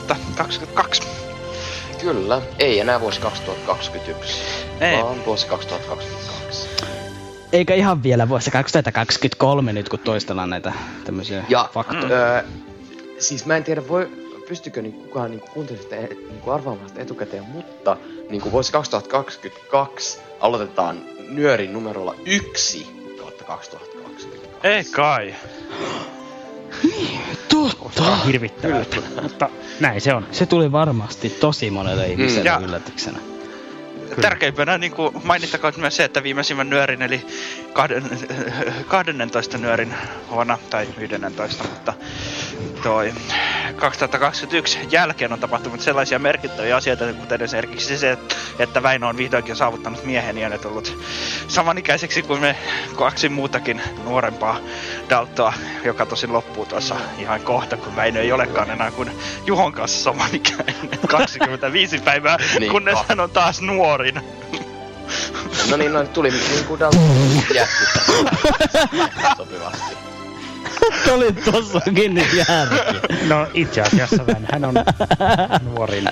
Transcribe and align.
2022. 0.00 1.02
Kyllä, 2.00 2.42
ei 2.58 2.80
enää 2.80 3.00
vuosi 3.00 3.20
2021, 3.20 4.40
Ei. 4.80 5.02
vaan 5.02 5.24
vuosi 5.26 5.46
2022. 5.46 6.68
Eikä 7.52 7.74
ihan 7.74 8.02
vielä 8.02 8.28
vuosi 8.28 8.50
2023 8.50 9.72
nyt, 9.72 9.88
kun 9.88 9.98
toistellaan 9.98 10.50
näitä 10.50 10.72
tämmöisiä 11.04 11.44
Ja 11.48 11.68
faktoja. 11.74 12.16
öö, 12.16 12.42
siis 13.18 13.46
mä 13.46 13.56
en 13.56 13.64
tiedä, 13.64 13.88
voi, 13.88 14.08
pystykö 14.48 14.82
niin 14.82 14.92
kukaan 14.94 15.30
niin 15.30 15.40
kuuntelijoista 15.40 15.96
niin 15.96 16.52
arvaamaan 16.52 16.88
sitä 16.88 17.02
etukäteen, 17.02 17.44
mutta 17.44 17.96
niin 18.30 18.42
kuin 18.42 18.52
vuosi 18.52 18.72
2022 18.72 20.20
aloitetaan 20.40 21.00
nyörin 21.28 21.72
numerolla 21.72 22.14
1 22.24 22.86
kautta 23.18 23.44
2022. 23.44 24.28
Ei 24.62 24.84
kai. 24.84 25.34
Kuulostaa 27.50 28.16
hirvittävältä. 28.16 28.96
Mutta 29.22 29.48
näin 29.80 30.00
se 30.00 30.14
on. 30.14 30.26
Se 30.32 30.46
tuli 30.46 30.72
varmasti 30.72 31.30
tosi 31.30 31.70
monelle 31.70 32.06
ihmiselle 32.08 32.50
Ja- 32.50 32.60
yllätyksenä. 32.64 33.18
Tärkeimpänä 34.20 34.78
niin 34.78 34.92
kuin 34.92 35.20
mainittakoon 35.24 35.72
myös 35.76 35.96
se, 35.96 36.04
että 36.04 36.22
viimeisimmän 36.22 36.70
nyörin, 36.70 37.02
eli 37.02 37.26
kahden, 37.72 38.04
12 38.88 39.58
nyörin 39.58 39.94
vuonna, 40.30 40.58
tai 40.70 40.88
11, 40.98 41.64
mutta 41.64 41.94
toi 42.82 43.12
2021 43.76 44.78
jälkeen 44.90 45.32
on 45.32 45.40
tapahtunut 45.40 45.80
sellaisia 45.80 46.18
merkittäviä 46.18 46.76
asioita, 46.76 47.12
kuten 47.12 47.42
esimerkiksi 47.42 47.98
se, 47.98 48.18
että 48.58 48.82
Väinö 48.82 49.06
on 49.06 49.16
vihdoinkin 49.16 49.56
saavuttanut 49.56 50.04
miehen 50.04 50.38
ja 50.38 50.48
on 50.48 50.58
tullut 50.58 50.98
samanikäiseksi 51.48 52.22
kuin 52.22 52.40
me 52.40 52.56
kaksi 52.96 53.28
muutakin 53.28 53.82
nuorempaa 54.04 54.58
Daltoa, 55.10 55.52
joka 55.84 56.06
tosin 56.06 56.32
loppuu 56.32 56.66
tuossa 56.66 56.96
ihan 57.18 57.40
kohta, 57.40 57.76
kun 57.76 57.96
Väinö 57.96 58.20
ei 58.20 58.32
olekaan 58.32 58.70
enää 58.70 58.90
kuin 58.90 59.10
Juhon 59.46 59.72
kanssa 59.72 60.02
samanikäinen. 60.02 60.74
25 61.08 61.98
päivää, 61.98 62.36
Niin, 62.58 62.72
kunnes 62.72 62.98
hän 63.08 63.20
on 63.20 63.30
taas 63.30 63.60
nuorin. 64.12 64.34
No 65.70 65.76
niin, 65.76 65.92
no 65.92 66.04
tuli 66.04 66.30
niin 66.30 66.64
kuin 66.64 66.80
Dalton 66.80 67.00
jätti 67.54 67.84
sopivasti. 69.36 69.94
Oli 71.12 71.32
tossakin 71.32 72.14
nyt 72.14 72.32
järki. 72.32 73.24
No 73.28 73.46
itse 73.54 73.80
asiassa 73.82 74.26
Vän, 74.26 74.48
hän 74.52 74.64
on 74.64 74.74
nuorin 75.62 76.04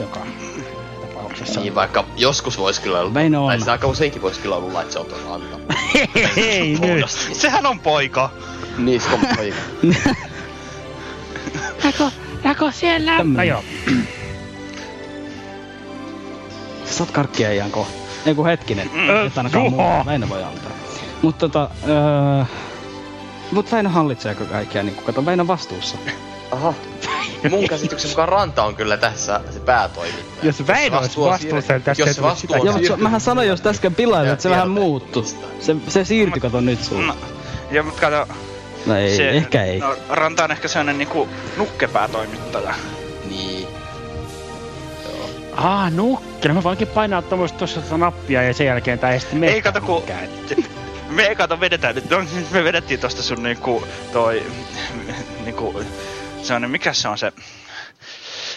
joka 0.00 0.20
tapauksessa. 1.00 1.60
Niin 1.60 1.74
vaikka 1.74 2.04
joskus 2.16 2.58
voisi 2.58 2.80
kyllä 2.80 3.00
olla, 3.00 3.14
Väinö 3.14 3.38
on. 3.40 3.48
tai 3.48 3.58
siis 3.58 3.68
aika 3.68 3.86
useinkin 3.86 4.22
voisi 4.22 4.40
kyllä 4.40 4.56
olla, 4.56 4.80
että 4.82 4.92
se 4.92 4.98
on 4.98 5.06
antaa. 5.30 5.76
Hei 6.36 6.78
nyt! 6.80 7.10
Sehän 7.32 7.66
on 7.66 7.80
poika. 7.80 8.30
Niin, 8.78 9.00
se 9.00 9.08
on 9.08 9.20
poika. 9.36 9.56
No 13.36 13.42
joo, 13.42 13.64
saat 17.04 17.10
karkkia 17.10 17.52
ihan 17.52 17.70
kohta. 17.70 17.92
Ei 18.26 18.34
kun 18.34 18.46
hetkinen. 18.46 18.90
Mm. 18.94 19.26
Et 19.26 19.38
ainakaan 19.38 19.64
Juha. 19.64 19.76
muuta. 19.82 20.06
Väinö 20.06 20.28
voi 20.28 20.42
antaa. 20.42 20.70
Mutta 21.22 21.48
tota... 21.48 21.70
Öö, 21.88 22.44
mut 23.52 23.72
Väinö 23.72 23.88
hallitseeko 23.88 24.44
kaikkia? 24.44 24.82
Niin 24.82 24.96
kato, 25.06 25.24
Väinö 25.26 25.46
vastuussa. 25.46 25.96
Aha. 26.50 26.74
Mun 27.50 27.68
käsityksen 27.68 28.10
mukaan 28.10 28.28
Ranta 28.28 28.64
on 28.64 28.76
kyllä 28.76 28.96
tässä 28.96 29.40
se 29.50 29.60
päätoimittaja. 29.60 30.36
Jos 30.42 30.66
Väinö 30.66 30.98
olisi 30.98 31.20
vastuussa, 31.20 31.72
niin 31.72 31.82
tästä 31.82 32.02
jos 32.02 32.22
vastuu 32.22 32.40
sitä- 32.56 32.56
Joo, 32.66 32.78
mutta 32.78 32.96
mähän 32.96 33.20
sanoin 33.20 33.48
just 33.48 33.66
äsken 33.66 33.94
pilaille, 33.94 34.32
että 34.32 34.42
se 34.42 34.50
vähän 34.50 34.70
muuttu. 34.70 35.22
Se, 35.60 35.76
se 35.88 36.04
siirtyi, 36.04 36.40
kato 36.40 36.60
nyt 36.60 36.84
sulla. 36.84 37.06
No, 37.06 37.14
ja 37.70 37.82
mutta 37.82 38.00
kato, 38.00 38.32
No 38.86 38.96
ei, 38.96 39.16
se, 39.16 39.30
ehkä 39.30 39.64
ei. 39.64 39.78
No, 39.78 39.96
Ranta 40.08 40.44
on 40.44 40.50
ehkä 40.50 40.68
sellainen 40.68 40.98
niinku 40.98 41.28
nukkepäätoimittaja. 41.56 42.74
Niin. 45.50 45.66
Aa, 45.66 45.90
nukkeli. 45.90 46.54
Mä 46.54 46.62
voinkin 46.62 46.88
painaa 46.88 47.22
tuommoista 47.22 47.58
tuossa 47.58 47.80
tota 47.80 47.98
nappia 47.98 48.42
ja 48.42 48.54
sen 48.54 48.66
jälkeen 48.66 48.98
tää 48.98 49.12
ei 49.12 49.20
sitten 49.20 49.38
mene. 49.38 49.52
Ei 49.52 49.62
kato 49.62 49.80
kun... 49.80 50.02
Me 51.10 51.22
ei 51.22 51.36
kato 51.36 51.60
vedetään 51.60 51.94
nyt. 51.94 52.10
No, 52.10 52.24
siis 52.26 52.50
me 52.54 52.64
vedettiin 52.64 53.00
tosta 53.00 53.22
sun 53.22 53.42
niinku 53.42 53.86
toi... 54.12 54.46
Niinku... 55.44 55.84
Sellainen, 56.42 56.70
mikä 56.70 56.92
se 56.92 57.08
on 57.08 57.18
se... 57.18 57.32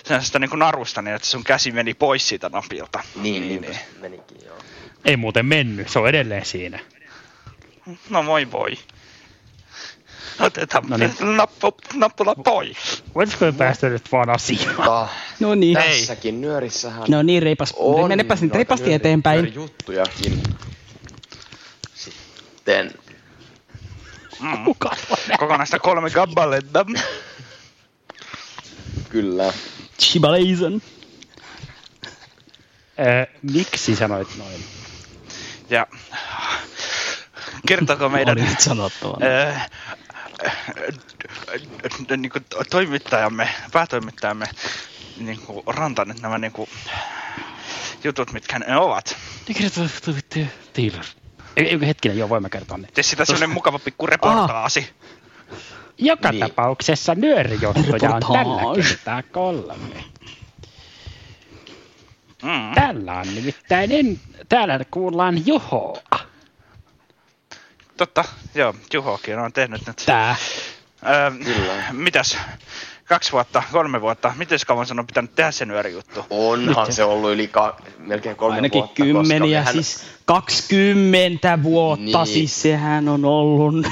Sellaisesta 0.04 0.40
niinku 0.40 0.56
narusta 0.56 1.02
niin, 1.02 1.16
että 1.16 1.28
sun 1.28 1.44
käsi 1.44 1.72
meni 1.72 1.94
pois 1.94 2.28
siitä 2.28 2.50
napilta. 2.50 3.00
Niin, 3.16 3.48
niin, 3.48 3.62
niin. 3.62 3.78
menikin 4.02 4.38
joo. 4.46 4.58
Ei 5.06 5.18
muuten 5.18 5.46
mennyt, 5.46 5.90
se 5.90 6.00
on 6.00 6.10
edelleen 6.10 6.46
siinä. 6.46 6.80
No 8.10 8.26
voi 8.26 8.52
voi. 8.52 8.78
Otetaan 10.40 10.84
No 10.88 10.98
niin. 10.98 11.14
nappu, 11.38 11.74
nappula 11.94 12.36
pois. 12.36 13.04
Voisiko 13.16 13.46
me 13.46 13.52
päästä 13.52 13.90
nyt 13.90 14.12
vaan 14.12 14.30
asiaan? 14.30 14.76
Mutta 14.76 15.08
No 15.40 15.56
niin. 15.56 15.78
Tässäkin 15.78 16.42
nyörissähän 16.42 17.04
No 17.08 17.22
niin, 17.22 17.44
reipas. 17.44 17.74
on 17.78 18.08
Menepäs 18.10 18.42
nyt 18.42 18.50
noita 18.50 18.58
reipasti 18.58 18.86
nyöri- 18.86 18.94
eteenpäin. 18.94 19.38
nyörijuttujakin. 19.38 20.44
Sitten 21.96 22.92
Mm. 24.40 24.66
Kokonaista 25.40 25.80
kolme 25.80 26.10
gabbaletta. 26.10 26.86
kyllä. 29.10 29.54
Shibaleison. 30.02 30.82
Öö, 33.00 33.26
miksi 33.42 33.96
sanoit 33.96 34.28
noin? 34.38 34.64
Ja 35.70 35.88
kertooko 37.68 38.10
meidän 38.10 38.38
Oli 38.38 38.46
nyt 38.50 38.60
sanottava. 38.60 39.18
öö, 39.24 39.54
niin 42.18 42.32
kuin 42.32 42.46
toimittajamme, 42.70 43.50
päätoimittajamme 43.72 44.46
niin 45.18 45.40
kuin 45.40 45.64
Ranta 45.68 46.06
nyt 46.06 46.22
nämä 46.22 46.38
niin 46.38 46.52
kuin, 46.52 46.70
jutut, 48.04 48.32
mitkä 48.34 48.60
ne 48.60 48.78
ovat. 48.78 49.18
Eikö 51.58 51.86
hetkinen, 51.86 52.18
joo, 52.18 52.30
voin 52.30 52.44
mä 52.44 52.50
kertoa 52.50 52.78
ne. 52.78 52.88
Tee 52.94 53.04
sitä 53.04 53.26
semmonen 53.26 53.50
mukava 53.50 53.80
pikku 53.80 54.08
reportaasi. 54.08 54.90
Joka 55.98 56.32
Niin. 56.32 56.40
tapauksessa 56.40 57.16
nyörijuttuja 57.16 58.10
on 58.16 58.22
tällä 58.34 58.84
kertaa 58.84 59.24
kolme. 59.24 60.04
Mm. 62.44 62.74
Tällä 62.76 63.14
on 63.14 63.36
nimittäin, 63.36 63.92
en, 63.92 64.20
täällä 64.50 64.80
kuullaan 64.92 65.48
Juhoa. 65.48 66.02
Totta, 67.98 68.24
joo, 68.56 68.76
Juhokin 68.94 69.40
on 69.40 69.54
tehnyt 69.54 69.88
nyt. 69.88 70.04
Tää. 70.06 70.36
Öö, 71.10 71.32
Kyllä. 71.44 71.74
mitäs? 71.92 72.38
Kaksi 73.06 73.32
vuotta, 73.32 73.64
kolme 73.72 74.02
vuotta, 74.02 74.34
miten 74.38 74.60
kauan 74.68 74.86
sen 74.86 75.00
on 75.00 75.08
pitänyt 75.08 75.36
tehdä 75.36 75.52
se 75.52 75.66
nyörijuttu? 75.66 76.26
Onhan 76.30 76.94
se 76.94 77.04
ollut 77.04 77.32
yli 77.32 77.48
ka- 77.48 77.76
melkein 77.98 78.36
kolme 78.36 78.56
Ainakin 78.56 78.80
vuotta. 78.80 78.90
koska 78.90 79.04
kymmeniä, 79.04 79.64
hän- 79.64 79.74
siis 79.74 80.04
20 80.26 81.64
vuotta, 81.64 82.04
Niin. 82.24 82.28
siis 82.34 82.62
sehän 82.62 83.10
on 83.10 83.26
ollut. 83.26 83.88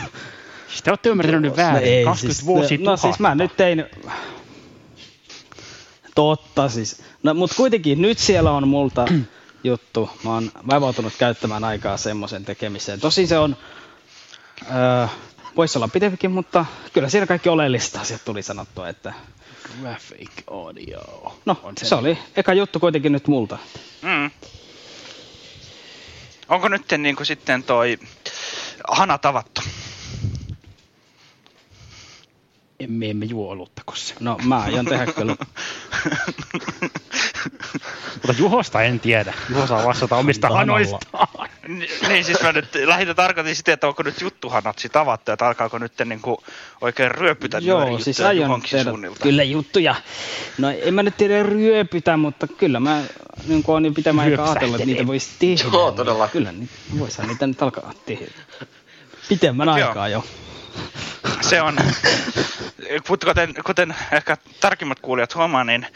Te 0.83 0.91
olette 0.91 1.09
ymmärtänyt 1.09 1.41
nyt 1.41 1.57
väärin. 1.57 2.05
20 2.05 2.17
siis, 2.35 2.45
vuosi 2.45 2.77
No 2.77 2.97
siis 2.97 3.19
mä 3.19 3.35
nyt 3.35 3.57
tein... 3.57 3.85
Totta 6.15 6.69
siis. 6.69 7.01
No 7.23 7.33
mut 7.33 7.53
kuitenkin 7.57 8.01
nyt 8.01 8.17
siellä 8.19 8.51
on 8.51 8.67
multa 8.67 9.05
juttu. 9.63 10.09
Mä 10.23 10.33
oon 10.33 10.51
vaivautunut 10.69 11.13
käyttämään 11.17 11.63
aikaa 11.63 11.97
semmoisen 11.97 12.45
tekemiseen. 12.45 12.99
Tosin 12.99 13.27
se 13.27 13.37
on... 13.39 13.57
Öö, 14.69 15.07
voisi 15.55 15.77
olla 15.77 15.87
pitempikin, 15.87 16.31
mutta 16.31 16.65
kyllä 16.93 17.09
siellä 17.09 17.27
kaikki 17.27 17.49
oleelliset 17.49 17.95
asiat 17.95 18.25
tuli 18.25 18.43
sanottua, 18.43 18.89
että... 18.89 19.13
Graphic 19.81 20.31
audio. 20.51 20.99
No, 21.45 21.59
On 21.63 21.73
se 21.77 21.95
oli 21.95 22.17
eka 22.35 22.53
juttu 22.53 22.79
kuitenkin 22.79 23.11
nyt 23.11 23.27
multa. 23.27 23.57
Mm. 24.01 24.31
Onko 26.49 26.67
nyt 26.67 26.85
niin 26.97 27.15
kuin 27.15 27.27
sitten 27.27 27.63
toi 27.63 27.99
hanat 28.87 29.25
avattu. 29.25 29.61
Emme, 32.83 33.09
emme 33.09 33.25
juo 33.25 33.51
olutta 33.51 33.81
kossa. 33.85 34.15
No 34.19 34.37
mä 34.43 34.59
aion 34.59 34.85
tehdä 34.85 35.05
kyllä. 35.05 35.35
Mutta 38.27 38.41
Juhosta 38.41 38.81
en 38.81 38.99
tiedä. 38.99 39.33
Juho 39.49 39.67
saa 39.67 39.85
vastata 39.85 40.15
omista 40.15 40.49
hanoistaan. 40.49 41.27
Ni- 41.67 41.87
niin 42.07 42.25
siis 42.25 42.41
mä 42.41 42.51
nyt 42.51 42.67
lähinnä 42.85 43.13
tarkoitin 43.13 43.55
sitä, 43.55 43.73
että 43.73 43.87
onko 43.87 44.03
nyt 44.03 44.21
juttuhanat 44.21 44.79
sit 44.79 44.95
avattu, 44.95 45.31
että 45.31 45.47
alkaako 45.47 45.77
nyt 45.77 45.93
niinku 46.05 46.43
oikein 46.81 47.11
ryöpytä 47.11 47.57
Joo, 47.57 47.99
siis 47.99 48.19
aion 48.19 48.61
tehdä 48.61 48.83
suunnilta. 48.83 49.19
kyllä 49.19 49.43
juttuja. 49.43 49.95
No 50.57 50.69
en 50.69 50.93
mä 50.93 51.03
nyt 51.03 51.17
tiedä 51.17 51.43
ryöpytä, 51.43 52.17
mutta 52.17 52.47
kyllä 52.47 52.79
mä 52.79 53.03
niin 53.47 53.63
kuin 53.63 53.75
on 53.75 53.85
jo 53.85 53.91
pitämään 53.91 54.31
aika 54.31 54.43
ajatellut, 54.43 54.75
että 54.75 54.85
niitä 54.85 55.07
voisi 55.07 55.29
tehdä. 55.39 55.63
Joo, 55.73 55.87
niin 55.89 55.95
todella. 55.95 56.27
Kyllä, 56.27 56.51
niin 56.51 56.69
voisihan 56.99 57.27
niitä 57.27 57.47
nyt 57.47 57.61
alkaa 57.61 57.93
tehdä. 58.05 58.25
Pitemmän 59.29 59.69
aikaa 59.69 60.07
jo. 60.09 60.23
Se 61.51 61.61
on, 61.61 61.77
mutta 63.09 63.25
kuten, 63.27 63.53
kuten 63.65 63.95
ehkä 64.11 64.37
tarkimmat 64.59 64.99
kuulijat 64.99 65.35
huomaa, 65.35 65.63
niin 65.63 65.87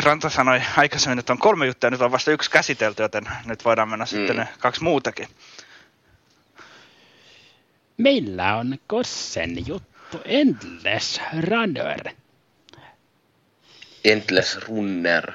Ranta 0.00 0.30
sanoi 0.30 0.60
aikaisemmin, 0.76 1.18
että 1.18 1.32
on 1.32 1.38
kolme 1.38 1.66
juttua, 1.66 1.90
nyt 1.90 2.00
on 2.00 2.12
vasta 2.12 2.30
yksi 2.30 2.50
käsitelty, 2.50 3.02
joten 3.02 3.24
nyt 3.44 3.64
voidaan 3.64 3.88
mennä 3.88 4.06
sitten 4.06 4.36
Mm. 4.36 4.40
ne 4.40 4.48
kaksi 4.58 4.82
muutakin. 4.82 5.28
Meillä 7.96 8.56
on 8.56 8.78
Kossen 8.86 9.66
juttu 9.66 10.20
Endless 10.24 11.20
Runner. 11.40 12.00
Endless 14.04 14.58
Runner. 14.68 15.32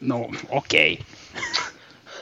No, 0.00 0.28
okei. 0.48 0.98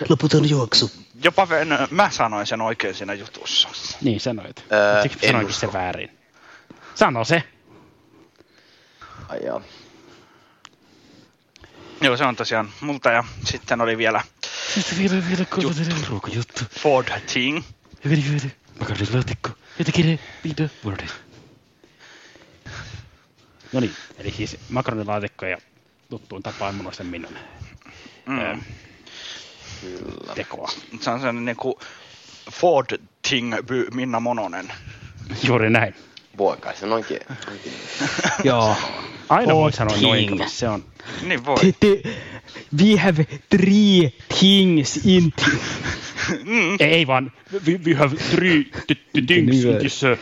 Loputon 0.08 0.50
juoksu. 0.50 1.03
Jopa 1.24 1.48
Ven- 1.48 1.88
mä 1.90 2.10
sanoin 2.10 2.46
sen 2.46 2.60
oikein 2.60 2.94
siinä 2.94 3.14
jutussa. 3.14 3.68
Niin 4.00 4.20
sanoit. 4.20 4.64
Öö, 4.72 5.02
Siksi 5.02 5.26
sanoinkin 5.26 5.54
se 5.54 5.72
väärin. 5.72 6.18
Sano 6.94 7.24
se. 7.24 7.42
Ai 9.28 9.44
jaa. 9.44 9.60
Joo, 12.00 12.16
se 12.16 12.24
on 12.24 12.36
tosiaan 12.36 12.70
multa 12.80 13.10
ja 13.10 13.24
sitten 13.44 13.80
oli 13.80 13.98
vielä 13.98 14.22
Vielä, 14.98 15.12
vielä, 15.28 15.46
vielä, 15.88 16.06
ruokajuttu. 16.08 16.64
Ford 16.80 17.08
Thing. 17.32 17.62
Hyvin, 18.04 18.26
hyvin. 18.28 18.52
Makaronilaatikko. 18.80 19.50
Jotenkin 19.78 20.20
video 20.44 20.68
vuoden. 20.84 21.08
No 23.72 23.80
niin, 23.80 23.94
eli 24.18 24.30
siis 24.30 24.56
makaronilaatikko 24.68 25.46
ja 25.46 25.58
tuttuun 26.10 26.42
tapaan 26.42 26.74
munoisten 26.74 27.06
minun 27.06 27.36
Mm. 28.26 28.62
Kyllä. 29.80 30.34
tekoa. 30.34 30.68
Se 31.00 31.10
on 31.10 31.18
sellainen 31.18 31.44
niinku 31.44 31.78
Ford 32.52 33.00
Thing 33.28 33.54
by 33.66 33.86
Minna 33.94 34.20
Mononen. 34.20 34.72
Juuri 35.42 35.70
näin. 35.70 35.94
Voi 36.38 36.56
kai 36.56 36.76
se 36.76 36.86
noinkin. 36.86 37.20
noinkin. 37.46 37.72
Joo. 38.44 38.76
Aina 39.28 39.54
voi 39.54 39.72
sanoa 39.72 39.96
noin, 40.00 40.48
se 40.48 40.68
on. 40.68 40.84
Niin 41.22 41.44
voi. 41.44 41.56
We 42.82 42.96
have 42.96 43.24
three 43.50 44.12
things 44.40 45.00
in 45.06 45.32
Mm. 46.44 46.76
Ei, 46.78 47.06
vaan, 47.06 47.32
we, 47.66 47.80
we 47.84 47.94
have 47.94 48.16
three 48.16 48.70
things 49.26 49.64
in 49.64 49.78
this, 49.78 50.04
uh, 50.04 50.16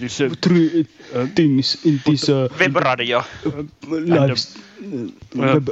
this 0.00 0.20
uh, 0.20 0.30
three 0.40 0.86
things 1.34 1.84
in 1.84 2.00
this 2.04 2.28
uh, 2.28 2.48
Webradio. 2.58 3.24
lives, 3.88 4.56
web, 5.36 5.68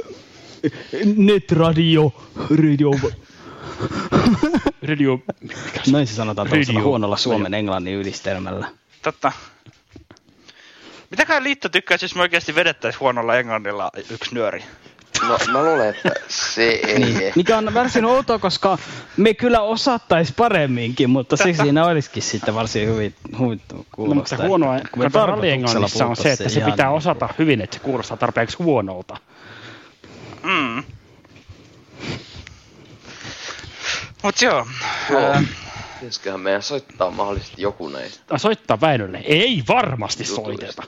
netradio, 1.15 2.13
radio. 2.49 2.91
radio, 4.87 5.19
Näin 5.91 6.07
se 6.07 6.13
sanotaan 6.15 6.47
tuollaisella 6.47 6.81
huonolla 6.81 7.17
suomen 7.17 7.53
englannin 7.53 7.93
yhdistelmällä. 7.93 8.67
Totta. 9.01 9.31
Mitäkään 11.11 11.43
liitto 11.43 11.69
tykkäisi, 11.69 12.05
jos 12.05 12.15
me 12.15 12.21
oikeasti 12.21 12.55
vedettäisiin 12.55 12.99
huonolla 12.99 13.35
englannilla 13.35 13.91
yksi 14.11 14.35
nyöri? 14.35 14.63
No 15.21 15.37
mä 15.51 15.63
luulen, 15.63 15.89
että 15.89 16.11
se 16.27 16.63
ei. 16.63 16.99
Niin, 16.99 17.33
mikä 17.35 17.57
on 17.57 17.73
varsin 17.73 18.05
outoa, 18.05 18.39
koska 18.39 18.77
me 19.17 19.33
kyllä 19.33 19.61
osattais 19.61 20.31
paremminkin, 20.31 21.09
mutta 21.09 21.37
se 21.37 21.53
siinä 21.53 21.85
olisikin 21.85 22.23
sitten 22.23 22.55
varsin 22.55 22.87
hyvin 22.87 23.15
huvittava 23.37 23.79
no, 23.79 23.85
kuulostaa. 23.91 24.15
mutta 24.15 24.37
se 24.37 24.47
huonoa, 24.47 24.77
että 24.77 24.89
kun 24.91 25.03
me 25.03 25.09
rallienglannissa 25.13 26.05
on 26.05 26.15
se, 26.15 26.21
että 26.21 26.37
puhuttaisiin 26.37 26.65
se 26.65 26.71
pitää 26.71 26.85
ihan- 26.85 26.95
osata 26.97 27.29
hyvin, 27.39 27.61
että 27.61 27.73
se 27.77 27.83
kuulostaa 27.83 28.17
tarpeeksi 28.17 28.57
huonolta. 28.57 29.17
Mm. 30.47 30.83
Mut 34.23 34.41
joo. 34.41 34.67
Ää, 35.15 35.43
Pitäisiköhän 35.99 36.39
meidän 36.39 36.63
soittaa 36.63 37.11
mahdollisesti 37.11 37.61
joku 37.61 37.89
näistä? 37.89 38.37
Soittaa 38.37 38.81
Väinölle. 38.81 39.17
Ei 39.17 39.63
varmasti 39.67 40.23
Jutuista. 40.27 40.65
soiteta. 40.65 40.83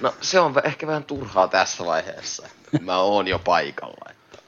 No 0.00 0.14
se 0.20 0.40
on 0.40 0.54
ehkä 0.64 0.86
vähän 0.86 1.04
turhaa 1.04 1.48
tässä 1.48 1.86
vaiheessa. 1.86 2.48
Mä 2.80 2.98
oon 2.98 3.28
jo 3.28 3.38
paikalla. 3.38 4.10
Että. 4.10 4.38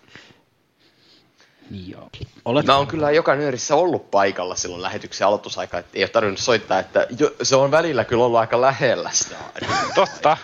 Niin 1.71 1.91
joo. 1.91 2.11
Olet 2.45 2.67
Mä 2.67 2.77
oon 2.77 2.87
kyllä 2.87 3.11
joka 3.11 3.35
nyörissä 3.35 3.77
ollut 3.77 4.11
paikalla 4.11 4.55
silloin 4.57 4.83
lähetyksen 4.83 5.27
aloitusaikaa, 5.27 5.81
että 5.81 5.91
ei 5.95 6.03
ole 6.03 6.09
tarvinnut 6.11 6.41
soittaa, 6.41 6.79
että 6.79 7.07
jo, 7.19 7.33
se 7.43 7.57
on 7.57 7.71
välillä 7.71 8.05
kyllä 8.05 8.25
ollut 8.25 8.41
aika 8.41 8.61
lähellä 8.61 9.11
sitä. 9.13 9.37
totta. 9.95 10.37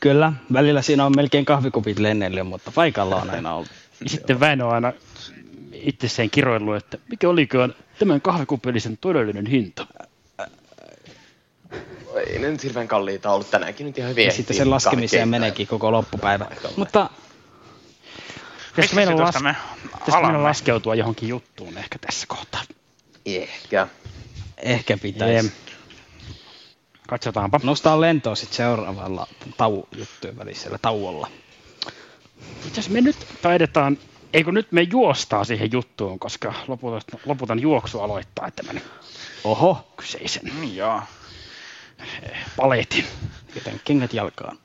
Kyllä, 0.00 0.32
välillä 0.52 0.82
siinä 0.82 1.06
on 1.06 1.12
melkein 1.16 1.44
kahvikupit 1.44 1.98
lennellyt, 1.98 2.46
mutta 2.46 2.72
paikalla 2.74 3.16
on 3.16 3.30
aina 3.30 3.54
ollut. 3.54 3.70
Sitten 4.06 4.40
Väinö 4.40 4.64
on 4.64 4.74
aina 4.74 4.92
itsessään 5.72 6.30
kiroillut, 6.30 6.76
että 6.76 6.98
mikä 7.08 7.28
olikaan 7.28 7.74
tämän 7.98 8.20
kahvikupillisen 8.20 8.96
todellinen 8.96 9.46
hinta. 9.46 9.86
Ei 12.26 12.38
ne 12.38 12.50
nyt 12.50 12.64
hirveän 12.64 12.88
kalliita 12.88 13.32
ollut 13.32 13.50
tänäänkin 13.50 13.86
nyt 13.86 13.98
ihan 13.98 14.10
hyvin. 14.10 14.24
Ja 14.24 14.32
sitten 14.32 14.56
sen 14.56 14.70
laskemiseen 14.70 15.28
meneekin 15.28 15.66
koko 15.66 15.92
loppupäivä. 15.92 16.46
Mutta 16.76 17.10
Pitäisikö 18.78 18.96
meidän, 18.96 19.20
las... 19.20 19.42
me 19.42 19.56
meidän 20.22 20.42
laskeutua 20.42 20.94
johonkin 20.94 21.28
juttuun 21.28 21.78
ehkä 21.78 21.98
tässä 21.98 22.26
kohtaa? 22.28 22.60
Ehkä. 23.26 23.88
ehkä 24.56 24.98
pitäisi. 24.98 25.36
Em, 25.36 25.50
Katsotaanpa. 27.08 27.60
Nostaa 27.62 28.00
lentoa 28.00 28.34
sitten 28.34 28.56
seuraavalla 28.56 29.26
tau 29.56 29.88
juttujen 29.96 30.38
välisellä 30.38 30.78
tauolla. 30.82 31.28
Asiassa 32.72 32.90
me 32.90 33.00
nyt 33.00 33.16
taidetaan, 33.42 33.98
eikö 34.32 34.52
nyt 34.52 34.72
me 34.72 34.82
juostaa 34.82 35.44
siihen 35.44 35.72
juttuun, 35.72 36.18
koska 36.18 36.54
loputan, 36.68 37.00
loputan 37.26 37.58
juoksu 37.58 38.00
aloittaa 38.00 38.50
tämän 38.50 38.82
Oho, 39.44 39.88
kyseisen 39.96 40.52
Niin 40.60 40.76
joo. 40.76 41.02
paletin. 42.56 43.04
joten 43.54 43.80
kengät 43.84 44.12
jalkaan. 44.14 44.58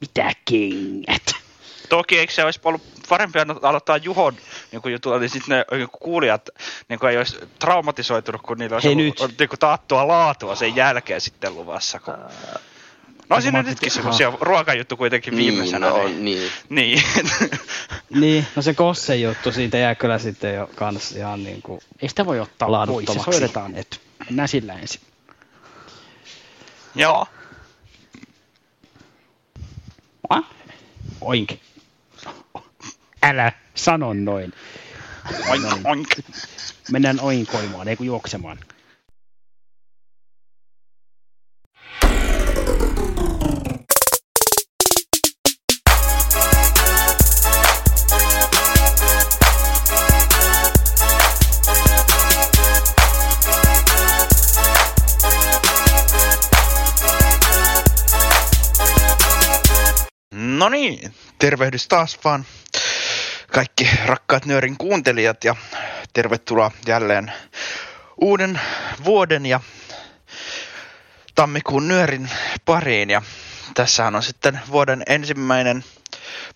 Mitä 0.00 0.32
kengät? 0.44 1.47
Toki 1.88 2.18
eikö 2.18 2.32
se 2.32 2.44
olisi 2.44 2.60
ollut 2.64 2.82
parempi 3.08 3.38
alo- 3.38 3.60
aloittaa 3.62 3.96
Juhon 3.96 4.36
niin 4.72 4.82
kuin 4.82 4.92
jutulla, 4.92 5.18
niin 5.18 5.30
sitten 5.30 5.58
ne 5.58 5.76
niin 5.76 5.88
kuin 5.88 6.00
kuulijat 6.02 6.48
niin 6.88 6.98
kuin 6.98 7.10
ei 7.10 7.18
olisi 7.18 7.36
traumatisoitunut, 7.58 8.42
kun 8.42 8.58
niillä 8.58 8.76
olisi 8.76 8.88
Hei 8.88 8.94
ollut, 8.94 9.20
nyt. 9.20 9.38
niin 9.38 9.48
kuin 9.48 9.58
taattua 9.58 10.08
laatua 10.08 10.54
sen 10.54 10.76
jälkeen 10.76 11.20
sitten 11.20 11.54
luvassa. 11.54 12.00
Kun... 12.00 12.14
No 13.28 13.40
siinä 13.40 13.62
nytkin 13.62 13.90
semmoisia 13.90 14.32
ruokajuttu 14.40 14.96
kuitenkin 14.96 15.36
viimeisenä. 15.36 15.90
Niin, 15.90 16.02
no, 16.02 16.08
niin. 16.08 16.50
niin. 16.68 17.02
niin. 17.40 17.50
Niin, 18.10 18.46
no 18.56 18.62
se 18.62 18.74
Kosse 18.74 19.16
juttu, 19.16 19.52
siitä 19.52 19.78
jää 19.78 19.94
kyllä 19.94 20.18
sitten 20.18 20.54
jo 20.54 20.70
kans 20.74 21.12
ihan 21.12 21.44
niinku 21.44 21.80
Ei 22.02 22.08
sitä 22.08 22.26
voi 22.26 22.40
ottaa 22.40 22.86
pois, 22.86 23.06
se 23.12 23.20
soitetaan 23.24 23.72
nyt. 23.72 24.00
Mennään 24.26 24.48
sillä 24.48 24.74
ensin. 24.74 25.00
Joo. 26.94 27.26
Ah? 30.28 30.44
Oink. 31.20 31.52
Älä 33.28 33.52
sano 33.74 34.14
noin. 34.14 34.52
Oink, 35.48 35.64
oink. 35.84 36.08
Mennään 36.90 37.20
oinkoimaan, 37.20 37.88
ei 37.88 37.96
kun 37.96 38.06
juoksemaan. 38.06 38.58
No 60.32 60.68
niin, 60.68 61.14
tervehdys 61.38 61.88
taas 61.88 62.18
vaan 62.24 62.44
kaikki 63.52 63.90
rakkaat 64.04 64.46
Nöörin 64.46 64.78
kuuntelijat 64.78 65.44
ja 65.44 65.56
tervetuloa 66.12 66.70
jälleen 66.86 67.32
uuden 68.20 68.60
vuoden 69.04 69.46
ja 69.46 69.60
tammikuun 71.34 71.88
Nöörin 71.88 72.30
pariin. 72.64 73.10
Ja 73.10 73.22
tässähän 73.74 74.16
on 74.16 74.22
sitten 74.22 74.60
vuoden 74.70 75.02
ensimmäinen 75.06 75.84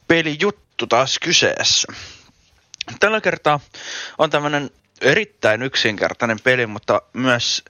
pelijuttu 0.09 0.87
taas 0.87 1.19
kyseessä. 1.19 1.93
Tällä 3.01 3.21
kertaa 3.21 3.61
on 4.19 4.31
tämmöinen 4.31 4.71
erittäin 5.01 5.63
yksinkertainen 5.63 6.41
peli, 6.45 6.67
mutta 6.67 7.03
myös 7.13 7.65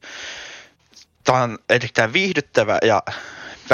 tämä 1.24 1.42
on 1.42 1.58
erittäin 1.68 2.12
viihdyttävä 2.12 2.78
ja 2.82 3.02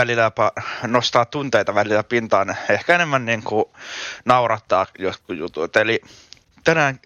välillä 0.01 0.23
jopa 0.23 0.53
nostaa 0.87 1.25
tunteita 1.25 1.75
välillä 1.75 2.03
pintaan. 2.03 2.57
Ehkä 2.69 2.95
enemmän 2.95 3.25
niin 3.25 3.43
kuin 3.43 3.65
naurattaa 4.25 4.87
jotkut 4.99 5.37
jutut. 5.37 5.77
Eli 5.77 6.01
tänään 6.65 7.01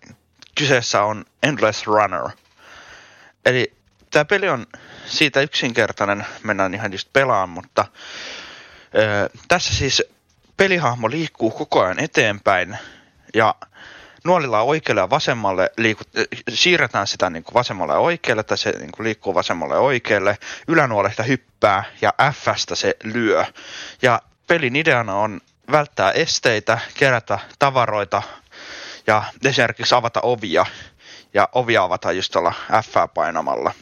kyseessä 0.55 1.03
on 1.03 1.25
Endless 1.43 1.87
Runner. 1.87 2.29
Eli 3.45 3.73
tämä 4.11 4.25
peli 4.25 4.49
on 4.49 4.67
siitä 5.07 5.41
yksinkertainen, 5.41 6.27
mennään 6.43 6.75
ihan 6.75 6.93
just 6.93 7.09
pelaan, 7.13 7.49
mutta 7.49 7.85
ö, 8.95 9.31
tässä 9.49 9.75
siis 9.75 10.03
pelihahmo 10.57 11.11
liikkuu 11.11 11.51
koko 11.51 11.83
ajan 11.83 11.99
eteenpäin 11.99 12.79
ja 13.35 13.55
nuolilla 14.25 14.61
oikealle 14.61 15.01
ja 15.01 15.11
vasemmalle 15.11 15.71
liikut, 15.77 16.09
siirretään 16.49 17.07
sitä 17.07 17.31
niin 17.31 17.45
kuin 17.45 17.55
vasemmalle 17.55 17.93
ja 17.93 17.99
oikealle, 17.99 18.41
että 18.41 18.57
se 18.57 18.71
niin 18.79 18.93
kuin 18.93 19.05
liikkuu 19.05 19.35
vasemmalle 19.35 19.75
ja 19.75 19.81
oikealle. 19.81 20.39
Ylänuolesta 20.69 21.23
hyppää 21.23 21.85
ja 22.03 22.13
Fstä 22.33 22.75
se 22.75 22.97
lyö. 23.05 23.45
Ja 24.03 24.23
pelin 24.47 24.77
ideana 24.77 25.15
on 25.15 25.41
välttää 25.73 26.11
esteitä, 26.11 26.79
kerätä 26.95 27.39
tavaroita 27.59 28.23
ja 29.07 29.23
esimerkiksi 29.45 29.95
avata 29.95 30.21
ovia. 30.23 30.67
Ja 31.35 31.49
ovia 31.53 31.83
avataan 31.83 32.17
just 32.17 32.33
tuolla 32.33 32.53
F 32.85 33.15
painamalla. 33.15 33.75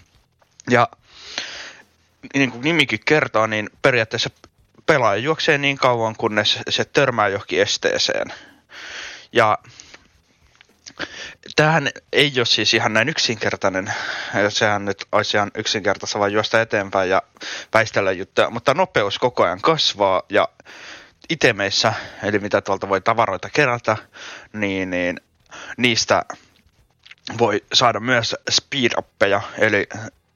Ja 0.71 0.89
niin 2.35 2.51
kuin 2.51 2.63
nimikin 2.63 3.01
kertoo, 3.05 3.47
niin 3.47 3.71
periaatteessa 3.83 4.31
pelaaja 4.87 5.23
juoksee 5.23 5.59
niin 5.59 5.79
kauan, 5.79 6.17
kunnes 6.17 6.59
se 6.69 6.85
törmää 6.85 7.29
johonkin 7.29 7.63
esteeseen. 7.63 8.33
Ja 9.33 9.59
tämähän 11.57 11.88
ei 12.12 12.33
ole 12.37 12.47
siis 12.47 12.75
ihan 12.75 12.92
näin 12.92 13.09
yksinkertainen. 13.09 13.92
Sehän 14.49 14.85
nyt 14.85 15.04
olisi 15.12 15.37
ihan 15.37 15.50
yksinkertaista 15.54 16.19
vaan 16.19 16.33
juosta 16.33 16.61
eteenpäin 16.61 17.11
ja 17.11 17.23
väistellä 17.75 18.12
juttuja, 18.12 18.50
mutta 18.50 18.75
nopeus 18.75 19.19
koko 19.19 19.45
ajan 19.45 19.61
kasvaa 19.61 20.23
ja 20.28 20.49
itemeissä, 21.30 21.92
eli 22.23 22.38
mitä 22.38 22.61
tuolta 22.61 22.88
voi 22.88 23.00
tavaroita 23.00 23.50
kerätä, 23.50 23.97
niin, 24.52 24.90
niin 24.90 25.21
niistä 25.76 26.23
voi 27.38 27.64
saada 27.73 28.00
myös 28.00 28.37
speed 28.50 28.90
uppeja, 28.99 29.40
eli 29.59 29.87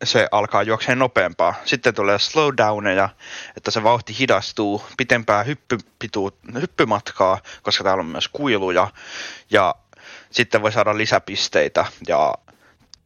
se 0.04 0.28
alkaa 0.30 0.62
juokseen 0.62 0.98
nopeampaa. 0.98 1.54
Sitten 1.64 1.94
tulee 1.94 2.18
slowdowneja, 2.18 3.08
että 3.56 3.70
se 3.70 3.82
vauhti 3.82 4.18
hidastuu, 4.18 4.84
pitempää 4.96 5.42
hyppypitu, 5.42 6.38
hyppymatkaa, 6.60 7.38
koska 7.62 7.84
täällä 7.84 8.00
on 8.00 8.06
myös 8.06 8.28
kuiluja. 8.28 8.90
Ja 9.50 9.74
sitten 10.34 10.62
voi 10.62 10.72
saada 10.72 10.98
lisäpisteitä 10.98 11.86
ja 12.08 12.34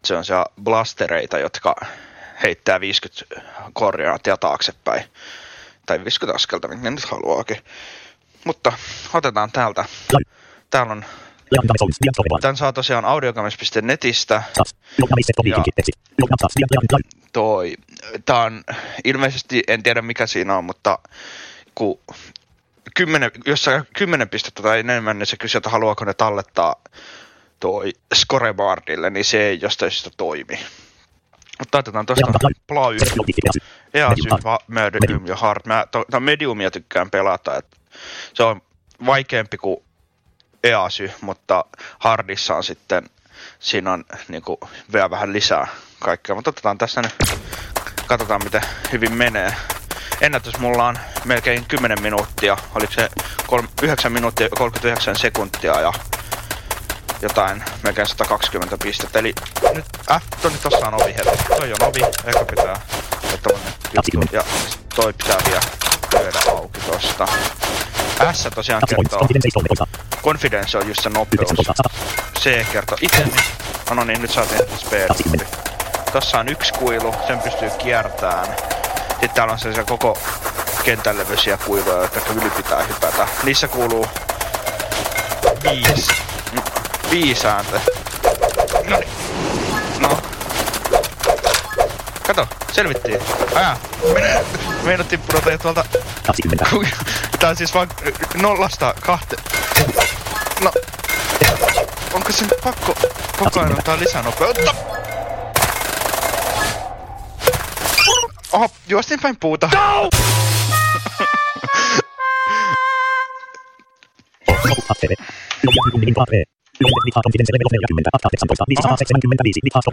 se 0.04 0.16
on 0.16 0.24
se 0.24 0.34
blastereita, 0.62 1.38
jotka 1.38 1.74
heittää 2.42 2.80
50 2.80 3.24
koordinaattia 3.72 4.36
taaksepäin. 4.36 5.04
Tai 5.86 6.04
50 6.04 6.36
askelta, 6.36 6.68
minkä 6.68 6.90
nyt 6.90 7.04
haluaakin. 7.04 7.56
Mutta 8.44 8.72
otetaan 9.12 9.52
täältä. 9.52 9.84
Täällä 10.70 10.92
on 10.92 11.04
Tän 12.40 12.56
saa 12.56 12.72
tosiaan 12.72 13.04
audiogames.netistä. 13.04 14.42
Ja 15.38 15.56
toi, 17.32 17.74
tää 18.24 18.42
on 18.42 18.64
ilmeisesti, 19.04 19.62
en 19.68 19.82
tiedä 19.82 20.02
mikä 20.02 20.26
siinä 20.26 20.56
on, 20.56 20.64
mutta 20.64 20.98
kun 21.74 22.00
kymmenen, 22.96 23.30
jos 23.46 23.64
sä 23.64 23.84
kymmenen 23.96 24.28
pistettä 24.28 24.62
tai 24.62 24.78
enemmän, 24.78 25.18
niin 25.18 25.26
se 25.26 25.36
kysyy, 25.36 25.58
että 25.58 25.70
haluaako 25.70 26.04
ne 26.04 26.14
tallettaa 26.14 26.76
toi 27.60 27.92
scoreboardille, 28.14 29.10
niin 29.10 29.24
se 29.24 29.42
ei 29.42 29.58
jostain 29.62 29.90
syystä 29.90 30.10
toimi. 30.16 30.58
Mutta 31.58 31.78
otetaan 31.78 32.06
tuosta 32.06 32.48
Plau 32.66 32.92
Easy, 32.92 33.14
Medium 34.68 35.26
ja 35.26 35.36
Hard. 35.36 35.60
Mä 35.66 35.86
to, 35.90 36.20
Mediumia 36.20 36.70
tykkään 36.70 37.10
pelata, 37.10 37.56
että 37.56 37.76
se 38.34 38.42
on 38.42 38.60
vaikeampi 39.06 39.56
kuin 39.56 39.76
EASY, 40.64 41.10
mutta 41.20 41.64
Hardissa 41.98 42.54
on 42.54 42.64
sitten, 42.64 43.10
siinä 43.58 43.92
on 43.92 44.04
niin 44.28 44.42
kuin, 44.42 44.58
vielä 44.92 45.10
vähän 45.10 45.32
lisää 45.32 45.66
kaikkea. 45.98 46.34
Mutta 46.34 46.50
otetaan 46.50 46.78
tässä 46.78 47.02
nyt, 47.02 47.40
katsotaan 48.06 48.44
miten 48.44 48.62
hyvin 48.92 49.12
menee. 49.12 49.54
Ennätys 50.20 50.58
mulla 50.58 50.86
on 50.86 50.98
melkein 51.24 51.64
10 51.64 52.02
minuuttia, 52.02 52.56
oliko 52.74 52.92
se 52.92 53.08
9 53.82 54.12
minuuttia 54.12 54.48
39 54.48 55.16
sekuntia 55.16 55.80
ja 55.80 55.92
jotain, 57.22 57.64
melkein 57.82 58.06
120 58.06 58.76
pistettä. 58.82 59.18
Eli 59.18 59.34
nyt 59.74 59.84
F, 60.20 60.40
to, 60.42 60.48
nyt 60.48 60.62
tossa 60.62 60.86
on 60.86 60.94
ovi 60.94 61.14
heti. 61.14 61.44
Toi 61.48 61.72
on 61.72 61.88
ovi, 61.88 62.00
ehkä 62.24 62.44
pitää 62.50 62.80
juttu. 63.32 63.50
Ja 64.32 64.42
toi 64.94 65.12
pitää 65.12 65.38
vielä 65.48 65.60
lyödä 66.18 66.38
auki 66.48 66.80
tosta. 66.80 67.26
S 68.32 68.48
tosiaan 68.54 68.82
kertoo. 68.88 69.28
Confidence 70.22 70.78
on 70.78 70.88
just 70.88 71.02
se 71.02 71.08
nopeus. 71.08 71.48
C 72.38 72.72
kertoo 72.72 72.98
itemi. 73.00 73.36
No, 73.90 73.94
no 73.94 74.04
niin, 74.04 74.22
nyt 74.22 74.30
saatiin 74.30 74.60
speed. 74.78 75.08
Tossa 76.12 76.38
on 76.38 76.48
yksi 76.48 76.72
kuilu, 76.72 77.14
sen 77.26 77.38
pystyy 77.38 77.70
kiertämään. 77.78 78.46
Sitten 79.20 79.30
täällä 79.30 79.52
on 79.52 79.58
sellaisia 79.58 79.84
koko 79.84 80.18
kentän 80.84 81.18
levyisiä 81.18 81.56
kuiluja, 81.56 82.02
jotka 82.02 82.32
yli 82.32 82.50
pitää 82.50 82.82
hypätä. 82.82 83.28
Niissä 83.42 83.68
kuuluu 83.68 84.06
viisi 85.62 86.12
viisaante. 87.10 87.80
No 88.88 88.98
niin. 88.98 89.08
No. 89.98 90.18
Kato, 92.26 92.48
selvittiin. 92.72 93.20
Aja, 93.54 93.76
mene. 94.14 94.44
Meinattiin 94.82 95.20
pudota 95.20 95.50
jo 95.50 95.58
tuolta... 95.58 95.84
20. 96.26 96.64
Tää 97.38 97.50
on 97.50 97.56
siis 97.56 97.74
vaan 97.74 97.88
nollasta 98.34 98.94
kahte... 99.00 99.36
No. 100.60 100.72
Onko 102.12 102.32
se 102.32 102.44
pakko 102.64 102.94
koko 103.38 103.60
ajan 103.60 103.78
ottaa 103.78 103.98
lisää 103.98 104.22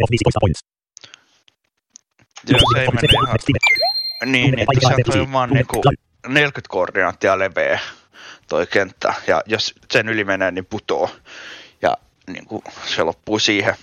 of 0.03 0.09
15 0.11 0.39
points. 0.39 0.59
Joo, 2.49 2.59
se 2.73 2.81
ei 2.81 2.87
mene 2.87 3.07
ihan... 3.13 3.37
Niin, 4.25 4.59
että 4.59 4.87
sieltä 4.87 5.21
on 5.21 5.31
vaan 5.33 5.49
niinku 5.49 5.81
40 6.27 6.69
koordinaattia 6.69 7.39
leveä 7.39 7.79
toi 8.49 8.67
kenttä. 8.67 9.13
Ja 9.27 9.41
jos 9.45 9.73
sen 9.91 10.09
yli 10.09 10.23
menee, 10.23 10.51
niin 10.51 10.65
putoo. 10.65 11.09
Ja 11.81 11.97
niinku 12.27 12.63
se 12.95 13.03
loppuu 13.03 13.39
siihen. 13.39 13.75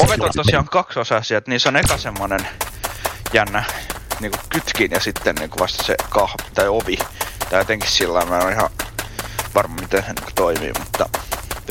Ovet 0.00 0.20
on 0.20 0.30
tosiaan 0.36 0.68
kaksiosaisia, 0.68 1.38
että 1.38 1.50
niissä 1.50 1.68
on 1.68 1.76
eka 1.76 1.98
semmonen 1.98 2.40
jännä 3.34 3.64
niinku 4.20 4.38
kytkin 4.48 4.90
ja 4.90 5.00
sitten 5.00 5.34
niinku 5.34 5.58
vasta 5.58 5.84
se 5.84 5.94
kah 6.08 6.34
tai 6.54 6.68
ovi. 6.68 6.98
Tai 7.50 7.60
jotenkin 7.60 7.90
sillä 7.90 8.24
mä 8.24 8.38
en 8.38 8.52
ihan 8.52 8.70
varma 9.54 9.74
miten 9.80 10.02
se 10.02 10.12
niinku 10.12 10.30
toimii, 10.34 10.72
mutta 10.78 11.08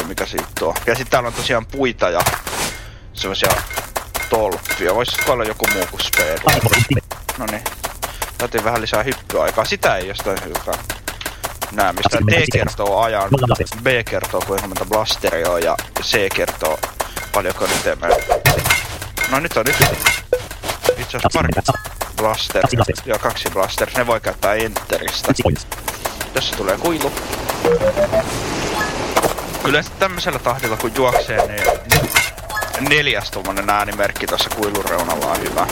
mikä 0.08 0.25
se 0.25 0.38
juttu 0.38 0.70
on. 0.70 0.75
Ja 0.86 0.96
sitten 0.96 1.12
täällä 1.12 1.27
on 1.27 1.34
tosiaan 1.34 1.65
puita 1.65 2.10
ja 2.10 2.22
semmosia 3.13 3.50
tolppia. 4.29 4.96
Vois 4.96 5.17
olla 5.27 5.43
joku 5.43 5.65
muu 5.74 5.86
kuin 5.91 6.01
speed. 6.01 6.39
No 7.38 7.46
niin. 7.51 7.63
Saatiin 8.39 8.63
vähän 8.63 8.82
lisää 8.82 9.03
hyppyaikaa. 9.03 9.65
Sitä 9.65 9.96
ei 9.96 10.08
jostain 10.08 10.38
hyvä 10.46 10.77
nää, 11.72 11.93
mistä 11.93 12.17
D 12.27 12.43
kertoo 12.53 13.01
ajan, 13.01 13.29
B 13.82 13.88
kertoo 14.10 14.41
kuinka 14.48 14.67
monta 14.67 14.86
blasteria 14.86 15.50
on 15.50 15.63
ja 15.63 15.77
C 16.01 16.34
kertoo 16.36 16.79
paljonko 17.34 17.67
nyt 17.67 17.88
emme. 17.88 18.08
No 19.32 19.39
nyt 19.39 19.58
on 19.58 19.65
yksi. 19.67 19.84
Itse 20.97 21.17
asiassa 21.17 21.39
pari 21.39 21.50
blaster 22.17 22.63
ja 23.05 23.19
kaksi 23.19 23.50
blaster. 23.53 23.89
Ne 23.97 24.07
voi 24.07 24.21
käyttää 24.21 24.53
enteristä. 24.53 25.33
Tässä 26.33 26.55
tulee 26.55 26.77
kuilu. 26.77 27.12
Yleensä 29.65 29.91
tämmöisellä 30.00 30.39
tahdilla 30.39 30.77
kun 30.77 30.91
juoksee, 30.95 31.47
niin 31.47 31.63
neljäs 32.89 33.31
tuommoinen 33.31 33.69
äänimerkki 33.69 34.27
tuossa 34.27 34.50
kuilun 34.50 34.85
reunalla 34.85 35.25
on 35.25 35.39
hyvä. 35.39 35.67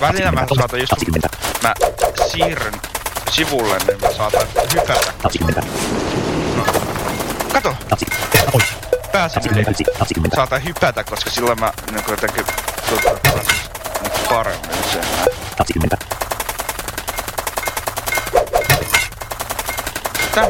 Välillä 0.00 0.32
mä 0.32 0.46
saatan 0.58 0.80
just 0.80 0.92
mä 1.62 1.74
siirryn 2.32 2.74
sivulle, 3.30 3.78
niin 3.78 4.00
mä 4.00 4.10
saatan 4.16 4.46
hypätä. 4.74 5.12
pääsen 9.32 9.56
yli, 9.56 9.64
saatan 10.34 10.64
hypätä, 10.64 11.04
koska 11.04 11.30
silloin 11.30 11.60
mä 11.60 11.72
niinku 11.92 12.10
jotenkin 12.10 12.44
tuntuu 12.88 13.10
paremmin 14.28 14.84
sen. 14.92 15.04
Tämä 20.34 20.46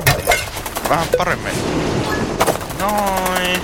vähän 0.89 1.07
paremmin. 1.19 1.55
Noin. 2.79 3.63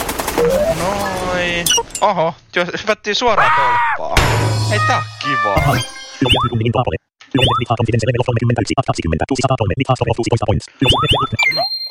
Noin. 0.79 1.67
Oho, 2.01 2.35
hypättiin 2.81 3.15
suoraan 3.15 3.53
tolppaa. 3.57 4.17
Ei 4.73 4.81
tää 4.87 5.03
kiva. 5.23 5.55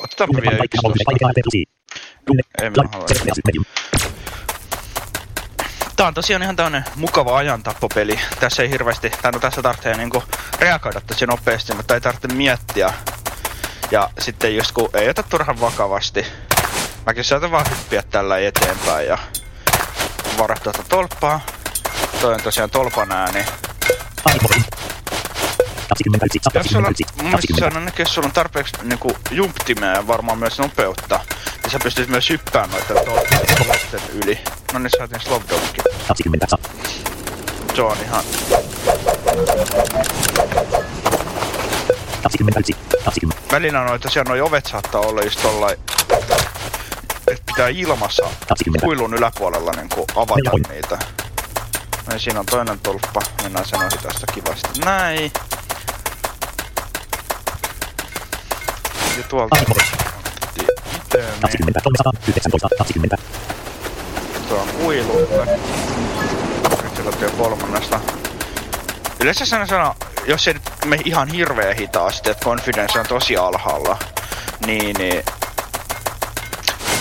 Otetaan 0.00 0.28
vielä 0.42 0.64
yksi 0.64 1.79
Tää 5.96 6.06
on 6.06 6.14
tosiaan 6.14 6.42
ihan 6.42 6.56
tämmönen 6.56 6.84
mukava 6.96 7.36
ajantappopeli. 7.36 8.20
Tässä 8.40 8.62
ei 8.62 8.70
hirveästi, 8.70 9.10
tai 9.22 9.32
no 9.32 9.38
tässä 9.38 9.62
tarvitsee 9.62 9.96
niinku 9.96 10.22
reagoida 10.58 11.00
tosi 11.00 11.26
nopeasti, 11.26 11.74
mutta 11.74 11.94
ei 11.94 12.00
tarvitse 12.00 12.28
miettiä. 12.28 12.94
Ja 13.90 14.10
sitten 14.18 14.56
just 14.56 14.72
kun 14.72 14.90
ei 14.94 15.08
ota 15.08 15.22
turhan 15.22 15.60
vakavasti. 15.60 16.26
Mäkin 17.06 17.24
saatan 17.24 17.50
vaan 17.50 17.70
hyppiä 17.70 18.02
tällä 18.02 18.38
eteenpäin 18.38 19.06
ja 19.06 19.18
varaa 20.38 20.56
tuota 20.62 20.82
tolppaa. 20.88 21.40
Toi 22.20 22.34
on 22.34 22.42
tosiaan 22.42 22.70
tolpan 22.70 23.12
ääni. 23.12 23.38
Aavikkorin. 23.38 23.69
21 26.04 26.50
Jos 26.54 26.66
sulla, 26.66 26.86
21 26.86 27.14
mun 27.16 27.26
mielestä 27.26 27.54
se 27.54 27.60
20 27.60 27.66
on 27.66 27.76
ainakin, 27.76 28.02
jos 28.02 28.14
sulla 28.14 28.26
on 28.26 28.32
tarpeeksi 28.32 28.72
niinku 28.82 29.16
jumptimeä 29.30 29.92
ja 29.92 30.06
varmaan 30.06 30.38
myös 30.38 30.58
nopeutta, 30.58 31.20
niin 31.62 31.70
sä 31.70 31.78
pystyt 31.82 32.08
myös 32.08 32.30
hyppäämään 32.30 32.82
noiden 32.88 33.04
tolppien 33.04 34.02
yli. 34.22 34.38
No 34.72 34.78
niin 34.78 34.90
saatiin 34.98 35.20
slowdownkin. 35.20 35.84
20 36.08 36.46
sa. 36.50 36.58
Se 37.74 37.82
on 37.82 37.96
ihan 38.04 38.24
21 42.22 42.76
20 43.04 43.52
välillä 43.52 43.84
noita 43.84 44.02
tosiaan 44.02 44.26
noi 44.26 44.40
ovet 44.40 44.66
saattaa 44.66 45.00
olla 45.00 45.22
just 45.22 45.42
tollai, 45.42 45.76
että 47.28 47.42
pitää 47.46 47.68
ilmassa 47.68 48.22
20 48.22 48.84
kuilun 48.84 49.14
yläpuolella 49.14 49.72
niinku 49.72 50.06
avata 50.16 50.50
niitä. 50.68 50.98
No 52.10 52.14
niin, 52.14 52.20
siinä 52.20 52.40
on 52.40 52.46
toinen 52.46 52.80
tolppa. 52.80 53.20
Mennään 53.42 53.66
sen 53.66 53.80
ohi 53.80 53.98
tästä 54.02 54.26
kivasti. 54.34 54.80
Näin. 54.84 55.32
Ja 59.20 59.24
tuolta 59.28 59.56
Aavikkorin. 59.56 59.88
itemi. 60.96 61.40
20 61.40 61.80
319 61.84 62.68
20 62.78 63.16
Tuo 64.48 64.58
on 64.58 64.68
kuilulle. 64.68 65.46
Nyt 66.82 66.96
se 66.96 67.04
löytyy 67.04 67.30
kolmannesta. 67.30 68.00
Yleensä 69.20 69.46
sana, 69.46 69.94
jos 70.26 70.48
ei 70.48 70.54
nyt 70.54 70.62
me 70.84 70.98
ihan 71.04 71.28
hirveä 71.28 71.74
hitaasti, 71.74 72.30
että 72.30 72.44
confidence 72.44 72.98
on 73.00 73.06
tosi 73.06 73.36
alhaalla, 73.36 73.98
niin, 74.66 74.96
niin 74.98 75.24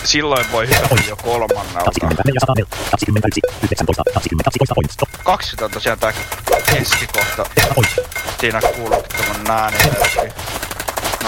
silloin 0.03 0.45
voi 0.51 0.67
hypätä 0.67 0.95
jo 1.09 1.15
kolmannelta. 1.15 1.85
20 1.85 2.23
400 2.25 2.55
21 2.91 3.41
19 3.63 4.03
20 4.13 4.43
12 4.43 4.75
points. 4.75 4.93
Stop. 4.93 5.09
20 5.23 5.65
on 5.65 5.71
tosiaan 5.71 5.99
tää 5.99 6.13
keskikohta. 6.73 7.45
Siinä 8.39 8.61
kuuluu 8.75 9.03
tämmönen 9.03 9.51
äänimerkki. 9.51 10.29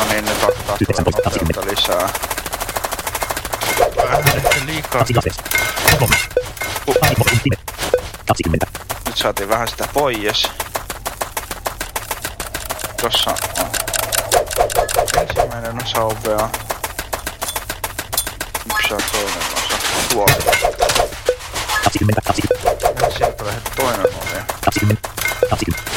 No 0.01 0.07
niin, 0.07 0.25
nyt 0.25 0.43
ottaa 0.43 0.77
19, 0.81 1.29
nopeutta 1.29 1.61
lisää. 1.71 2.09
Vähän 3.97 4.23
ehkä 4.27 4.65
liikaa. 4.65 4.91
2 4.99 5.13
lastes. 5.15 5.35
Stop. 5.95 6.09
Aavikkorin 7.01 7.39
time. 7.39 7.57
20 8.27 8.65
Nyt 9.05 9.17
saatiin 9.17 9.49
vähän 9.49 9.67
sitä 9.67 9.87
pois. 9.93 10.47
Tossa 13.01 13.31
on 13.59 13.69
ensimmäinen 15.21 15.83
osa 15.83 16.01
ovea. 16.01 16.49
Yksi 18.73 18.93
on 18.93 19.01
toinen 19.11 19.43
osa. 19.53 19.75
Tuolla. 20.09 20.33
20 21.83 22.21
20 22.25 23.05
Ja 23.05 23.11
sieltä 23.17 23.45
lähdet 23.45 23.71
toinen 23.75 23.99
ovi. 24.01 24.41
20 24.65 25.09
20 25.49 25.91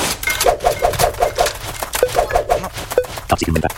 No. 2.60 2.70
20 3.28 3.68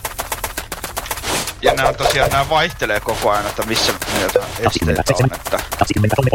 Ja 1.63 1.75
nää 1.75 1.89
on 1.89 1.95
tosiaan, 1.95 2.31
nää 2.31 2.49
vaihtelee 2.49 3.01
koko 3.01 3.31
ajan, 3.31 3.47
että 3.47 3.63
missä 3.63 3.93
näitä 4.13 4.41
esteitä 4.59 5.25
on, 5.25 5.35
että 5.35 5.59
23 5.79 6.31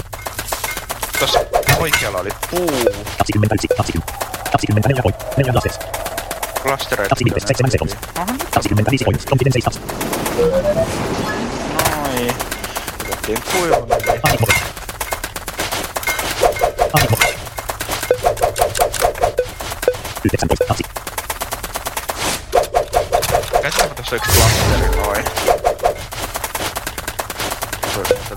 tossa 1.20 1.40
oikealla 1.80 2.20
oli 2.20 2.30
puu, 2.52 2.72
21 3.18 3.68
20 3.68 4.14
24 4.52 5.02
point 5.04 5.38
4 5.38 5.54
lastes 5.54 5.80
klastereita. 6.64 7.16
27 7.16 7.72
seconds. 7.72 7.96
Aha, 8.16 8.32
nyt 8.32 8.44
25 8.44 9.06
points 9.06 9.26
confidence 9.26 9.60
stats 9.60 9.80
noin. 12.22 12.36
Otettiin 13.02 13.38
yli. 13.64 13.74
Aavikkorin. 14.24 14.62
Aavikkorin. 16.94 17.36
19 20.26 20.66
2 20.68 20.84
Käsitäänkö 23.62 23.96
tossa 23.96 24.16
yksi 24.16 24.32
klasteri 24.32 25.01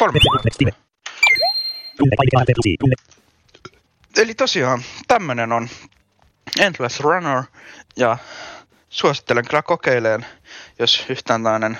ARP 0.00 0.12
plus 0.12 0.56
I 0.60 0.64
Tunne 2.80 2.94
Eli 4.16 4.34
tosiaan 4.34 4.82
tämmönen 5.08 5.52
on 5.52 5.68
Endless 6.60 7.00
Runner 7.00 7.42
ja 7.96 8.18
suosittelen 8.88 9.44
kyllä 9.44 9.62
kokeileen, 9.62 10.26
jos 10.78 11.06
yhtään 11.08 11.42
tämmöinen 11.42 11.78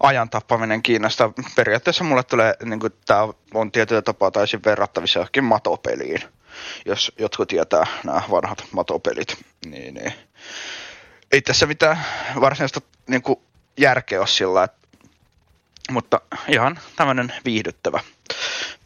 ajan 0.00 0.30
tappaminen 0.30 0.82
kiinnostaa. 0.82 1.32
Periaatteessa 1.56 2.04
mulle 2.04 2.22
tulee, 2.22 2.54
niin 2.64 2.80
kuin, 2.80 2.92
tää 3.06 3.28
on 3.54 3.72
tietyllä 3.72 4.02
tapaa 4.02 4.30
täysin 4.30 4.60
verrattavissa 4.64 5.18
johonkin 5.18 5.44
matopeliin. 5.44 6.22
Jos 6.86 7.12
jotkut 7.18 7.48
tietää 7.48 7.86
nämä 8.04 8.22
vanhat 8.30 8.64
matopelit, 8.72 9.44
niin, 9.66 9.94
niin. 9.94 10.12
ei 11.32 11.42
tässä 11.42 11.66
mitään 11.66 12.04
varsinaista 12.40 12.80
niin 13.06 13.22
kuin, 13.22 13.38
järkeä 13.76 14.20
ole 14.20 14.26
sillä, 14.26 14.64
että, 14.64 14.88
mutta 15.90 16.20
ihan 16.48 16.78
tämmöinen 16.96 17.32
viihdyttävä 17.44 18.00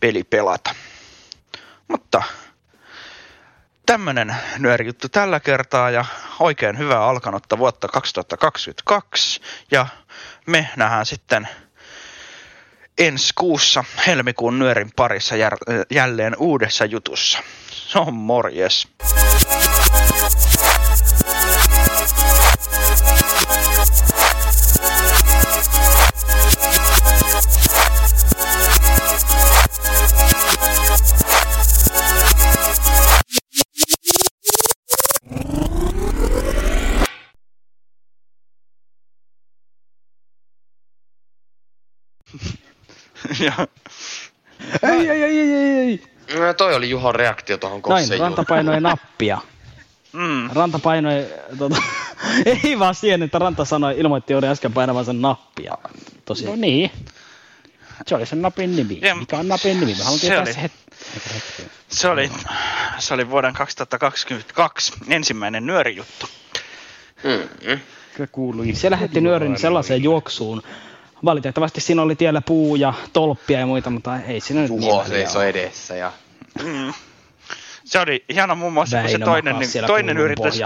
peli 0.01 0.25
pelata. 0.25 0.75
Mutta 1.88 2.23
tämmönen 3.88 4.37
nyörijuttu 4.59 5.09
tällä 5.09 5.40
kertaa 5.40 5.90
ja 5.90 6.05
oikein 6.40 6.79
hyvää 6.79 7.05
alkanutta 7.05 7.59
vuotta 7.59 7.88
2022. 7.88 9.40
Ja 9.70 9.87
me 10.46 10.68
nähdään 10.77 11.07
sitten 11.07 11.48
ensi 12.98 13.33
kuussa 13.35 13.85
helmikuun 14.07 14.59
nyörin 14.59 14.90
parissa 14.96 15.35
jär- 15.35 15.85
jälleen 15.90 16.37
uudessa 16.38 16.85
jutussa. 16.85 17.38
Se 17.70 17.98
on 17.98 18.14
morjes. 18.14 18.88
Ja 43.40 43.53
Ei, 44.83 45.11
ei, 45.11 45.22
ei, 45.22 45.22
ei, 45.40 45.53
ei, 45.53 45.79
ei. 45.79 46.03
No, 46.38 46.55
toi 46.55 46.74
oli 46.74 46.90
Juhon 46.90 47.14
reaktio 47.14 47.57
tuohon 47.57 47.81
Näin, 47.88 48.01
kosseen 48.03 48.20
ranta 48.20 48.44
painoi 48.48 48.81
nappia. 48.81 49.38
mm, 50.12 50.51
Ranta 50.53 50.79
painoi 50.79 51.27
tota, 51.59 51.77
Ei 52.64 52.79
vaan 52.79 52.94
siihen, 52.94 53.22
että 53.22 53.38
Ranta 53.38 53.64
sanoi, 53.64 53.94
ilmoitti 53.98 54.33
juuri 54.33 54.48
äsken 54.48 54.72
painavansa 54.72 55.12
nappia. 55.12 55.79
Tosiaan. 56.24 56.57
No 56.57 56.61
niin. 56.61 56.90
Se 58.07 58.14
oli 58.14 58.27
sen 58.27 58.42
napin 58.42 58.77
nimi. 58.77 58.98
Ja- 59.03 59.14
Mikä 59.14 59.37
on 59.38 59.48
napin 59.48 59.81
nimi? 59.81 59.94
Mä 59.94 60.05
haluan 60.05 60.18
Se 60.20 60.27
tietää 60.27 60.42
oli- 60.42 60.53
se 60.53 60.62
hetki. 60.62 60.79
Eikä 61.14 61.29
hetki. 61.35 61.62
Se 61.88 62.09
oli, 62.09 62.31
se 62.98 63.14
oli 63.14 63.31
vuoden 63.31 63.55
2022 63.55 64.92
ensimmäinen 65.09 65.66
nyörijuttu. 65.66 66.27
Mm-hmm. 67.24 67.81
Kyllä 68.14 68.29
kuului. 68.33 68.74
Se 68.74 68.90
lähetti 68.90 69.20
nyörin 69.20 69.59
sellaiseen 69.59 70.03
juoksuun. 70.03 70.62
Valitettavasti 71.24 71.81
siinä 71.81 72.02
oli 72.02 72.16
tiellä 72.16 72.40
puu 72.40 72.76
ja 72.76 72.94
tolppia 73.12 73.59
ja 73.59 73.66
muita, 73.66 73.90
mutta 73.90 74.20
ei 74.20 74.40
siinä 74.40 74.61
nyt 74.61 74.68
Tuho 74.68 75.02
niin 75.02 75.11
seisoo 75.11 75.42
edessä 75.42 75.96
ja... 75.96 76.12
Mm. 76.62 76.92
Se 77.85 77.98
oli 77.98 78.24
hieno 78.33 78.54
muun 78.54 78.72
muassa, 78.72 79.00
kun 79.00 79.11
se 79.11 79.12
Väinö 79.12 79.24
toinen, 79.24 79.59
niin, 79.59 79.70
toinen, 79.87 80.18
yritys, 80.18 80.61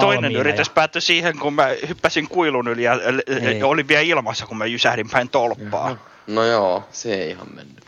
toinen 0.00 0.36
yritys 0.36 0.68
ja- 0.68 0.72
päättyi 0.74 1.00
siihen, 1.00 1.38
kun 1.38 1.54
mä 1.54 1.68
hyppäsin 1.88 2.28
kuilun 2.28 2.68
yli 2.68 2.82
ja, 2.82 2.92
Ei. 3.26 3.58
ja 3.58 3.66
oli 3.66 3.88
vielä 3.88 4.02
ilmassa, 4.02 4.46
kun 4.46 4.56
mä 4.56 4.66
jysähdin 4.66 5.10
päin 5.10 5.28
tolppaa. 5.28 5.96
No 6.26 6.44
joo, 6.44 6.88
se 6.92 7.14
ei 7.14 7.30
ihan 7.30 7.54
mennyt. 7.54 7.84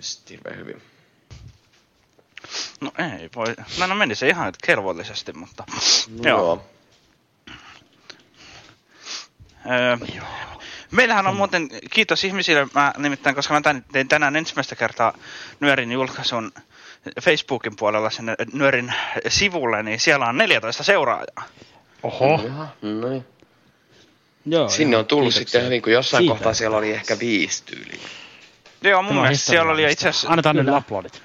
Sitten 0.00 0.36
hirveän 0.36 0.56
hyvin. 0.58 0.82
No 2.80 2.92
ei 2.98 3.30
voi. 3.36 3.46
No, 3.78 3.86
no 3.86 3.94
meni 3.94 4.14
se 4.14 4.28
ihan 4.28 4.52
kelvollisesti, 4.66 5.32
mutta... 5.32 5.64
No 6.08 6.28
Joo. 6.28 6.38
joo. 6.38 6.64
Öö, 9.70 9.96
meillähän 10.90 11.26
on 11.26 11.36
muuten, 11.36 11.68
kiitos 11.90 12.24
ihmisille, 12.24 12.66
mä 12.74 12.94
nimittäin, 12.98 13.36
koska 13.36 13.54
mä 13.54 13.60
tän- 13.72 13.84
tein 13.92 14.08
tänään 14.08 14.36
ensimmäistä 14.36 14.76
kertaa 14.76 15.14
Nyörin 15.60 15.92
julkaisun 15.92 16.52
Facebookin 17.22 17.76
puolella 17.76 18.10
sen 18.10 18.36
Nyörin 18.52 18.94
sivulle, 19.28 19.82
niin 19.82 20.00
siellä 20.00 20.26
on 20.26 20.36
14 20.38 20.84
seuraajaa. 20.84 21.44
Oho. 22.02 22.42
Jaha, 22.44 22.68
no 22.82 23.08
niin. 23.08 23.24
Joo, 24.46 24.68
Sinne 24.68 24.92
joo, 24.94 25.00
on 25.00 25.06
tullut 25.06 25.24
kiitoksia. 25.34 25.44
sitten 25.50 25.64
hyvin, 25.64 25.82
kun 25.82 25.92
jossain 25.92 26.20
Siitä. 26.22 26.34
kohtaa 26.34 26.54
siellä 26.54 26.76
oli 26.76 26.90
ehkä 26.92 27.18
viisi 27.18 27.62
tyyliä. 27.64 28.08
Joo, 28.82 29.02
mun 29.02 29.08
Tämä 29.08 29.20
on 29.20 29.26
mielestä 29.26 29.46
siellä 29.50 29.72
oli 29.72 29.92
itse 29.92 30.08
asiassa, 30.08 30.28
Annetaan 30.28 30.56
nyt 30.56 30.68
aplodit. 30.68 31.22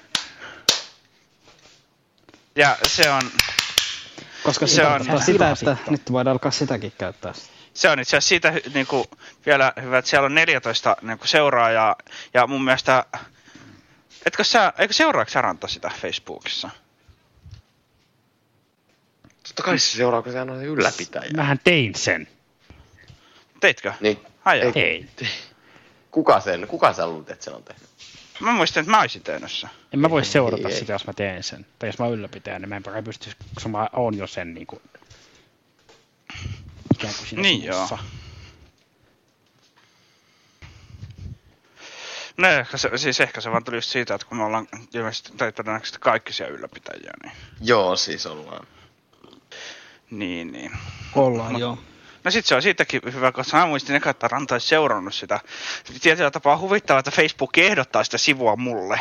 ja 2.56 2.76
se 2.86 3.10
on, 3.10 3.22
Koska 4.42 4.66
Se 4.66 4.74
se 4.74 4.82
on- 4.86 4.88
tarkoittaa 4.92 5.20
sitä, 5.20 5.50
että 5.50 5.90
nyt 5.90 6.12
voidaan 6.12 6.32
alkaa 6.32 6.50
sitäkin 6.50 6.92
käyttää. 6.98 7.32
Se 7.80 7.88
on 7.88 8.00
itse 8.00 8.16
asiassa 8.16 8.28
siitä 8.28 8.50
hy- 8.50 8.74
niinku, 8.74 9.06
vielä 9.46 9.72
hyvä, 9.82 9.98
että 9.98 10.08
siellä 10.08 10.26
on 10.26 10.34
14 10.34 10.96
niinku, 11.02 11.26
seuraajaa, 11.26 11.96
ja 12.34 12.46
mun 12.46 12.64
mielestä, 12.64 13.04
etkö 14.26 14.44
sä, 14.44 14.72
eikö 14.78 14.94
seuraako 14.94 15.30
sä 15.30 15.42
Ranta 15.42 15.68
sitä 15.68 15.90
Facebookissa? 16.00 16.70
Totta 19.48 19.62
kai 19.62 19.78
se 19.78 19.96
seuraa, 19.96 20.22
kun 20.22 20.32
sehän 20.32 20.50
on 20.50 20.64
ylläpitäjä. 20.64 21.30
Mähän 21.36 21.60
tein 21.64 21.94
sen. 21.94 22.28
Teitkö? 23.60 23.92
Niin, 24.00 24.20
Ai 24.44 24.60
joo. 24.60 24.72
Ei. 24.74 25.06
kuka 26.10 26.40
sen, 26.40 26.66
kuka 26.66 26.92
sä 26.92 27.06
luulet, 27.06 27.30
että 27.30 27.44
sen 27.44 27.54
on 27.54 27.62
tehnyt? 27.62 27.88
Mä 28.40 28.52
muistin, 28.52 28.80
että 28.80 28.90
mä 28.90 29.00
olisin 29.00 29.22
tehnyt 29.22 29.52
sen. 29.52 29.70
En 29.92 30.00
mä 30.00 30.10
voi 30.10 30.24
seurata 30.24 30.68
Ei, 30.68 30.74
ei. 30.74 30.80
sitä, 30.80 30.92
jos 30.92 31.06
mä 31.06 31.12
teen 31.12 31.42
sen. 31.42 31.66
Tai 31.78 31.88
jos 31.88 31.98
mä 31.98 32.08
ylläpitän, 32.08 32.62
niin 32.62 32.68
mä 32.68 32.76
en 32.98 33.04
pysty, 33.04 33.30
koska 33.54 33.68
mä 33.68 33.88
oon 33.92 34.18
jo 34.18 34.26
sen 34.26 34.54
niinku... 34.54 34.82
Ikään 36.94 37.14
kuin 37.14 37.26
siinä 37.26 37.42
Niin 37.42 37.62
sivussa. 37.62 37.98
No 42.36 42.48
ehkä 42.48 42.76
se, 42.76 42.90
siis 42.96 43.20
ehkä 43.20 43.40
se 43.40 43.50
vaan 43.50 43.64
tuli 43.64 43.76
just 43.76 43.90
siitä, 43.90 44.14
että 44.14 44.26
kun 44.26 44.36
me 44.38 44.44
ollaan 44.44 44.68
ilmeisesti, 44.94 45.32
tai 45.36 45.52
todennäköisesti 45.52 45.98
kaikki 46.00 46.32
siellä 46.32 46.54
ylläpitäjiä, 46.54 47.12
niin, 47.22 47.32
Joo, 47.60 47.96
siis 47.96 48.26
ollaan. 48.26 48.66
niin, 50.10 50.52
niin. 50.52 50.72
Ollaan, 51.14 51.58
joo. 51.58 51.78
No 52.24 52.30
sit 52.30 52.46
se 52.46 52.54
on 52.54 52.62
siitäkin 52.62 53.00
hyvä, 53.12 53.32
koska 53.32 53.56
mä 53.56 53.66
muistin 53.66 53.96
eka, 53.96 54.10
että 54.10 54.28
Ranta 54.28 54.54
olisi 54.54 54.68
seurannut 54.68 55.14
sitä. 55.14 55.40
Tietyllä 56.02 56.30
tapaa 56.30 56.58
huvittavaa, 56.58 56.98
että 56.98 57.10
Facebook 57.10 57.58
ehdottaa 57.58 58.04
sitä 58.04 58.18
sivua 58.18 58.56
mulle, 58.56 59.00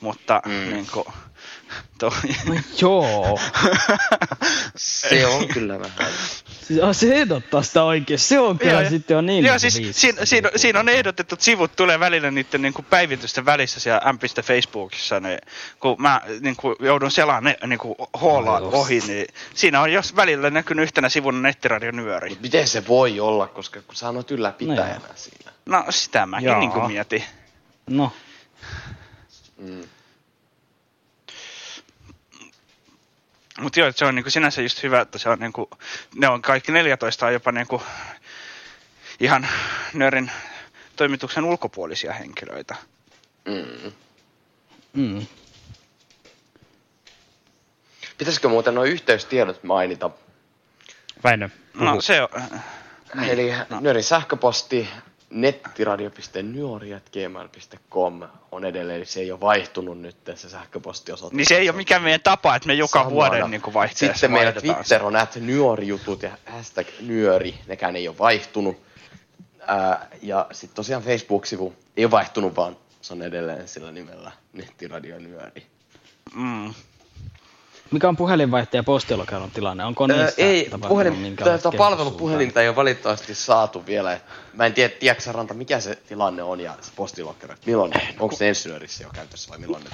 mutta 0.00 0.42
Mm. 0.46 0.52
mm. 0.52 0.70
niin 0.70 0.86
kuin, 0.92 1.04
toi, 1.98 2.10
No 2.46 2.54
joo. 2.80 3.38
Se 4.76 5.26
on 5.26 5.48
kyllä 5.48 5.78
vähän. 5.80 6.12
Siis, 6.66 6.82
ah, 6.82 6.96
se 6.96 7.14
ehdottaa 7.14 7.62
sitä 7.62 7.84
oikein. 7.84 8.18
Se 8.18 8.40
on 8.40 8.58
kyllä 8.58 8.72
Joo, 8.72 8.80
ja- 8.82 8.90
sitten 8.90 9.14
jo 9.14 9.20
niin 9.20 9.44
Joo, 9.44 9.58
siis 9.58 9.74
siinä, 9.90 10.24
siinä, 10.24 10.50
siinä, 10.56 10.80
on 10.80 10.88
ehdotettu, 10.88 11.34
että 11.34 11.44
sivut 11.44 11.76
tulee 11.76 12.00
välillä 12.00 12.30
niiden 12.30 12.62
niin 12.62 12.72
kuin 12.74 12.84
päivitysten 12.90 13.44
välissä 13.44 13.80
siellä 13.80 14.12
m.facebookissa, 14.12 15.20
niin 15.20 15.38
kun 15.80 15.96
mä 15.98 16.20
niin 16.40 16.56
kuin 16.56 16.76
joudun 16.80 17.10
selaan 17.10 17.44
ne 17.44 17.58
niin 17.66 17.78
kuin 17.78 17.94
hoolaan 18.20 18.62
No 18.62 18.68
ohi, 18.68 19.00
niin 19.06 19.26
siinä 19.54 19.80
on 19.80 19.92
jos 19.92 20.16
välillä 20.16 20.50
näkynyt 20.50 20.82
yhtenä 20.82 21.08
sivuna 21.08 21.40
nettiradio 21.40 21.90
nyöri. 21.90 22.28
Mut 22.30 22.40
miten 22.40 22.68
se 22.68 22.86
voi 22.86 23.20
olla, 23.20 23.46
koska 23.46 23.82
kun 23.82 23.94
sä 23.96 24.08
oot 24.10 24.30
ylläpitäjänä 24.30 24.94
No 25.08 25.14
siinä. 25.14 25.52
No 25.66 25.84
sitä 25.90 26.26
mäkin 26.26 26.58
niin 26.58 26.70
kuin 26.70 26.86
mietin. 26.86 27.24
No, 27.90 28.12
Mm. 29.58 29.82
Mutta 33.60 33.80
joo, 33.80 33.92
se 33.92 34.04
on 34.04 34.14
niinku 34.14 34.30
sinänsä 34.30 34.62
just 34.62 34.82
hyvä, 34.82 35.00
että 35.00 35.18
se 35.18 35.28
on 35.28 35.38
niinku, 35.38 35.70
ne 36.14 36.28
on 36.28 36.42
kaikki 36.42 36.72
14 36.72 37.26
on 37.26 37.32
jopa 37.32 37.52
niinku 37.52 37.82
ihan 39.20 39.48
nörin 39.94 40.30
toimituksen 40.96 41.44
ulkopuolisia 41.44 42.12
henkilöitä. 42.12 42.76
Mm. 43.44 43.92
mm. 44.92 45.26
Pitäisikö 48.18 48.48
muuten 48.48 48.74
nuo 48.74 48.84
yhteystiedot 48.84 49.62
mainita? 49.64 50.10
Väinö. 51.24 51.48
No 51.74 52.00
se 52.00 52.22
on. 52.22 52.28
Eli 53.28 53.52
no. 53.70 53.80
Nyörin 53.80 54.04
sähköposti 54.04 54.88
nettiradio.nyori.gmail.com 55.30 58.22
on 58.52 58.64
edelleen, 58.64 59.06
se 59.06 59.20
ei 59.20 59.32
ole 59.32 59.40
vaihtunut 59.40 60.00
nyt 60.00 60.16
se 60.34 60.48
sähköpostiosoite. 60.48 61.36
niin 61.36 61.46
se 61.46 61.56
ei 61.56 61.68
ole 61.68 61.76
mikään 61.76 62.02
meidän 62.02 62.20
tapa, 62.20 62.56
että 62.56 62.66
me 62.66 62.74
joka 62.74 62.98
Samana. 62.98 63.10
vuoden 63.14 63.50
niinku 63.50 63.74
vaihteessa 63.74 64.14
Sitten 64.14 64.32
vaihdetaan 64.32 64.74
Twitter 64.74 65.04
on 65.04 65.16
at 65.16 65.36
nyörijutut 65.36 66.22
ja 66.22 66.30
hashtag 66.46 66.86
nyöri, 67.00 67.54
nekään 67.66 67.96
ei 67.96 68.08
ole 68.08 68.18
vaihtunut. 68.18 68.82
Ää, 69.66 70.08
ja 70.22 70.46
sitten 70.52 70.76
tosiaan 70.76 71.02
Facebook-sivu 71.02 71.74
ei 71.96 72.04
ole 72.04 72.10
vaihtunut, 72.10 72.56
vaan 72.56 72.76
se 73.00 73.12
on 73.12 73.22
edelleen 73.22 73.68
sillä 73.68 73.92
nimellä 73.92 74.32
nettiradio 74.52 75.18
nyöri. 75.18 75.66
Mm. 76.34 76.74
Mikä 77.90 78.08
on 78.08 78.16
puhelinvaihtaja 78.16 78.82
postilokeilun 78.82 79.50
tilanne? 79.50 79.84
Onko 79.84 80.06
Öö, 80.10 80.16
niistä 80.24 80.42
ei, 80.42 80.64
tapahtunut 80.70 80.88
puhelin, 80.88 81.36
tätä 81.36 81.70
palvelupuhelinta 81.78 82.62
ei 82.62 82.68
ole 82.68 82.76
valitettavasti 82.76 83.34
saatu 83.34 83.86
vielä. 83.86 84.20
Mä 84.54 84.66
en 84.66 84.72
tiedä, 84.72 84.94
tiedätkö 85.00 85.32
Ranta, 85.32 85.54
mikä 85.54 85.80
se 85.80 85.96
tilanne 86.08 86.42
on 86.42 86.60
ja 86.60 86.74
se 86.80 86.92
postilokkero. 86.96 87.54
että 87.54 87.66
Milloin, 87.66 87.92
onko 88.18 88.36
se 88.36 88.48
ensi 88.48 88.68
jo 89.02 89.10
käytössä 89.14 89.50
vai 89.50 89.58
milloin 89.58 89.84
ne? 89.84 89.90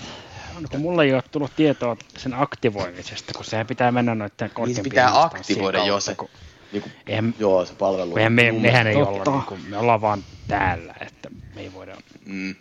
No, 0.60 0.68
kun 0.70 0.80
mulla 0.80 1.04
ei 1.04 1.14
ole 1.14 1.22
tullut 1.30 1.50
tietoa 1.56 1.96
sen 2.16 2.34
aktivoimisesta, 2.34 3.32
kun 3.36 3.44
sehän 3.44 3.66
pitää 3.66 3.92
mennä 3.92 4.14
noiden 4.14 4.34
Niin 4.40 4.50
korkeimpien 4.50 4.84
pitää 4.84 5.06
instanssien 5.06 5.40
aktivoida 5.40 5.86
jo 5.86 6.00
se, 6.00 6.14
kun- 6.14 6.28
niin 6.72 6.82
kuin, 6.82 6.92
Eihän, 7.06 7.34
joo, 7.38 7.64
se 7.64 7.74
palvelu. 7.74 8.16
eihän 8.16 8.32
me, 8.32 8.52
mehän 8.52 8.86
ei 8.86 8.96
olla, 8.96 9.32
niin 9.32 9.42
kuin, 9.42 9.60
me 9.68 9.78
ollaan 9.78 10.00
vaan 10.00 10.24
täällä, 10.48 10.94
että 11.00 11.28
me 11.54 11.60
ei 11.60 11.72
voida... 11.72 11.96
Mm. 12.26 12.54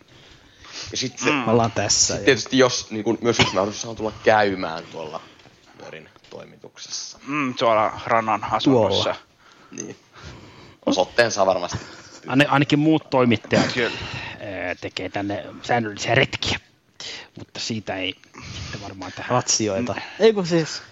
Ja 0.90 0.96
sitten 0.96 1.24
se, 1.24 1.30
Mm. 1.30 1.48
Ollaan 1.48 1.72
tässä. 1.72 2.14
Ja... 2.14 2.20
tietysti 2.20 2.58
jos 2.58 2.90
niin 2.90 3.04
kuin, 3.04 3.18
myös 3.20 3.38
mahdollisuus 3.38 3.84
on 3.84 3.96
tulla 3.96 4.12
käymään 4.24 4.84
tuolla 4.92 5.20
nyörin 5.80 6.08
toimituksessa. 6.30 7.18
Mm, 7.26 7.54
tuolla 7.54 8.00
rannan 8.06 8.44
asunnossa. 8.44 9.14
Niin. 9.70 9.96
Osoitteen 10.86 11.32
saa 11.32 11.46
varmasti. 11.46 11.78
Aine, 12.26 12.46
ainakin 12.46 12.78
muut 12.78 13.10
toimittajat 13.10 13.72
Kyllä. 13.72 13.90
tekee 14.80 15.08
tänne 15.08 15.46
säännöllisiä 15.62 16.14
retkiä, 16.14 16.58
mutta 17.38 17.60
siitä 17.60 17.96
ei 17.96 18.14
sitten 18.62 18.82
varmaan 18.82 19.12
tähän... 19.12 19.30
Ratsioita. 19.30 19.94
Ei 20.20 20.32
kun 20.32 20.46
siis, 20.46 20.82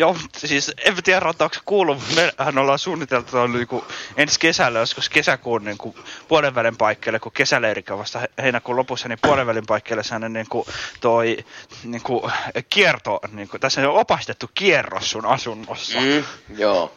Joo, 0.00 0.16
siis 0.36 0.72
en 0.84 0.94
mä 0.94 1.02
tiedä, 1.02 1.26
onko 1.26 1.48
se 1.52 1.60
kuullut, 1.64 1.98
mehän 2.38 2.58
ollaan 2.58 2.78
suunniteltu 2.78 3.38
on 3.38 3.52
niinku 3.52 3.84
ensi 4.16 4.40
kesällä, 4.40 4.78
joskus 4.78 5.08
kesäkuun 5.08 5.64
niinku 5.64 5.94
puolen 6.28 6.54
välin 6.54 6.76
paikkeille, 6.76 7.18
kun 7.18 7.32
kesäleirikä 7.32 7.98
vasta 7.98 8.18
he- 8.18 8.30
heinäkuun 8.42 8.76
lopussa, 8.76 9.08
niin 9.08 9.18
puolen 9.22 9.46
välin 9.46 9.66
paikkeille 9.66 10.02
sellainen 10.02 10.32
niinku 10.32 10.66
toi 11.00 11.38
niinku 11.84 12.30
kierto, 12.70 13.20
niinku, 13.32 13.58
tässä 13.58 13.80
on 13.80 14.00
opastettu 14.00 14.50
kierros 14.54 15.10
sun 15.10 15.26
asunnossa. 15.26 16.00
Mm, 16.00 16.24
joo. 16.58 16.92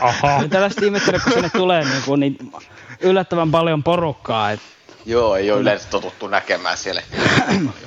Aha, 0.00 0.44
tällaista 0.50 0.84
ihmettele, 0.84 1.18
kun 1.24 1.32
sinne 1.32 1.50
tulee 1.50 1.84
niin, 1.84 2.02
kuin, 2.02 2.20
niin 2.20 2.52
yllättävän 3.00 3.50
paljon 3.50 3.82
porukkaa. 3.82 4.50
Et, 4.50 4.60
Joo, 5.04 5.36
ei 5.36 5.50
ole 5.50 5.60
yleensä 5.60 5.88
totuttu 5.88 6.26
näkemään 6.26 6.76
siellä. 6.76 7.02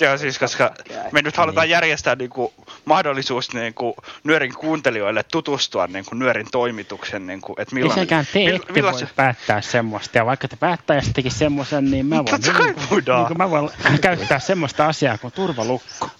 Joo. 0.00 0.18
Siis 0.18 0.38
koska 0.38 0.74
me 1.12 1.22
nyt 1.22 1.36
halutaan 1.36 1.70
järjestää 1.70 2.14
niinku 2.14 2.54
mahdollisuus 2.84 3.52
niinku 3.54 3.94
nyörin 4.24 4.54
kuuntelijoille 4.54 5.22
tutustua 5.22 5.86
niinku 5.86 6.14
nyörin 6.14 6.46
toimituksen, 6.52 7.26
niinku, 7.26 7.52
että 7.58 7.76
ei 7.76 7.82
milloin... 7.82 8.00
sekään 8.00 8.26
te 8.32 8.38
mill- 8.38 8.54
ette 8.56 8.72
milloin 8.72 8.92
voi 8.92 9.00
se- 9.00 9.08
päättää 9.16 9.60
semmoista, 9.60 10.18
ja 10.18 10.26
vaikka 10.26 10.48
te 10.48 10.56
päättäjäsittekin 10.56 11.32
semmoisen, 11.32 11.90
niin 11.90 12.06
mä 12.06 12.16
voin, 12.16 12.26
Totta 12.26 12.52
kai 12.52 12.66
niin 12.66 12.74
kuin- 12.88 13.04
niin 13.16 13.26
kuin 13.26 13.38
mä 13.38 13.50
voin 13.50 13.70
käyttää 14.00 14.38
semmoista 14.38 14.86
asiaa 14.86 15.18
kuin 15.18 15.32
turvalukko. 15.32 16.10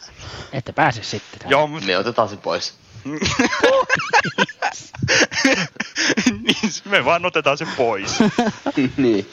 Ette 0.53 0.73
pääse 0.73 1.03
sitten. 1.03 1.51
Joo, 1.51 1.67
mutta 1.67 1.87
Me 1.87 1.99
otetaan 1.99 2.29
se 2.29 2.37
pois. 2.37 2.75
niin, 6.43 6.57
me 6.85 7.05
vaan 7.05 7.27
otetaan 7.27 7.59
se 7.59 7.67
pois. 7.77 8.19
niin. 8.97 9.29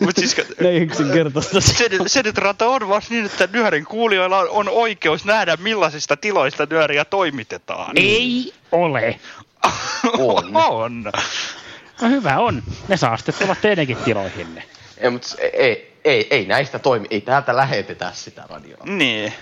Mut 0.00 0.16
siis, 0.16 0.36
Ne 0.60 0.76
yksinkertaista. 0.76 1.60
se, 1.70 1.88
se 2.06 2.22
nyt 2.22 2.38
rata 2.38 2.66
on 2.66 2.88
vaan 2.88 3.02
niin, 3.10 3.26
että 3.26 3.48
nyörin 3.52 3.84
kuulijoilla 3.84 4.38
on, 4.38 4.48
on 4.48 4.68
oikeus 4.68 5.24
nähdä 5.24 5.56
millaisista 5.56 6.16
tiloista 6.16 6.66
nyöriä 6.70 7.04
toimitetaan. 7.04 7.92
Ei 7.96 8.52
ole. 8.72 9.20
On. 10.18 10.56
on. 10.56 11.04
No 12.02 12.08
hyvä 12.08 12.38
on. 12.38 12.62
Ne 12.88 12.96
saa 12.96 13.16
sitten 13.16 13.34
tulla 13.34 13.54
teidänkin 13.54 13.96
tiloihinne. 13.96 14.62
Ei, 14.98 15.10
mutta 15.10 15.28
ei, 15.52 15.96
ei, 16.04 16.26
ei 16.30 16.46
näistä 16.46 16.78
toimi. 16.78 17.06
Ei 17.10 17.20
täältä 17.20 17.56
lähetetä 17.56 18.10
sitä 18.14 18.44
radioa. 18.48 18.84
Niin. 18.84 19.32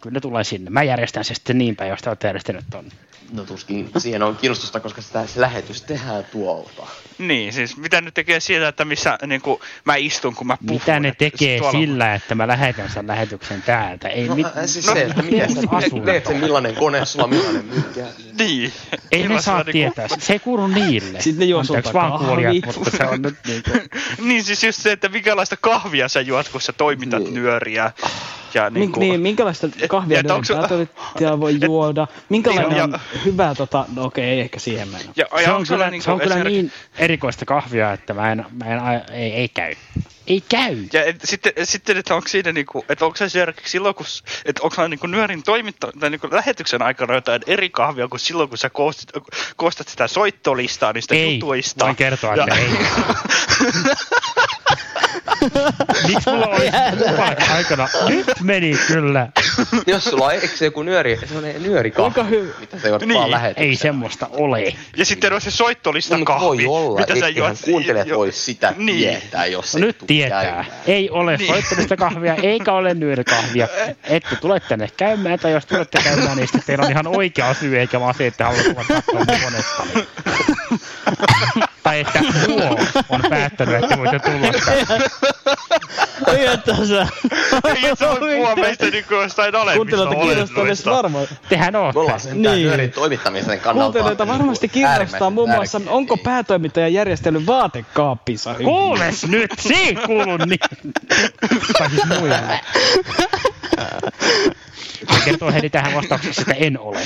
Kyllä 0.00 0.14
ne 0.14 0.20
tulee 0.20 0.44
sinne. 0.44 0.70
Mä 0.70 0.82
järjestän 0.82 1.24
se 1.24 1.34
sitten 1.34 1.58
niin 1.58 1.76
päin, 1.76 1.90
jos 1.90 2.02
te 2.02 2.10
olette 2.10 2.28
järjestänyt 2.28 2.64
ton. 2.70 2.84
No 3.32 3.44
tuskin 3.44 3.90
siihen 3.98 4.22
on 4.22 4.36
kiinnostusta, 4.36 4.80
koska 4.80 5.02
sitä, 5.02 5.26
se 5.26 5.40
lähetys 5.40 5.82
tehdään 5.82 6.24
tuolta. 6.32 6.86
Niin, 7.18 7.52
siis 7.52 7.76
mitä 7.76 8.00
ne 8.00 8.10
tekee 8.10 8.40
siitä, 8.40 8.68
että 8.68 8.84
missä 8.84 9.18
niin 9.26 9.40
kuin, 9.40 9.60
mä 9.84 9.96
istun, 9.96 10.34
kun 10.34 10.46
mä 10.46 10.56
puhun. 10.66 10.80
Mitä 10.80 11.00
ne 11.00 11.08
että 11.08 11.18
tekee 11.18 11.58
tuolla- 11.58 11.78
sillä, 11.80 12.14
että 12.14 12.34
mä 12.34 12.48
lähetän 12.48 12.90
sen 12.90 13.06
lähetyksen 13.06 13.62
täältä? 13.62 14.08
Ei 14.08 14.28
No, 14.28 14.34
mit... 14.34 14.46
äh, 14.46 14.52
siis 14.66 14.86
no, 14.86 14.92
se, 14.92 15.02
että 15.02 15.22
miten 15.22 15.54
sä 15.54 15.60
teet 16.04 16.26
sen, 16.26 16.34
on. 16.34 16.40
millainen 16.40 16.74
kone 16.74 17.04
sulla, 17.06 17.26
millainen 17.26 17.64
mykkä. 17.64 18.06
Niin. 18.38 18.72
Ei 19.12 19.28
ne 19.28 19.42
saa 19.42 19.56
niinku- 19.56 19.72
tietää. 19.72 20.08
Se 20.18 20.32
ei 20.32 20.38
kuulu 20.38 20.66
niille. 20.66 21.20
Sitten 21.20 21.38
ne 21.40 21.44
juo 21.44 21.60
Anteeksi 21.60 21.88
sulta 21.92 21.98
vaan 22.06 22.18
kuulijat, 22.26 22.76
mutta 22.76 22.90
se 22.96 23.04
on 23.04 23.22
nyt 23.22 23.36
niinku... 23.46 23.70
niin 24.28 24.44
siis 24.44 24.64
just 24.64 24.82
se, 24.82 24.92
että 24.92 25.08
minkälaista 25.08 25.56
kahvia 25.56 26.08
sä 26.08 26.20
juot, 26.20 26.48
kun 26.48 26.60
sä 26.60 26.72
toimitat 26.72 27.22
Niin. 27.22 27.34
nyöriä. 27.34 27.92
Ja 28.54 28.70
Niin, 28.70 28.80
niinku, 28.80 29.00
niin, 29.00 29.20
minkälaista 29.20 29.68
kahvia 29.88 30.20
että 30.20 30.34
onks- 30.34 30.52
päätoimittaja 30.56 31.40
voi 31.40 31.56
juoda? 31.66 32.06
Minkälainen 32.28 32.68
Niin, 32.70 32.82
on 32.82 32.90
ja- 32.92 32.98
hyvää 33.24 33.54
tota, 33.54 33.84
no 33.94 34.04
okei, 34.04 34.24
ei 34.24 34.40
ehkä 34.40 34.58
siihen 34.58 34.88
mennä. 34.88 35.12
ja, 35.16 35.26
ja 35.32 35.44
Se 35.44 35.50
on 35.52 35.64
kyllä, 35.68 35.90
niinku 35.90 36.04
se 36.04 36.10
on 36.10 36.20
kyllä 36.20 36.34
esimerkiksi- 36.34 36.62
niin 36.62 36.72
erikoista 36.98 37.44
kahvia, 37.44 37.92
että 37.92 38.14
mä 38.14 38.32
en, 38.32 38.46
mä 38.52 38.64
en 38.64 38.80
ei, 39.12 39.32
ei 39.32 39.48
käy. 39.48 39.74
Ei 40.26 40.42
käy. 40.48 40.76
Ja 40.92 41.04
et, 41.04 41.16
sitten, 41.24 41.52
sitten, 41.64 41.96
että 41.96 42.14
onko 42.14 42.28
siinä 42.28 42.52
niinku, 42.52 42.84
että 42.88 43.04
onko 43.04 43.16
se 43.16 43.24
esimerkiksi 43.24 43.70
silloin, 43.70 43.94
kun, 43.94 44.06
että 44.44 44.62
onko 44.62 44.88
niinku 44.88 45.06
nyörin 45.06 45.42
toimitta, 45.42 45.92
tai 46.00 46.10
niinku 46.10 46.28
lähetyksen 46.30 46.82
aikana 46.82 47.14
jotain 47.14 47.42
eri 47.46 47.70
kahvia 47.70 48.08
kuin 48.08 48.20
silloin, 48.20 48.48
kun 48.48 48.58
sä 48.58 48.70
koostit, 48.70 49.10
koostat 49.56 49.88
sitä 49.88 50.08
soittolistaa 50.08 50.92
niistä 50.92 51.14
Ei, 51.14 51.34
jutuista. 51.34 51.84
voin 51.84 51.96
kertoa, 51.96 52.34
että 52.34 52.54
Ja- 52.54 52.56
ei. 52.60 52.70
Miksi 56.08 56.30
mulla 56.30 56.46
oli 56.46 56.70
kuvan 57.08 57.36
aikana? 57.56 57.88
Nyt 58.08 58.26
meni 58.42 58.72
kyllä. 58.86 59.28
Jos 59.86 60.04
sulla 60.04 60.24
on, 60.24 60.32
eikö 60.32 60.48
se 60.48 60.64
joku 60.64 60.82
nyöri, 60.82 61.16
semmoinen 61.26 61.62
nyörikahvi, 61.62 62.12
Kuinka 62.14 62.30
hyvä? 62.30 62.52
mitä 62.60 62.78
sä 62.78 62.88
juot 62.88 63.02
Niin, 63.06 63.30
vaan? 63.30 63.52
Ei 63.56 63.76
semmoista 63.76 64.26
ole. 64.32 64.74
Ja 64.96 65.04
sitten 65.04 65.32
on 65.32 65.40
se 65.40 65.50
soittolista 65.50 66.18
No, 66.18 66.24
kahvi, 66.24 66.44
voi 66.46 66.66
olla, 66.66 67.00
mitä 67.00 67.16
sä 67.20 67.28
juot. 67.28 67.56
kuuntelijat 67.64 68.08
jo- 68.08 68.16
voi 68.18 68.32
sitä 68.32 68.74
niin. 68.76 68.98
tietää, 69.20 69.46
jos 69.46 69.74
No 69.74 69.80
nyt 69.80 69.98
tietää. 70.06 70.42
käymään. 70.42 70.66
Ei 70.86 71.10
ole 71.10 71.36
Niin. 71.36 71.46
soittamista 71.48 71.96
kahvia, 71.96 72.34
eikä 72.34 72.72
ole 72.72 72.94
nyörikahvia. 72.94 73.68
Ette 74.04 74.36
tule 74.36 74.60
tänne 74.60 74.88
käymään, 74.96 75.38
tai 75.38 75.52
jos 75.52 75.66
tulette 75.66 75.98
käymään, 76.04 76.36
niin 76.36 76.46
sitten 76.48 76.62
teillä 76.66 76.84
on 76.84 76.90
ihan 76.90 77.06
oikea 77.06 77.54
syy, 77.54 77.78
eikä 77.78 78.00
vaan 78.00 78.14
se, 78.14 78.26
että 78.26 78.44
haluat 78.44 78.64
tulla 78.64 78.84
katsomaan 78.88 79.26
mun 79.28 79.40
konetta. 79.44 79.82
Tai 81.82 82.00
että 82.00 82.18
tuo 82.46 82.78
on 83.08 83.20
päättänyt, 83.30 83.84
että 83.84 83.98
voitte 83.98 84.18
tulla 84.18 84.52
tänne. 84.64 85.06
Ei, 86.38 86.46
että 86.46 86.74
sä... 86.86 87.06
Ei 87.64 87.96
sä 87.98 88.08
voi 88.08 88.18
puhua 88.36 88.56
meistä 88.56 88.86
niinku 88.86 89.14
jostain 89.14 89.54
alemmista 89.54 89.76
Kuuntelijoita 89.76 90.20
kiinnostaa 90.26 90.64
edes 90.64 90.86
varmaan. 90.86 91.26
Tehän 91.48 91.72
Me 91.72 91.78
ootte. 91.78 91.98
ollaan 92.00 92.20
sentään 92.20 92.54
Niin. 92.56 92.66
nyörin 92.66 92.90
toimittamisen 92.92 93.60
kannalta. 93.60 93.82
Kuuntelijoita 93.82 94.26
varmasti 94.26 94.68
kiinnostaa 94.68 95.30
muun 95.30 95.50
muassa, 95.50 95.80
onko 95.86 96.16
päätoimittaja 96.16 96.88
järjestänyt 96.88 97.46
vaatekaappinsa 97.46 98.52
hyvin. 98.52 98.66
Kuules 98.66 99.26
nyt, 99.26 99.50
se 99.58 99.74
ei 99.74 99.94
kuulu 99.94 100.36
niin. 100.36 100.58
tai 101.78 101.90
siis 101.90 102.04
muille. 102.18 102.40
Se 105.14 105.20
kertoo 105.24 105.52
heti 105.52 105.70
tähän 105.70 105.94
vastauksessa, 105.94 106.42
että 106.42 106.54
en 106.54 106.78
ole. 106.78 107.00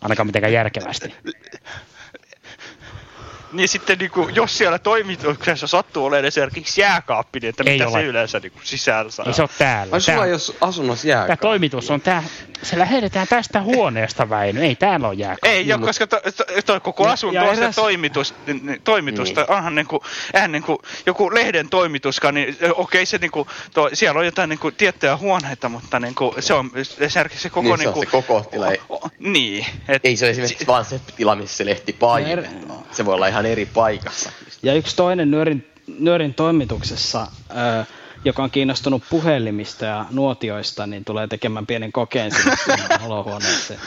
Ainakaan 0.00 0.26
mitenkään 0.26 0.52
järkevästi. 0.52 1.14
Niin 3.52 3.68
sitten 3.68 3.98
niinku, 3.98 4.28
jos 4.34 4.58
siellä 4.58 4.78
toimituksessa 4.78 5.66
sattuu 5.66 6.04
olemaan 6.04 6.24
esimerkiksi 6.24 6.80
jääkaappi, 6.80 7.40
niin 7.40 7.48
että 7.48 7.62
Ei 7.66 7.72
mitä 7.72 7.88
ole. 7.88 7.92
se 8.00 8.06
yleensä 8.06 8.40
niinku 8.40 8.58
sisällä 8.62 9.10
saa. 9.10 9.26
Ei 9.26 9.32
se 9.34 9.42
ole 9.42 9.50
täällä. 9.58 9.94
Ai 9.94 10.00
sulla 10.00 10.18
Tää, 10.18 10.26
ei 10.26 10.32
ole 10.32 10.40
asunnossa 10.60 11.02
tää 11.02 11.10
jääkaappi. 11.10 11.42
toimitus 11.42 11.90
on 11.90 12.00
tää, 12.00 12.22
se 12.62 12.78
lähetetään 12.78 13.28
tästä 13.28 13.62
huoneesta 13.62 14.28
Väinö. 14.30 14.62
Ei 14.62 14.74
täällä 14.76 15.08
ole 15.08 15.14
jääkaappi. 15.16 15.48
Ei 15.48 15.62
Niin, 15.64 15.74
ole, 15.74 15.80
mut- 15.80 15.86
koska 15.86 16.06
to, 16.06 16.20
to, 16.36 16.44
toi 16.66 16.80
koko 16.80 17.04
Ja- 17.06 17.12
asunto 17.12 17.34
ja 17.34 17.42
on 17.42 17.56
se 17.56 17.62
eräs- 17.62 17.74
toimitus, 17.74 18.34
niin, 18.46 18.66
niin, 18.66 18.80
toimitusta, 18.84 19.40
Niin. 19.40 19.50
onhan 19.50 19.74
niinku, 19.74 20.02
eihän 20.34 20.52
niinku, 20.52 20.82
joku 21.06 21.34
lehden 21.34 21.68
toimituskaan, 21.68 22.34
niin 22.34 22.56
okei 22.74 23.06
se 23.06 23.18
niinku, 23.18 23.46
toi, 23.74 23.96
siellä 23.96 24.18
on 24.18 24.24
jotain 24.26 24.48
niinku 24.48 24.70
tiettyjä 24.70 25.16
huoneita, 25.16 25.68
mutta 25.68 26.00
niinku, 26.00 26.34
se 26.40 26.54
on 26.54 26.70
esimerkiksi 26.98 27.42
se 27.42 27.50
koko 27.50 27.62
Niin, 27.62 27.78
se 27.82 27.88
on 27.88 27.94
niinku, 27.94 28.00
se 28.00 28.06
koko 28.06 28.40
tila. 28.50 28.70
Ei- 28.70 28.80
o- 28.88 28.94
o- 29.06 29.10
niin, 29.18 29.66
et, 29.88 30.04
Ei 30.04 30.16
se 30.16 30.24
ole 30.24 30.30
esimerkiksi 30.30 30.66
vaan 30.66 30.84
se 30.84 31.00
tila, 31.16 31.36
missä 31.36 31.56
se 31.56 31.64
lehti 31.66 31.92
painetaan. 31.92 32.84
Se 32.92 33.04
voi 33.04 33.14
olla 33.14 33.26
ihan 33.26 33.46
eri 33.46 33.66
paikassa. 33.66 34.32
Ja 34.62 34.74
yksi 34.74 34.96
toinen 34.96 35.30
nyörin, 35.30 35.66
nyörin 35.98 36.34
toimituksessa, 36.34 37.26
ö, 37.50 37.84
joka 38.24 38.42
on 38.42 38.50
kiinnostunut 38.50 39.02
puhelimista 39.10 39.84
ja 39.84 40.04
nuotioista, 40.10 40.86
niin 40.86 41.04
tulee 41.04 41.26
tekemään 41.26 41.66
pienen 41.66 41.92
kokeen 41.92 42.32
sinne 42.32 42.56
sinne 42.64 42.98
olohuoneeseen. 43.06 43.80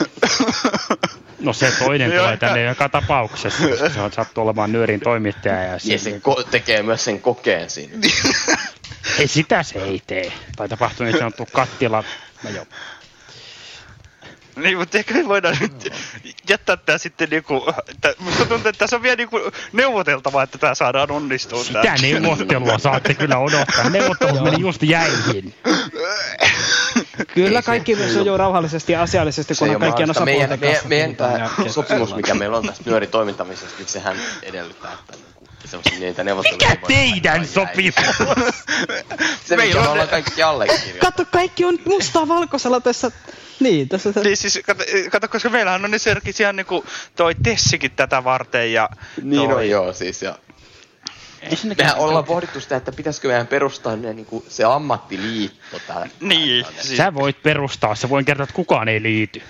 No 1.40 1.52
se 1.52 1.72
toinen 1.78 2.12
Joo, 2.12 2.24
tulee 2.24 2.36
tänne 2.36 2.62
joka 2.62 2.88
tapauksessa, 2.88 3.68
koska 3.68 3.88
se 3.88 4.00
on 4.00 4.12
sattu 4.12 4.40
olemaan 4.40 4.72
nyörin 4.72 5.00
toimittaja. 5.00 5.62
Ja 5.62 5.72
Ja 5.72 5.78
se, 5.78 5.98
se 5.98 6.20
ko- 6.28 6.48
tekee 6.50 6.82
myös 6.82 7.04
sen 7.04 7.20
kokeen 7.20 7.70
siinä. 7.70 7.92
ei 9.18 9.28
sitä 9.28 9.62
se 9.62 9.78
ei 9.78 10.02
tee. 10.06 10.32
Tai 10.56 10.68
tapahtuu 10.68 11.06
niin 11.06 11.18
sanottu 11.18 11.46
kattila. 11.52 12.04
No 12.42 12.50
joo. 12.50 12.66
Niin, 14.56 14.78
mutta 14.78 14.98
ehkä 14.98 15.14
me 15.14 15.28
voidaan 15.28 15.56
nyt 15.60 15.92
jättää 16.48 16.76
tää 16.76 16.98
sitten 16.98 17.28
niinku, 17.30 17.72
että 17.88 18.14
musta 18.18 18.38
tuntuu, 18.38 18.68
että 18.68 18.72
tässä 18.72 18.96
on 18.96 19.02
vielä 19.02 19.16
niinku 19.16 19.40
neuvoteltavaa, 19.72 20.42
että 20.42 20.58
tää 20.58 20.74
saadaan 20.74 21.10
onnistua. 21.10 21.64
Sitä 21.64 21.82
tää. 21.82 21.96
neuvottelua 22.02 22.78
saatte 22.78 23.14
kyllä 23.14 23.38
odottaa. 23.38 23.90
Neuvottelut 23.90 24.44
meni 24.44 24.60
just 24.60 24.82
jäihin. 24.82 25.54
Kyllä 27.34 27.62
kaikki 27.62 27.96
sujuu 28.12 28.36
rauhallisesti 28.36 28.92
ja 28.92 29.02
asiallisesti, 29.02 29.54
kun 29.54 29.70
ole 29.70 29.78
kaikkien 29.78 30.10
osapuolten 30.10 30.48
meidän, 30.48 30.58
kanssa 30.58 30.88
meidän, 30.88 31.16
meidän 31.18 31.50
tämä 31.56 31.70
sopimus, 31.70 32.14
mikä 32.14 32.34
meillä 32.44 32.56
on 32.56 32.66
tästä 32.66 32.90
nyörin 32.90 33.10
toimintamisesta, 33.10 33.78
niin 33.78 33.88
sehän 33.88 34.16
edellyttää, 34.42 34.92
että 34.92 35.33
semmoisia 35.68 35.98
niitä 36.00 36.24
neuvotteluja 36.24 36.68
Mikä 36.70 36.86
teidän 36.86 37.46
sopimus? 37.46 37.94
Se, 39.46 39.56
mikä 39.56 39.74
me 39.74 39.80
on- 39.80 39.88
ollaan 39.92 40.08
kaikki 40.08 40.42
allekirjoittanut. 40.42 41.00
Kato, 41.00 41.24
kaikki 41.32 41.64
on 41.64 41.78
mustaa 41.84 42.28
valkoisella 42.28 42.80
tässä. 42.80 43.10
Niin, 43.60 43.88
tässä. 43.88 44.12
Niin 44.24 44.36
siis, 44.36 44.60
kato, 44.66 44.84
kato, 45.10 45.28
koska 45.28 45.48
meillähän 45.50 45.84
on 45.84 45.94
esimerkiksi 45.94 46.42
ihan 46.42 46.56
niinku 46.56 46.84
toi 47.16 47.34
Tessikin 47.42 47.90
tätä 47.90 48.24
varten 48.24 48.72
ja 48.72 48.88
Niin 49.22 49.48
toi, 49.50 49.56
on 49.58 49.68
joo, 49.68 49.92
siis 49.92 50.22
ja 50.22 50.38
mehän 51.78 51.96
ollaan 51.96 52.24
pohdittu 52.24 52.60
sitä, 52.60 52.76
että 52.76 52.92
pitäisikö 52.92 53.28
meidän 53.28 53.46
perustaa 53.46 53.96
ne, 53.96 54.12
niinku, 54.12 54.44
se 54.48 54.64
ammattiliitto 54.64 55.78
tää. 55.86 56.08
Niin, 56.20 56.66
siis, 56.80 56.96
Sä 56.96 57.14
voit 57.14 57.42
perustaa, 57.42 57.94
se 57.94 58.08
voin 58.08 58.24
kertoa, 58.24 58.44
että 58.44 58.54
kukaan 58.54 58.88
ei 58.88 59.02
liity. 59.02 59.42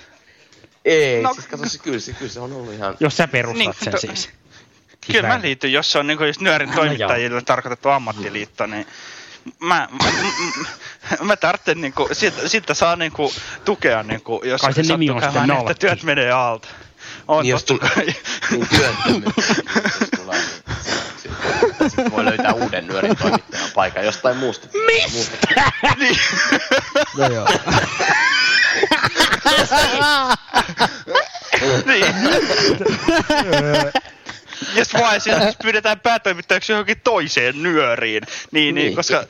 Ei, 0.85 1.23
No- 1.23 1.35
siis 1.35 1.47
kato, 1.47 1.69
se, 1.69 1.79
kyllä, 1.79 1.99
se, 1.99 2.13
kyllä 2.13 2.33
se 2.33 2.41
on 2.41 2.53
ollut 2.53 2.73
ihan... 2.75 2.97
Jos 3.01 3.17
sä 3.17 3.29
perustat 3.29 3.59
Niin, 3.59 3.75
sen 3.83 3.93
to- 3.93 3.99
siis. 3.99 4.29
Kyllä 5.13 5.23
mä 5.23 5.29
Väinö. 5.29 5.43
liityn, 5.43 5.73
jos 5.73 5.93
se 5.93 5.99
on 5.99 6.07
niinku 6.07 6.25
just 6.25 6.41
nyörin 6.41 6.69
No 6.69 6.75
toimittajille 6.75 7.43
tarkoitettu 7.43 7.89
ammattiliitto, 7.89 8.67
niin 8.67 8.87
mä, 9.59 9.89
mä, 10.03 10.11
mä, 11.11 11.17
mä 11.25 11.37
tarvitsen 11.37 11.81
niinku, 11.81 12.09
siitä, 12.13 12.49
siitä 12.49 12.75
saa 12.75 12.97
niinku 12.97 13.33
tukea 13.65 14.03
niinku, 14.03 14.41
jos 14.45 14.61
Kai 14.61 14.73
sen 14.73 14.87
nimi 14.87 15.11
on 15.11 15.17
sitten 15.17 15.33
käymään, 15.33 15.51
että 15.51 15.65
Nalkki. 15.65 15.81
työt 15.81 16.03
menee 16.03 16.33
alta. 16.33 16.69
On 17.29 17.43
Niin, 17.43 17.51
jos 17.51 17.65
totta 17.65 17.87
tul- 17.87 17.95
kai. 17.95 18.07
niin 18.51 18.67
tulee, 20.17 20.37
niin 20.37 21.63
sitten 21.63 21.91
sit 21.91 22.11
voi 22.11 22.25
löytää 22.25 22.53
uuden 22.53 22.87
nyörin 22.87 23.17
toimittajan 23.17 23.71
paikan 23.75 24.05
jostain 24.05 24.37
muusta. 24.37 24.69
Mistä? 24.87 25.37
niin. 25.99 26.19
No 27.19 27.27
joo. 27.35 27.47
niin. 31.87 32.15
Ja 34.75 34.85
sitten 34.85 35.01
vaan 35.01 35.17
esimerkiksi 35.17 35.57
pyydetään 35.63 36.01
päätoimittajaksi 36.01 36.73
johonkin 36.73 37.01
toiseen 37.05 37.63
nyöriin. 37.63 38.23
Niin, 38.51 38.75
niin. 38.75 38.85
Niin. 38.85 38.97
koska, 38.97 39.25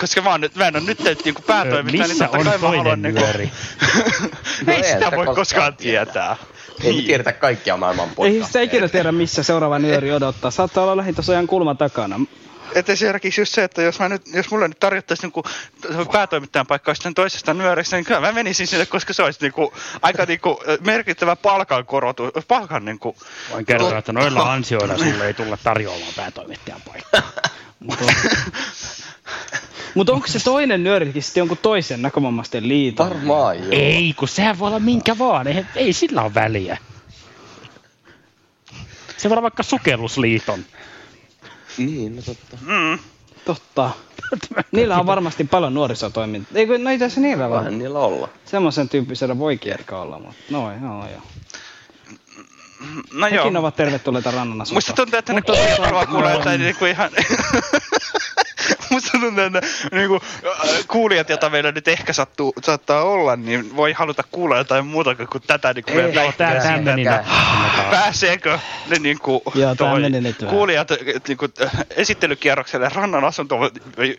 koska 0.00 0.22
mä, 0.22 0.30
oon 0.30 0.40
nyt, 0.40 0.54
mä 0.54 0.66
en 0.68 0.76
ole 0.76 0.84
nyt 0.84 1.24
niinku 1.24 1.42
päätoimittaja, 1.42 2.06
niin 2.06 2.08
Missä 2.08 2.24
totta 2.24 2.38
on 2.38 2.44
kai 2.44 2.52
mä 2.52 2.58
toinen 2.60 2.78
haluan 2.78 3.02
niinku... 3.02 3.20
nyöri? 3.20 3.50
No 4.66 4.72
Ei 4.72 4.82
ei 4.82 4.92
sitä 4.92 5.10
voi 5.16 5.26
koskaan 5.26 5.76
tietää. 5.76 6.14
tietää. 6.14 6.36
Ei 6.80 6.82
Niin. 6.82 6.96
niin. 6.96 7.06
tiedetä 7.06 7.32
kaikkia 7.32 7.76
maailman 7.76 8.08
Ei 8.08 8.14
podcasteja. 8.14 8.46
sitä 8.46 8.60
ikinä 8.60 8.88
tiedä, 8.88 9.12
missä 9.12 9.42
seuraava 9.42 9.78
nyöri 9.78 10.12
odottaa. 10.12 10.50
Saattaa 10.50 10.82
olla 10.84 10.96
lähin 10.96 11.14
tuossa 11.14 11.32
ihan 11.32 11.46
kulman 11.46 11.76
takana. 11.76 12.20
Et 12.74 12.88
esimerkiksi 12.88 13.40
just 13.40 13.54
se, 13.54 13.64
että 13.64 13.82
jos, 13.82 13.98
mä 13.98 14.08
nyt, 14.08 14.22
jos 14.34 14.50
mulle 14.50 14.68
nyt 14.68 14.80
tarjottaisiin 14.80 15.32
niinku 15.32 15.42
päätoimittajan 16.12 16.66
paikka 16.66 16.94
sitten 16.94 17.14
toisesta 17.14 17.54
nyörestä, 17.54 17.96
niin 17.96 18.04
kyllä 18.04 18.20
mä 18.20 18.32
menisin 18.32 18.66
sinne, 18.66 18.86
koska 18.86 19.12
se 19.12 19.22
olisi 19.22 19.40
niinku, 19.42 19.72
aika 20.02 20.24
niinku 20.24 20.62
merkittävä 20.80 21.36
palkankorotus, 21.36 22.46
palkan 22.48 22.84
niinku, 22.84 23.16
Voin 23.50 23.66
kertoa, 23.66 23.98
että 23.98 24.12
noilla 24.12 24.52
ansioilla 24.52 24.98
sulle 24.98 25.26
ei 25.26 25.34
tulla 25.34 25.58
tarjoamaan 25.64 26.12
päätoimittajan 26.16 26.80
paikkaa. 26.86 27.32
Mutta 29.94 30.12
onko 30.12 30.26
se 30.26 30.44
toinen 30.44 30.84
nyörikin 30.84 31.22
sitten 31.22 31.40
jonkun 31.40 31.58
toisen 31.58 32.02
näkövammaisten 32.02 32.68
liiton? 32.68 33.08
Varmaan 33.08 33.58
joo. 33.58 33.68
Ei, 33.70 34.14
kun 34.16 34.28
sehän 34.28 34.58
voi 34.58 34.68
olla 34.68 34.80
minkä 34.80 35.18
vaan, 35.18 35.46
ei, 35.46 35.64
ei 35.74 35.92
sillä 35.92 36.22
ole 36.22 36.34
väliä. 36.34 36.78
Se 39.16 39.28
voi 39.28 39.34
olla 39.34 39.42
vaikka 39.42 39.62
sukellusliiton. 39.62 40.64
Niin, 41.78 42.16
no 42.16 42.22
totta. 42.22 42.56
mm, 42.66 42.98
Totta. 43.44 43.90
Niillä 44.72 44.98
on 44.98 45.06
varmasti 45.06 45.44
paljon 45.44 45.74
nuorisotoimintaa. 45.74 46.52
Eikö, 46.58 46.78
no 46.78 46.90
itse 46.90 47.04
asiassa 47.04 47.20
niillä 47.20 47.50
vaan. 47.50 47.64
Vähän 47.64 47.78
niillä 47.78 47.98
olla. 47.98 48.28
Semmoisen 48.44 48.88
tyyppisellä 48.88 49.38
voikin 49.38 49.72
ehkä 49.72 49.96
olla, 49.96 50.18
mutta 50.18 50.34
noin, 50.50 50.82
joo, 50.82 51.08
joo. 51.08 51.22
No 53.12 53.26
joo. 53.26 53.44
Hekin 53.44 53.56
ovat 53.56 53.76
tervetulleita 53.76 54.30
rannan 54.30 54.60
asuntoon. 54.60 54.76
Musta 54.76 54.92
tuntuu, 54.92 55.18
että 55.18 55.32
ne 55.32 55.42
kuulijat 55.42 56.08
kuulla 56.08 56.28
no, 56.28 56.38
jotain 56.38 56.60
niinku 56.60 56.84
ihan... 56.84 57.10
Musta 58.90 59.18
tuntuu, 59.20 59.44
että 59.44 59.60
niinku, 59.92 60.20
äh, 60.46 60.68
kuulijat, 60.88 61.28
joita 61.28 61.50
meillä 61.50 61.72
nyt 61.72 61.88
ehkä 61.88 62.12
sattuu, 62.12 62.52
saattaa 62.64 63.02
olla, 63.02 63.36
niin 63.36 63.76
voi 63.76 63.92
haluta 63.92 64.24
kuulla 64.30 64.56
jotain 64.56 64.86
muuta 64.86 65.14
kuin 65.14 65.42
tätä 65.46 65.72
niinku 65.72 65.90
Ei, 65.90 65.96
meidän 65.96 66.14
Joo, 66.14 66.32
tää, 66.32 66.62
tää 66.62 66.78
meni. 66.78 67.04
Pääseekö 67.90 68.58
ne 68.86 68.98
niinku, 68.98 69.42
Joo, 69.54 69.74
tää 69.74 69.90
toi 69.90 70.00
meni 70.00 70.20
nyt 70.20 70.40
vähän. 70.40 70.54
kuulijat 70.54 70.88
niinku, 71.28 71.48
äh, 71.62 71.72
esittelykierrokselle 71.96 72.90
rannan 72.94 73.24
asunto 73.24 73.56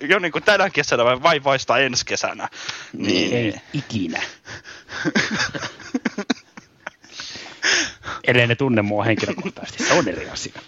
jo 0.09 0.19
niinku 0.19 0.41
tänä 0.41 0.69
kesänä 0.69 1.05
vai 1.05 1.23
vaivaista 1.23 1.77
ensi 1.77 2.05
kesänä? 2.05 2.49
Niin, 2.93 3.33
Ei 3.33 3.53
ikinä. 3.73 4.21
Ellei 8.27 8.47
ne 8.47 8.55
tunne 8.55 8.81
mua 8.81 9.03
henkilökohtaisesti, 9.03 9.83
se 9.83 9.93
on 9.93 10.07
eri 10.07 10.29
asia. 10.29 10.59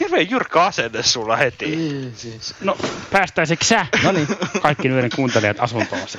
hirveän 0.00 0.30
jyrkkä 0.30 0.62
asenne 0.62 1.02
sulla 1.02 1.36
heti. 1.36 1.66
Niin, 1.76 2.12
siis. 2.16 2.54
No, 2.60 2.76
päästäisikö 3.10 3.64
sä 3.64 3.86
No 4.02 4.12
niin. 4.12 4.28
kaikki 4.62 4.88
nyören 4.88 5.10
kuuntelijat 5.16 5.56
asuntoosi? 5.60 6.18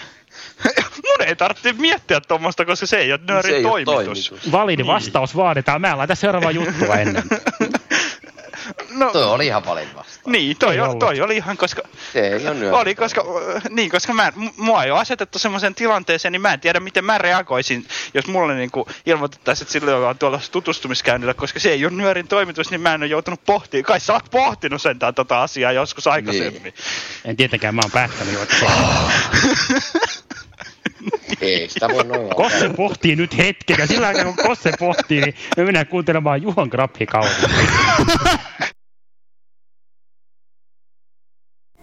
Mun 0.95 1.28
ei 1.28 1.36
tarvitse 1.36 1.74
miettiä 1.74 2.21
tuommoista, 2.21 2.65
koska 2.65 2.86
se 2.86 2.98
ei 2.98 3.12
ole 3.12 3.19
nöörin 3.28 3.52
Se 3.52 3.58
ei 3.58 3.63
toimitus. 3.63 3.95
toimitus. 3.95 4.52
Validi 4.52 4.86
vastaus 4.86 5.36
vaaditaan. 5.36 5.82
Mä 5.82 5.98
laitan 5.98 6.17
seuraavaa 6.17 6.52
juttua 6.52 6.95
ennen. 6.95 7.24
No, 8.89 9.12
Toi 9.12 9.24
oli 9.24 9.45
ihan 9.45 9.65
valin 9.65 9.88
vasta. 9.95 10.19
niin, 10.32 10.58
toi, 10.58 10.74
Ei 10.74 10.80
oli, 10.80 10.88
ollut. 10.88 11.00
toi 11.00 11.21
oli 11.21 11.36
ihan, 11.38 11.58
koska 11.58 11.82
Se 12.15 12.28
ei 12.28 12.47
ole 12.47 12.54
nyöri. 12.54 12.75
Oli, 12.75 12.95
koska, 12.95 13.23
niin, 13.69 13.91
koska 13.91 14.13
mä, 14.13 14.34
mua 14.58 14.84
ei 14.84 14.91
ole 14.91 14.99
asetettu 14.99 15.39
semmoiseen 15.39 15.75
tilanteeseen, 15.75 16.32
niin 16.32 16.41
mä 16.41 16.54
en 16.54 16.60
tiedä, 16.60 16.80
miten 16.80 17.06
mä 17.06 17.17
reagoisin, 17.17 17.86
jos 18.13 18.28
mulle 18.28 18.56
niin 18.56 18.71
kuin 18.71 18.86
ilmoitettaisiin, 19.06 19.65
että 19.65 19.73
silloin 19.73 20.04
on 20.04 20.17
tuolla 20.17 20.39
tutustumiskäynnillä, 20.51 21.34
koska 21.34 21.60
se 21.60 21.69
ei 21.69 21.86
ole 21.86 21.93
nyörin 21.93 22.28
toimitus, 22.28 22.71
niin 22.71 22.82
mä 22.82 22.93
en 22.93 23.01
ole 23.01 23.10
joutunut 23.10 23.45
pohtimaan. 23.45 23.86
Kai 23.86 23.99
sä 23.99 24.13
oot 24.13 24.32
pohtinut 24.32 24.82
sentään 24.82 25.15
tota 25.15 25.43
asiaa 25.43 25.71
joskus 25.71 26.08
aikaisemmin. 26.08 26.63
Niin. 26.63 26.73
En 27.25 27.36
tietenkään, 27.36 27.75
mä 27.75 27.82
oon 27.82 27.91
päättänyt 27.91 28.34
jo, 28.34 28.43
että. 28.43 28.56
Ei 31.41 31.69
sitä 31.69 31.88
voi 31.89 32.04
noin. 32.04 32.30
Kosse 32.36 32.69
pohtii 32.69 33.15
nyt 33.15 33.38
hetken, 33.38 33.78
ja 33.80 33.88
sillä 33.88 34.08
aikaa 34.08 34.23
kun 34.23 34.36
Kosse 34.36 34.71
pohtii, 34.80 35.21
niin 35.21 35.36
me 35.58 35.63
mennään 35.63 35.88
kuuntelemaan 35.88 36.41
Juhon 36.41 36.67
Graphikautta. 36.67 37.49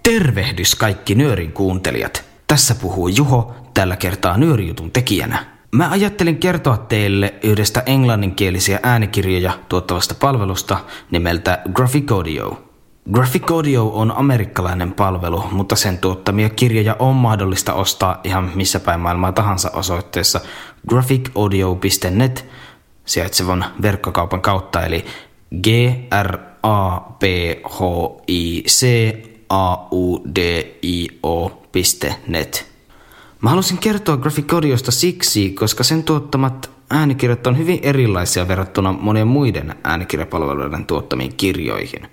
Tervehdys 0.02 0.74
kaikki 0.74 1.14
nyörin 1.14 1.52
kuuntelijat. 1.52 2.24
Tässä 2.46 2.74
puhuu 2.74 3.08
Juho, 3.08 3.54
tällä 3.74 3.96
kertaa 3.96 4.36
nyörijutun 4.36 4.90
tekijänä. 4.90 5.44
Mä 5.72 5.90
ajattelin 5.90 6.36
kertoa 6.36 6.76
teille 6.76 7.34
yhdestä 7.42 7.82
englanninkielisiä 7.86 8.80
äänikirjoja 8.82 9.58
tuottavasta 9.68 10.14
palvelusta 10.14 10.78
nimeltä 11.10 11.62
Graphic 11.72 12.12
Audio. 12.12 12.68
Graphic 13.12 13.50
Audio 13.50 13.88
on 13.88 14.16
amerikkalainen 14.16 14.92
palvelu, 14.92 15.44
mutta 15.52 15.76
sen 15.76 15.98
tuottamia 15.98 16.50
kirjoja 16.50 16.96
on 16.98 17.14
mahdollista 17.16 17.74
ostaa 17.74 18.20
ihan 18.24 18.50
missä 18.54 18.80
päin 18.80 19.00
maailmaa 19.00 19.32
tahansa 19.32 19.70
osoitteessa 19.70 20.40
graphicaudio.net 20.88 22.46
sijaitsevan 23.04 23.64
verkkokaupan 23.82 24.40
kautta, 24.40 24.86
eli 24.86 25.04
g 25.62 25.66
r 26.22 26.38
a 26.62 27.00
p 27.00 27.22
h 27.64 27.80
i 28.28 28.62
c 28.68 28.86
a 29.52 29.88
u 29.90 30.18
d 30.34 30.38
i 30.82 31.08
o.net. 31.22 32.72
Mä 33.40 33.50
halusin 33.50 33.78
kertoa 33.78 34.16
Graphic 34.16 34.52
Audiosta 34.52 34.90
siksi, 34.90 35.50
koska 35.50 35.84
sen 35.84 36.02
tuottamat 36.02 36.70
äänikirjat 36.90 37.46
on 37.46 37.58
hyvin 37.58 37.78
erilaisia 37.82 38.48
verrattuna 38.48 38.92
monien 38.92 39.26
muiden 39.26 39.74
äänikirjapalveluiden 39.84 40.86
tuottamiin 40.86 41.36
kirjoihin. 41.36 42.08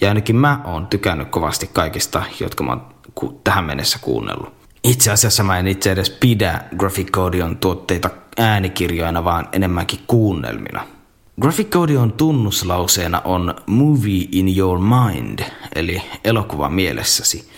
Ja 0.00 0.08
ainakin 0.08 0.36
mä 0.36 0.60
oon 0.64 0.86
tykännyt 0.86 1.28
kovasti 1.28 1.70
kaikista, 1.72 2.22
jotka 2.40 2.64
mä 2.64 2.72
oon 2.72 2.82
ku- 3.14 3.40
tähän 3.44 3.64
mennessä 3.64 3.98
kuunnellut. 4.02 4.52
Itse 4.84 5.10
asiassa 5.10 5.42
mä 5.42 5.58
en 5.58 5.66
itse 5.66 5.92
edes 5.92 6.10
pidä 6.10 6.64
Graphic 6.76 7.18
Audion 7.18 7.56
tuotteita 7.56 8.10
äänikirjoina, 8.38 9.24
vaan 9.24 9.48
enemmänkin 9.52 10.00
kuunnelmina. 10.06 10.93
Graphic 11.40 11.76
Audion 11.76 12.12
tunnuslauseena 12.12 13.20
on 13.24 13.54
Movie 13.66 14.28
in 14.32 14.58
your 14.58 14.78
mind, 14.78 15.38
eli 15.74 16.02
elokuva 16.24 16.68
mielessäsi. 16.68 17.48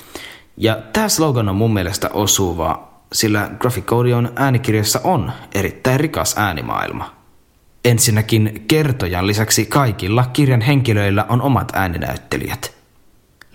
Ja 0.56 0.78
tämä 0.92 1.08
slogan 1.08 1.48
on 1.48 1.56
mun 1.56 1.72
mielestä 1.72 2.10
osuva, 2.12 2.88
sillä 3.12 3.50
Graphic 3.58 3.92
Audion 3.92 4.32
äänikirjassa 4.36 5.00
on 5.04 5.32
erittäin 5.54 6.00
rikas 6.00 6.34
äänimaailma. 6.38 7.14
Ensinnäkin 7.84 8.64
kertojan 8.68 9.26
lisäksi 9.26 9.66
kaikilla 9.66 10.24
kirjan 10.32 10.60
henkilöillä 10.60 11.26
on 11.28 11.42
omat 11.42 11.72
ääninäyttelijät. 11.74 12.76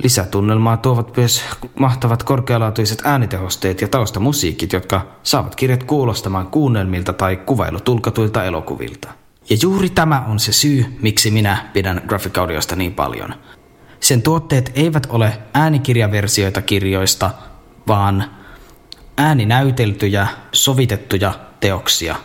Lisätunnelmaa 0.03 0.77
tuovat 0.77 1.17
myös 1.17 1.43
mahtavat 1.79 2.23
korkealaatuiset 2.23 3.01
äänitehosteet 3.05 3.81
ja 3.81 3.87
taustamusiikit, 3.87 4.73
jotka 4.73 5.01
saavat 5.23 5.55
kirjat 5.55 5.83
kuulostamaan 5.83 6.47
kuunnelmilta 6.47 7.13
tai 7.13 7.35
kuvailutulkatuilta 7.35 8.43
elokuvilta. 8.43 9.20
Ja 9.49 9.57
juuri 9.61 9.89
tämä 9.89 10.25
on 10.27 10.39
se 10.39 10.53
syy, 10.53 10.85
miksi 11.01 11.31
minä 11.31 11.69
pidän 11.73 12.01
Graphic 12.07 12.37
Audiosta 12.37 12.75
niin 12.75 12.93
paljon. 12.93 13.33
Sen 13.99 14.21
tuotteet 14.21 14.71
eivät 14.75 15.07
ole 15.09 15.37
äänikirjaversioita 15.53 16.61
kirjoista, 16.61 17.31
vaan 17.87 18.31
ääninäyteltyjä, 19.17 20.27
sovitettuja 20.51 21.33
teoksia. 21.59 22.15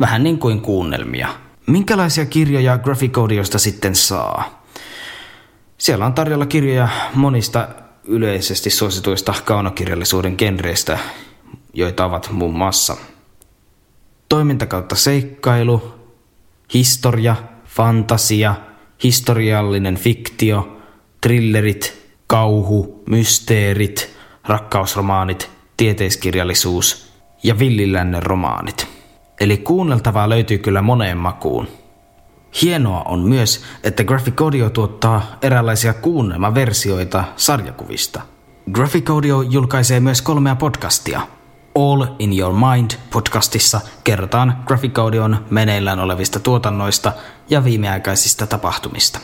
Vähän 0.00 0.24
niin 0.24 0.38
kuin 0.38 0.60
kuunnelmia. 0.60 1.28
Minkälaisia 1.66 2.26
kirjoja 2.26 2.78
Graphic 2.78 3.18
Audiosta 3.18 3.58
sitten 3.58 3.94
saa? 3.94 4.62
Siellä 5.78 6.06
on 6.06 6.14
tarjolla 6.14 6.46
kirjoja 6.46 6.88
monista 7.14 7.68
yleisesti 8.04 8.70
suosituista 8.70 9.34
kaunokirjallisuuden 9.44 10.34
genreistä, 10.38 10.98
joita 11.74 12.04
ovat 12.04 12.30
muun 12.32 12.56
muassa 12.56 12.96
toimintakautta 14.28 14.94
seikkailu, 14.94 15.95
historia, 16.74 17.36
fantasia, 17.64 18.54
historiallinen 19.02 19.96
fiktio, 19.96 20.78
thrillerit, 21.20 22.06
kauhu, 22.26 23.02
mysteerit, 23.10 24.16
rakkausromaanit, 24.44 25.50
tieteiskirjallisuus 25.76 27.12
ja 27.42 27.58
villilännen 27.58 28.22
romaanit. 28.22 28.88
Eli 29.40 29.56
kuunneltavaa 29.56 30.28
löytyy 30.28 30.58
kyllä 30.58 30.82
moneen 30.82 31.16
makuun. 31.16 31.68
Hienoa 32.62 33.02
on 33.02 33.20
myös, 33.20 33.64
että 33.82 34.04
Graphic 34.04 34.40
Audio 34.42 34.70
tuottaa 34.70 35.36
eräänlaisia 35.42 35.94
kuunnelmaversioita 35.94 37.24
sarjakuvista. 37.36 38.20
Graphic 38.72 39.10
Audio 39.10 39.42
julkaisee 39.42 40.00
myös 40.00 40.22
kolmea 40.22 40.56
podcastia. 40.56 41.20
All 41.78 42.06
in 42.18 42.38
Your 42.38 42.54
Mind 42.54 42.90
podcastissa 43.10 43.80
kerrotaan 44.04 44.62
Graphic 44.66 44.98
Audion 44.98 45.44
meneillään 45.50 46.00
olevista 46.00 46.40
tuotannoista 46.40 47.12
ja 47.50 47.64
viimeaikaisista 47.64 48.46
tapahtumista. 48.46 49.18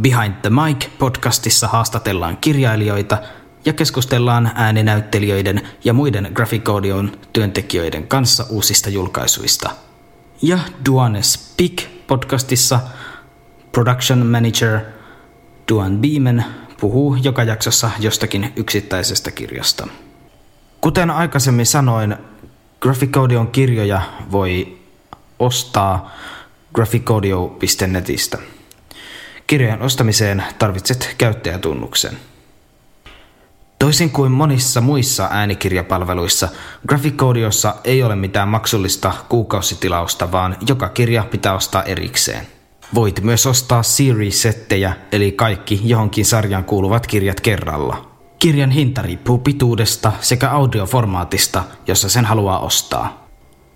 Behind 0.00 0.34
the 0.42 0.50
Mic 0.50 0.88
podcastissa 0.98 1.68
haastatellaan 1.68 2.36
kirjailijoita 2.36 3.18
ja 3.64 3.72
keskustellaan 3.72 4.50
ääninäyttelijöiden 4.54 5.68
ja 5.84 5.92
muiden 5.92 6.30
Graphic 6.34 6.68
Audion 6.68 7.12
työntekijöiden 7.32 8.08
kanssa 8.08 8.46
uusista 8.50 8.90
julkaisuista. 8.90 9.70
Ja 10.42 10.58
Duane 10.86 11.22
Speak 11.22 12.06
podcastissa 12.06 12.80
production 13.72 14.26
manager 14.26 14.80
Duan 15.72 15.98
Beeman 15.98 16.44
puhuu 16.80 17.14
joka 17.14 17.42
jaksossa 17.42 17.90
jostakin 17.98 18.52
yksittäisestä 18.56 19.30
kirjasta. 19.30 19.86
Kuten 20.80 21.10
aikaisemmin 21.10 21.66
sanoin, 21.66 22.16
Graphic 22.80 23.16
Audion 23.16 23.48
kirjoja 23.48 24.02
voi 24.32 24.78
ostaa 25.38 26.10
graphicaudio.netistä. 26.74 28.38
Kirjojen 29.46 29.82
ostamiseen 29.82 30.44
tarvitset 30.58 31.14
käyttäjätunnuksen. 31.18 32.18
Toisin 33.78 34.10
kuin 34.10 34.32
monissa 34.32 34.80
muissa 34.80 35.28
äänikirjapalveluissa, 35.30 36.48
Graphic-audiossa 36.88 37.74
ei 37.84 38.02
ole 38.02 38.16
mitään 38.16 38.48
maksullista 38.48 39.12
kuukausitilausta, 39.28 40.32
vaan 40.32 40.56
joka 40.68 40.88
kirja 40.88 41.24
pitää 41.30 41.54
ostaa 41.54 41.82
erikseen. 41.82 42.46
Voit 42.94 43.20
myös 43.22 43.46
ostaa 43.46 43.82
series-settejä, 43.82 44.96
eli 45.12 45.32
kaikki 45.32 45.80
johonkin 45.84 46.26
sarjaan 46.26 46.64
kuuluvat 46.64 47.06
kirjat 47.06 47.40
kerralla. 47.40 48.15
Kirjan 48.38 48.70
hinta 48.70 49.02
riippuu 49.02 49.38
pituudesta 49.38 50.12
sekä 50.20 50.50
audioformaatista, 50.50 51.64
jossa 51.86 52.08
sen 52.08 52.24
haluaa 52.24 52.58
ostaa. 52.58 53.26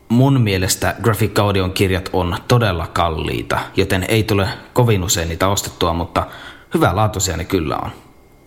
Mun 0.08 0.40
mielestä 0.40 0.94
Graphic 1.02 1.38
Audion 1.38 1.72
kirjat 1.72 2.11
on 2.12 2.36
todella 2.48 2.86
kalliita, 2.86 3.58
joten 3.76 4.04
ei 4.08 4.22
tule 4.22 4.48
kovin 4.72 5.04
usein 5.04 5.28
niitä 5.28 5.48
ostettua, 5.48 5.92
mutta 5.92 6.26
hyvälaatuisia 6.74 7.36
ne 7.36 7.44
kyllä 7.44 7.78
on. 7.82 7.90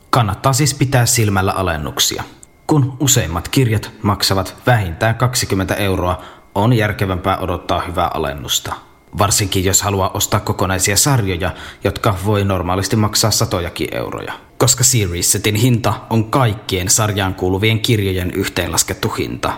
Kannattaa 0.10 0.54
siis 0.54 0.74
pitää 0.74 1.06
silmällä 1.06 1.52
alennuksia. 1.52 2.24
Kun 2.68 2.98
useimmat 3.00 3.48
kirjat 3.48 3.92
maksavat 4.02 4.56
vähintään 4.68 5.16
20 5.16 5.76
euroa, 5.76 6.22
on 6.56 6.74
järkevämpää 6.74 7.38
odottaa 7.38 7.82
hyvää 7.82 8.08
alennusta. 8.14 8.74
Varsinkin 9.18 9.66
jos 9.66 9.82
haluaa 9.82 10.12
ostaa 10.14 10.40
kokonaisia 10.40 10.98
sarjoja, 10.98 11.52
jotka 11.84 12.16
voi 12.26 12.44
normaalisti 12.44 12.96
maksaa 12.96 13.32
satojakin 13.32 13.88
euroja. 13.92 14.34
Koska 14.64 14.84
Series 14.84 15.32
Setin 15.32 15.56
hinta 15.56 15.94
on 16.10 16.30
kaikkien 16.30 16.90
sarjaan 16.90 17.36
kuuluvien 17.36 17.80
kirjojen 17.80 18.32
yhteenlaskettu 18.32 19.10
hinta. 19.10 19.54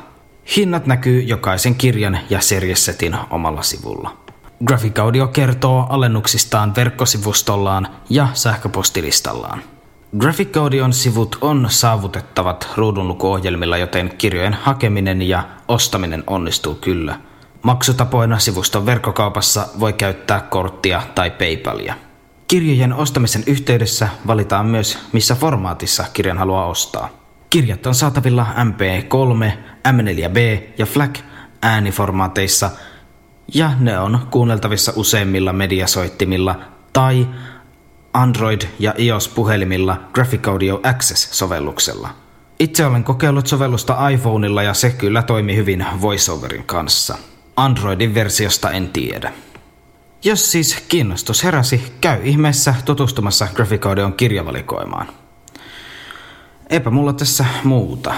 Hinnat 0.57 0.85
näkyy 0.85 1.21
jokaisen 1.21 1.75
kirjan 1.75 2.19
ja 2.29 2.41
Series 2.41 2.85
Setin 2.85 3.15
omalla 3.29 3.61
sivulla. 3.61 4.17
Graphic 4.65 4.99
Audio 4.99 5.27
kertoo 5.27 5.87
alennuksistaan 5.89 6.75
verkkosivustollaan 6.75 7.87
ja 8.09 8.27
sähköpostilistallaan. 8.33 9.61
Graphic 10.17 10.57
Audion 10.57 10.93
sivut 10.93 11.37
on 11.41 11.67
saavutettavat 11.69 12.69
ruudunlukuohjelmilla, 12.75 13.77
joten 13.77 14.13
kirjojen 14.17 14.53
hakeminen 14.53 15.21
ja 15.21 15.43
ostaminen 15.67 16.23
onnistuu 16.27 16.75
kyllä. 16.75 17.19
Maksutapoina 17.61 18.39
sivuston 18.39 18.85
verkkokaupassa 18.85 19.67
voi 19.79 19.93
käyttää 19.93 20.39
korttia 20.39 21.01
tai 21.15 21.31
PayPalia. 21.31 22.04
Kirjojen 22.47 22.93
ostamisen 22.93 23.43
yhteydessä 23.47 24.09
valitaan 24.27 24.65
myös, 24.65 24.99
missä 25.13 25.35
formaatissa 25.35 26.05
kirjan 26.13 26.37
haluaa 26.37 26.65
ostaa. 26.65 27.09
Kirjat 27.49 27.85
on 27.85 27.95
saatavilla 27.95 28.47
MP3, 28.57 29.51
M4B 29.87 30.63
ja 30.77 30.85
FLAC 30.85 31.19
ääniformaateissa 31.61 32.69
ja 33.53 33.71
ne 33.79 33.99
on 33.99 34.27
kuunneltavissa 34.31 34.93
useimmilla 34.95 35.53
mediasoittimilla 35.53 36.55
tai 36.93 37.27
Android- 38.13 38.67
ja 38.79 38.93
iOS-puhelimilla 38.97 39.97
Graphic 40.13 40.47
Audio 40.47 40.79
Access-sovelluksella. 40.83 42.09
Itse 42.59 42.85
olen 42.85 43.03
kokeillut 43.03 43.47
sovellusta 43.47 44.09
iPhoneilla 44.09 44.63
ja 44.63 44.73
se 44.73 44.89
kyllä 44.89 45.23
toimi 45.23 45.55
hyvin 45.55 45.85
VoiceOverin 46.01 46.63
kanssa. 46.63 47.17
Androidin 47.55 48.13
versiosta 48.13 48.71
en 48.71 48.89
tiedä. 48.89 49.33
Jos 50.25 50.51
siis 50.51 50.83
kiinnostus 50.87 51.43
heräsi, 51.43 51.93
käy 52.01 52.19
ihmeessä 52.23 52.75
tutustumassa 52.85 53.47
Graphic 53.53 53.85
Audion 53.85 54.13
kirjavalikoimaan. 54.13 55.07
Eipä 56.69 56.89
mulla 56.89 57.13
tässä 57.13 57.45
muuta. 57.63 58.13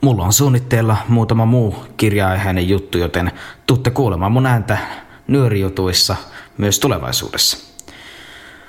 Mulla 0.00 0.24
on 0.24 0.32
suunnitteilla 0.32 0.96
muutama 1.08 1.46
muu 1.46 1.76
kirja-aiheinen 1.96 2.68
juttu, 2.68 2.98
joten 2.98 3.32
tuutte 3.66 3.90
kuulemaan 3.90 4.32
mun 4.32 4.46
ääntä 4.46 4.78
nyörijutuissa 5.26 6.16
myös 6.58 6.78
tulevaisuudessa. 6.78 7.58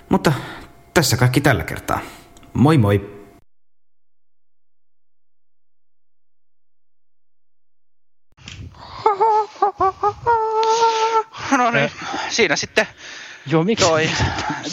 Mutta 0.10 0.34
tässä 0.94 1.18
kaikki 1.18 1.42
tällä 1.42 1.64
kertaa. 1.64 2.00
Moi 2.54 2.78
moi! 2.78 3.23
Siinä 12.34 12.56
sitten 12.56 12.88
Joo, 13.46 13.64
miksi? 13.64 13.86
toi 13.86 14.10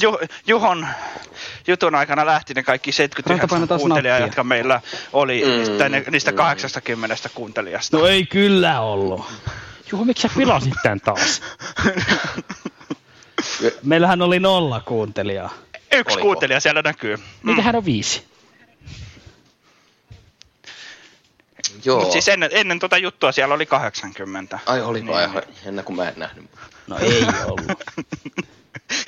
Ju, 0.00 0.18
Juhon 0.46 0.86
jutun 1.66 1.94
aikana 1.94 2.26
lähti 2.26 2.54
ne 2.54 2.62
kaikki 2.62 2.90
Ranta 2.90 3.16
paina 3.26 3.66
79 3.66 3.68
taas 3.68 3.80
kuuntelijaa, 3.80 4.14
nappia. 4.18 4.26
jotka 4.26 4.44
meillä 4.44 4.80
oli 5.12 5.42
Mm, 5.44 5.50
niistä, 5.50 5.88
ne, 5.88 6.04
niistä 6.10 6.30
mm. 6.30 6.36
80 6.36 7.16
kuuntelijasta. 7.34 7.96
No 7.96 8.06
ei 8.06 8.26
kyllä 8.26 8.80
ollut. 8.80 9.24
Juho, 9.92 10.04
miksi 10.04 10.22
sä 10.28 10.34
pilasit 10.36 10.74
tän 10.82 11.00
taas? 11.00 11.42
Meillähän 13.82 14.22
oli 14.22 14.40
nolla 14.40 14.80
kuuntelijaa. 14.80 15.50
Yksi 15.92 16.14
Oliko? 16.14 16.22
kuuntelija 16.22 16.60
siellä 16.60 16.82
näkyy. 16.82 17.16
Niitähän 17.42 17.76
on 17.76 17.84
viisi. 17.84 18.22
Joo. 21.84 22.00
Mut 22.00 22.12
siis 22.12 22.28
ennen, 22.28 22.50
ennen 22.52 22.78
tuota 22.78 22.98
juttua 22.98 23.32
siellä 23.32 23.54
oli 23.54 23.66
80. 23.66 24.58
Ai 24.66 24.80
oliko 24.82 25.18
Niin. 25.18 25.42
ennen 25.66 25.84
kuin 25.84 25.96
mä 25.96 26.08
en 26.08 26.14
nähnyt. 26.16 26.50
No 26.90 26.98
ei 26.98 27.24
ollut. 27.46 27.82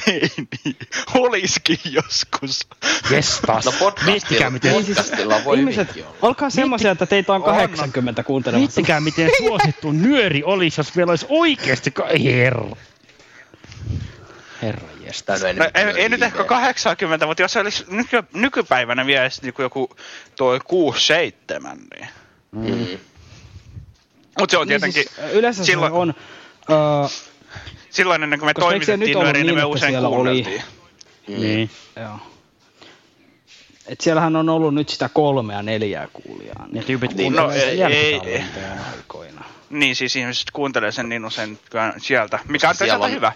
Ei 0.06 0.30
niin, 0.64 0.76
olisikin 1.14 1.78
joskus. 1.84 2.66
Jes 3.10 3.40
taas. 3.46 3.64
No 3.64 3.72
Miettikää, 4.04 4.50
podcastilla, 4.50 4.50
miten, 4.50 4.72
podcastilla 4.74 5.44
voi 5.44 5.58
Ihmiset, 5.58 5.88
hyvinkin 5.88 6.04
olla. 6.06 6.16
olkaa 6.22 6.50
semmoisia, 6.50 6.90
että 6.90 7.06
teitä 7.06 7.32
on 7.32 7.42
On. 7.42 7.54
80 7.54 8.22
kuuntelemassa. 8.22 8.60
miettikää, 8.80 9.00
miten 9.00 9.30
suosittu 9.38 9.92
nyöri 9.92 10.42
olisi, 10.44 10.80
jos 10.80 10.94
meillä 10.94 11.10
olisi 11.10 11.26
oikeasti... 11.28 11.94
Herra. 12.24 12.70
Herra 14.62 14.88
jes. 15.04 15.22
Tai 15.22 15.38
no 15.40 15.46
ei, 15.46 15.54
No, 15.54 15.64
nyt 15.64 15.76
ei, 15.96 16.02
ei 16.02 16.08
nyt 16.08 16.22
ehkä 16.22 16.38
viimein. 16.38 16.48
80, 16.48 17.26
mutta 17.26 17.42
jos 17.42 17.52
se 17.52 17.60
olisi 17.60 17.84
nyky, 17.88 18.16
nykypäivänä 18.34 19.06
vielä 19.06 19.28
niinku 19.42 19.62
joku 19.62 19.96
toi 20.36 20.58
6-7, 20.58 20.62
niin. 21.96 22.08
Mm. 22.52 22.98
Mutta 24.38 24.50
se 24.52 24.58
on 24.58 24.68
Niin 24.68 24.80
tietenkin, 24.80 25.02
siis, 25.04 25.32
yleensä 25.32 25.64
silloin- 25.64 25.92
se 25.92 25.96
on... 25.98 26.14
Uh, 27.02 27.10
silloin 27.92 28.22
ennen 28.22 28.38
kuin 28.38 28.46
me 28.46 28.54
koska 28.54 28.66
toimitettiin 28.70 29.18
nyöriin, 29.18 29.32
niin 29.32 29.46
niin, 29.46 29.54
me 29.54 29.60
että 29.60 29.66
usein 29.66 29.92
siellä 29.92 30.08
oli- 30.08 30.14
kuunneltiin. 30.14 30.62
Mm. 31.28 31.40
Niin. 31.40 31.70
joo. 31.96 32.18
Et 33.86 34.00
siellähän 34.00 34.36
on 34.36 34.48
ollut 34.48 34.74
nyt 34.74 34.88
sitä 34.88 35.08
kolmea 35.14 35.62
neljää 35.62 36.08
kuulijaa. 36.12 36.66
Ne 36.72 36.82
tyypit 36.82 37.14
Niin, 37.14 37.32
no, 37.32 37.50
ei- 37.50 37.82
ei- 37.82 38.44
aikoina. 38.96 39.44
Niin, 39.70 39.96
siis 39.96 40.16
ihmiset 40.16 40.50
kuuntelee 40.52 40.92
sen 40.92 41.08
niin 41.08 41.24
usein 41.24 41.58
kyllä 41.70 41.94
sieltä, 41.98 42.38
mikä 42.48 42.68
on 42.68 42.76
toisaalta 42.78 43.04
on- 43.06 43.10
hyvä. 43.12 43.32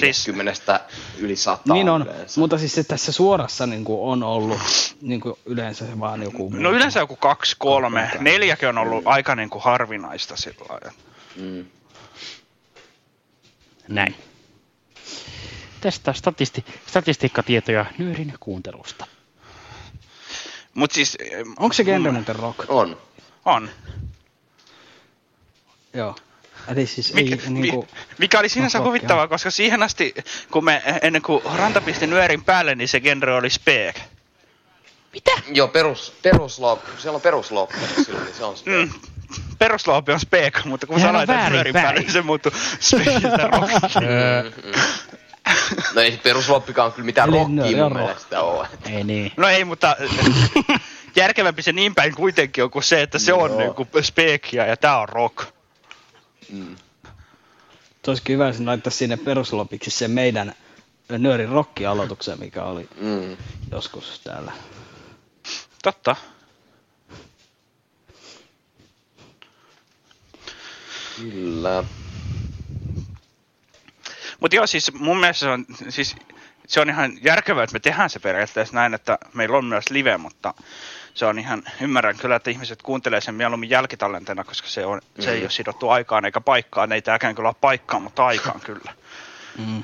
50 0.00 0.80
yli 1.18 1.36
100 1.36 1.74
Niin 1.74 1.88
on, 1.88 2.02
yleensä. 2.02 2.40
mutta 2.40 2.58
siis 2.58 2.74
se 2.74 2.84
tässä 2.84 3.12
suorassa 3.12 3.66
niin 3.66 3.84
kuin 3.84 4.00
on 4.00 4.22
ollut 4.22 4.58
niin 5.02 5.20
kuin 5.20 5.34
yleensä 5.46 5.86
se 5.86 6.00
vaan 6.00 6.22
joku... 6.22 6.50
No 6.54 6.70
yleensä 6.70 7.00
joku 7.00 7.16
kaksi, 7.16 7.56
kolme, 7.58 8.00
Kaksi, 8.02 8.18
neljäkin 8.24 8.68
on 8.68 8.78
ollut 8.78 9.02
aika 9.06 9.34
niin 9.34 9.50
kuin 9.50 9.62
harvinaista 9.64 10.36
sillä 10.36 10.64
lailla. 10.68 10.92
Mm. 11.36 11.64
Näin. 13.88 14.14
Tästä 15.80 16.12
statisti- 16.12 16.64
statistiikkatietoja 16.86 17.86
nyörin 17.98 18.34
kuuntelusta. 18.40 19.06
Mut 20.74 20.92
siis... 20.92 21.18
Onko 21.58 21.72
se 21.72 21.84
genre 21.84 22.10
mm, 22.10 22.14
muuten 22.14 22.36
rock? 22.36 22.70
On. 22.70 22.96
On. 23.44 23.70
Joo. 25.94 26.16
Eli 26.68 26.86
siis 26.86 27.14
Mikä, 27.14 27.36
ei 27.44 27.50
niin 27.50 27.74
kuin... 27.74 27.88
mikä 28.18 28.38
oli 28.38 28.48
sinänsä 28.48 28.78
No, 28.78 28.84
huvittavaa, 28.84 29.28
koska 29.28 29.50
siihen 29.50 29.82
asti, 29.82 30.14
kun 30.50 30.64
me, 30.64 30.82
ennen 31.02 31.22
kuin 31.22 31.42
Ranta 31.56 31.80
pisti 31.80 32.06
nyörin 32.06 32.44
päälle, 32.44 32.74
niin 32.74 32.88
se 32.88 33.00
genre 33.00 33.34
oli 33.34 33.50
speak. 33.50 33.96
Joo, 35.52 35.68
perus, 35.68 36.12
peruslop, 36.22 36.80
siellä 36.98 37.20
on 37.34 37.44
silloin, 37.44 37.68
niin 38.24 38.34
se 38.34 38.44
on 38.44 38.54
Mm. 38.66 38.90
Perusloopi 39.58 40.12
on 40.12 40.20
speak, 40.20 40.64
mutta 40.64 40.86
kun 40.86 41.02
laitat 41.02 41.28
väärin 41.36 41.52
nyörin 41.52 41.72
päälle, 41.72 41.92
päin. 41.92 42.02
niin 42.04 42.12
se 42.12 42.22
muuttui 42.22 42.52
speakistä 42.80 43.48
rockiksi. 43.52 43.98
No 45.94 46.00
ei 46.00 46.20
perusloppikaan 46.22 46.92
kyllä 46.92 47.06
mitään 47.06 47.28
rockia 47.28 47.86
on 47.86 47.92
mun 47.92 48.02
mielestä 48.02 48.40
ole. 48.40 48.68
Ei 48.90 49.04
niin. 49.04 49.32
No 49.36 49.48
ei, 49.48 49.64
mutta 49.64 49.96
järkevämpi 51.16 51.62
se 51.62 51.72
niin 51.72 51.94
päin 51.94 52.14
kuitenkin 52.14 52.64
on 52.64 52.70
kuin 52.70 52.82
se, 52.82 53.02
että 53.02 53.18
se 53.18 53.32
on 53.32 53.58
niinku 53.58 53.86
speakia 54.02 54.66
ja 54.66 54.76
tää 54.76 54.98
on 55.00 55.08
rock. 55.08 55.46
Mm. 56.52 56.76
Se 58.04 58.10
olisi 58.10 58.22
hyvä, 58.28 58.46
jos 58.46 58.60
laittaisi 58.60 58.98
sinne 58.98 59.16
peruslopiksi 59.16 59.90
se 59.90 60.08
meidän 60.08 60.54
nöörin 61.18 61.48
rocki-aloituksen, 61.48 62.38
mikä 62.40 62.62
oli 62.64 62.88
Mm. 63.00 63.36
joskus 63.70 64.20
täällä. 64.24 64.52
Totta. 65.82 66.16
Kyllä. 71.20 71.84
Mutta 74.40 74.56
joo, 74.56 74.66
siis 74.66 74.92
mun 74.92 75.20
mielestä 75.20 75.40
se 75.40 75.50
on, 75.50 75.66
siis, 75.88 76.16
se 76.66 76.80
on 76.80 76.90
ihan 76.90 77.12
järkevää, 77.22 77.64
että 77.64 77.72
me 77.74 77.80
tehdään 77.80 78.10
se 78.10 78.18
periaatteessa 78.18 78.74
näin, 78.74 78.94
että 78.94 79.18
meillä 79.34 79.56
on 79.58 79.64
myös 79.64 79.84
live, 79.90 80.16
mutta 80.16 80.54
se 81.14 81.26
on 81.26 81.38
ihan, 81.38 81.62
ymmärrän 81.80 82.16
kyllä, 82.18 82.36
että 82.36 82.50
ihmiset 82.50 82.82
kuuntelee 82.82 83.20
sen 83.20 83.34
mieluummin 83.34 83.70
jälkitallenteena, 83.70 84.44
koska 84.44 84.68
se, 84.68 84.86
on, 84.86 85.00
se 85.20 85.30
ei 85.30 85.36
Mhm. 85.36 85.44
ole 85.44 85.50
sidottu 85.50 85.88
aikaan 85.90 86.24
eikä 86.24 86.40
paikkaan. 86.40 86.92
Ei 86.92 87.02
tääkään 87.02 87.34
kyllä 87.34 87.48
ole 87.48 87.56
paikkaan, 87.60 88.02
mutta 88.02 88.26
aikaan 88.26 88.60
kyllä. 88.60 88.94
Mm. 89.58 89.82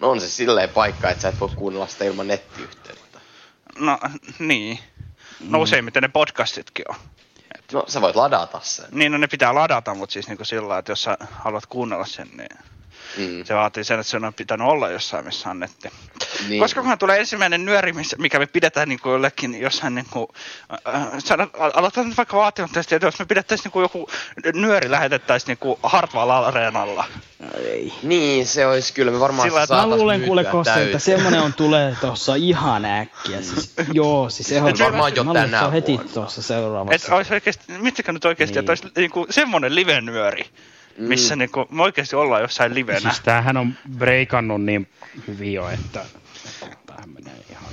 No 0.00 0.10
on 0.10 0.20
se 0.20 0.28
silleen 0.28 0.68
paikka, 0.68 1.10
että 1.10 1.22
sä 1.22 1.28
et 1.28 1.40
voi 1.40 1.48
kuunnella 1.48 1.86
sitä 1.86 2.04
ilman 2.04 2.26
nettiyhteyttä. 2.28 3.20
No 3.78 3.98
niin. 4.38 4.78
No 5.40 5.60
useimmiten 5.60 6.02
ne 6.02 6.08
podcastitkin 6.08 6.84
on. 6.88 6.96
No 7.72 7.84
sä 7.88 8.00
voit 8.00 8.16
ladata 8.16 8.60
sen. 8.62 8.86
Niin, 8.92 9.12
no 9.12 9.18
ne 9.18 9.26
pitää 9.26 9.54
ladata, 9.54 9.94
mutta 9.94 10.12
siis 10.12 10.28
niinku 10.28 10.44
sillä 10.44 10.68
lailla, 10.68 10.78
että 10.78 10.92
jos 10.92 11.02
sä 11.02 11.16
haluat 11.30 11.66
kuunnella 11.66 12.06
sen, 12.06 12.28
niin 12.36 12.58
Mm. 13.16 13.44
se 13.44 13.54
vaatii 13.54 13.84
sen, 13.84 14.00
että 14.00 14.10
se 14.10 14.16
on 14.16 14.34
pitänyt 14.34 14.66
olla 14.68 14.90
jossain, 14.90 15.24
missä 15.24 15.50
on 15.50 15.60
netti. 15.60 15.88
Niin. 16.48 16.60
Koska 16.62 16.80
kunhan 16.80 16.98
tulee 16.98 17.18
ensimmäinen 17.20 17.64
nyöri, 17.64 17.92
missä- 17.92 18.16
mikä 18.18 18.38
me 18.38 18.46
pidetään 18.46 18.88
niin 18.88 19.00
kuin 19.00 19.12
jollekin 19.12 19.60
jossain 19.60 19.94
niin 19.94 20.06
kuin, 20.10 20.26
äh, 20.94 21.02
saada, 21.18 21.48
aloitetaan 21.74 22.08
nyt 22.08 22.16
vaikka 22.16 22.36
vaatimattomasti, 22.36 22.94
että 22.94 23.06
jos 23.06 23.18
me 23.18 23.24
pidettäisiin 23.24 23.64
niin 23.64 23.72
kuin 23.72 23.82
joku 23.82 24.08
nyöri 24.54 24.90
lähetettäisiin 24.90 25.46
niin 25.48 25.58
kuin 25.58 25.78
Hartwall 25.82 26.30
Areenalla. 26.30 27.04
Ei. 27.64 27.92
Niin, 28.02 28.46
se 28.46 28.66
olisi 28.66 28.92
kyllä. 28.92 29.12
Me 29.12 29.20
varmaan 29.20 29.48
Sillä, 29.50 29.66
Mä 29.70 29.86
luulen 29.86 30.20
kuule 30.22 30.44
Kosse, 30.44 30.84
että 30.84 30.98
semmonen 30.98 31.40
on 31.40 31.52
tulee 31.54 31.96
tossa 32.00 32.34
ihan 32.34 32.84
äkkiä. 32.84 33.42
Siis, 33.42 33.74
joo, 33.92 34.30
siis 34.30 34.52
ehdottomasti. 34.52 34.84
varmaan 34.84 35.16
jo 35.16 35.24
Mä 35.24 35.30
luulen, 35.30 35.44
että 35.44 35.66
se 35.66 35.72
heti 35.72 35.98
tuossa 36.14 36.40
Että 36.40 36.48
seuraavassa. 36.48 37.14
olisi 37.16 37.34
oikeasti, 37.34 37.64
miettikää 37.78 38.12
nyt 38.12 38.24
oikeasti, 38.24 38.52
Niin. 38.54 38.60
että 38.60 38.70
olisi 38.72 38.84
niin 38.96 39.10
kuin 39.10 39.26
semmoinen 39.30 39.74
live-nyöri, 39.74 40.46
missä 40.98 41.34
Mm. 41.34 41.38
niin 41.38 41.50
kuin, 41.50 41.66
me 41.70 41.82
oikeasti 41.82 42.16
ollaan 42.16 42.42
jossain 42.42 42.74
livenä. 42.74 43.00
Siis 43.00 43.20
tämähän 43.20 43.56
on 43.56 43.74
breikannut 43.98 44.62
niin 44.64 44.88
hyvin 45.26 45.52
jo, 45.52 45.68
että 45.68 46.04
tämähän 46.86 47.10
menee 47.10 47.34
ihan... 47.50 47.64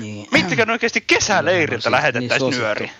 Niin. 0.00 0.26
Miettikää 0.32 0.66
nyt 0.66 0.72
oikeasti 0.72 1.00
kesäleiriltä 1.00 1.82
Siis 1.82 1.90
lähetettäisiin 1.90 2.50
niin 2.50 2.60
nyöri. 2.60 2.90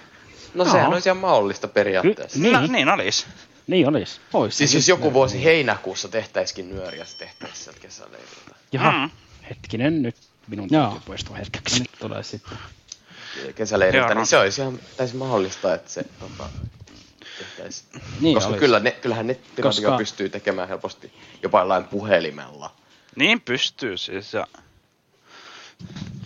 No 0.55 0.65
sehän 0.65 0.93
olisi 0.93 1.09
ihan 1.09 1.17
mahdollista 1.17 1.69
periaatteessa. 1.69 2.37
Ky- 2.39 2.43
niin. 2.43 2.53
No, 2.53 2.67
niin 2.67 2.89
olisi. 2.89 3.27
Niin 3.67 3.89
olis. 3.89 4.21
Ois 4.33 4.59
Siis 4.59 4.75
jos 4.75 4.89
joku 4.89 5.13
vuosi 5.13 5.45
heinäkuussa 5.45 6.09
tehtäisikin 6.09 6.69
nyöriä, 6.71 7.05
se 7.05 7.17
tehtäisiin 7.17 7.65
sieltä 7.65 7.81
kesäleiriltä. 7.81 8.55
Jaha, 8.73 8.93
Mm. 8.93 9.11
hetkinen, 9.51 10.03
nyt 10.03 10.17
minun 10.49 10.69
täytyy 10.69 11.01
poistua 11.07 11.37
No 11.37 11.41
hetkeksi. 11.41 11.79
Nyt 11.81 11.91
tulee 11.99 12.23
sitten. 12.23 12.59
Kesäleiriltä, 13.55 14.07
Joo, 14.07 14.15
no. 14.15 14.21
niin 14.21 14.27
se 14.27 14.39
olisi 14.39 14.61
ihan 14.61 14.79
täysin 14.97 15.17
mahdollista, 15.17 15.75
että 15.75 15.91
se 15.91 16.05
tota, 16.21 16.49
tehtäisiin. 17.45 18.03
Niin 18.21 18.35
Koska 18.35 18.49
olisi. 18.49 18.61
kyllä 18.61 18.81
ne, 18.81 18.91
kyllähän 18.91 19.27
nettiradio 19.27 19.69
Koska- 19.69 19.97
pystyy 19.99 20.29
tekemään 20.29 20.69
helposti 20.69 21.13
jopa 21.43 21.59
jollain 21.59 21.85
puhelimella. 21.85 22.73
Niin 23.17 23.41
pystyy 23.41 23.97
siis. 23.97 24.33
Ja... 24.35 24.47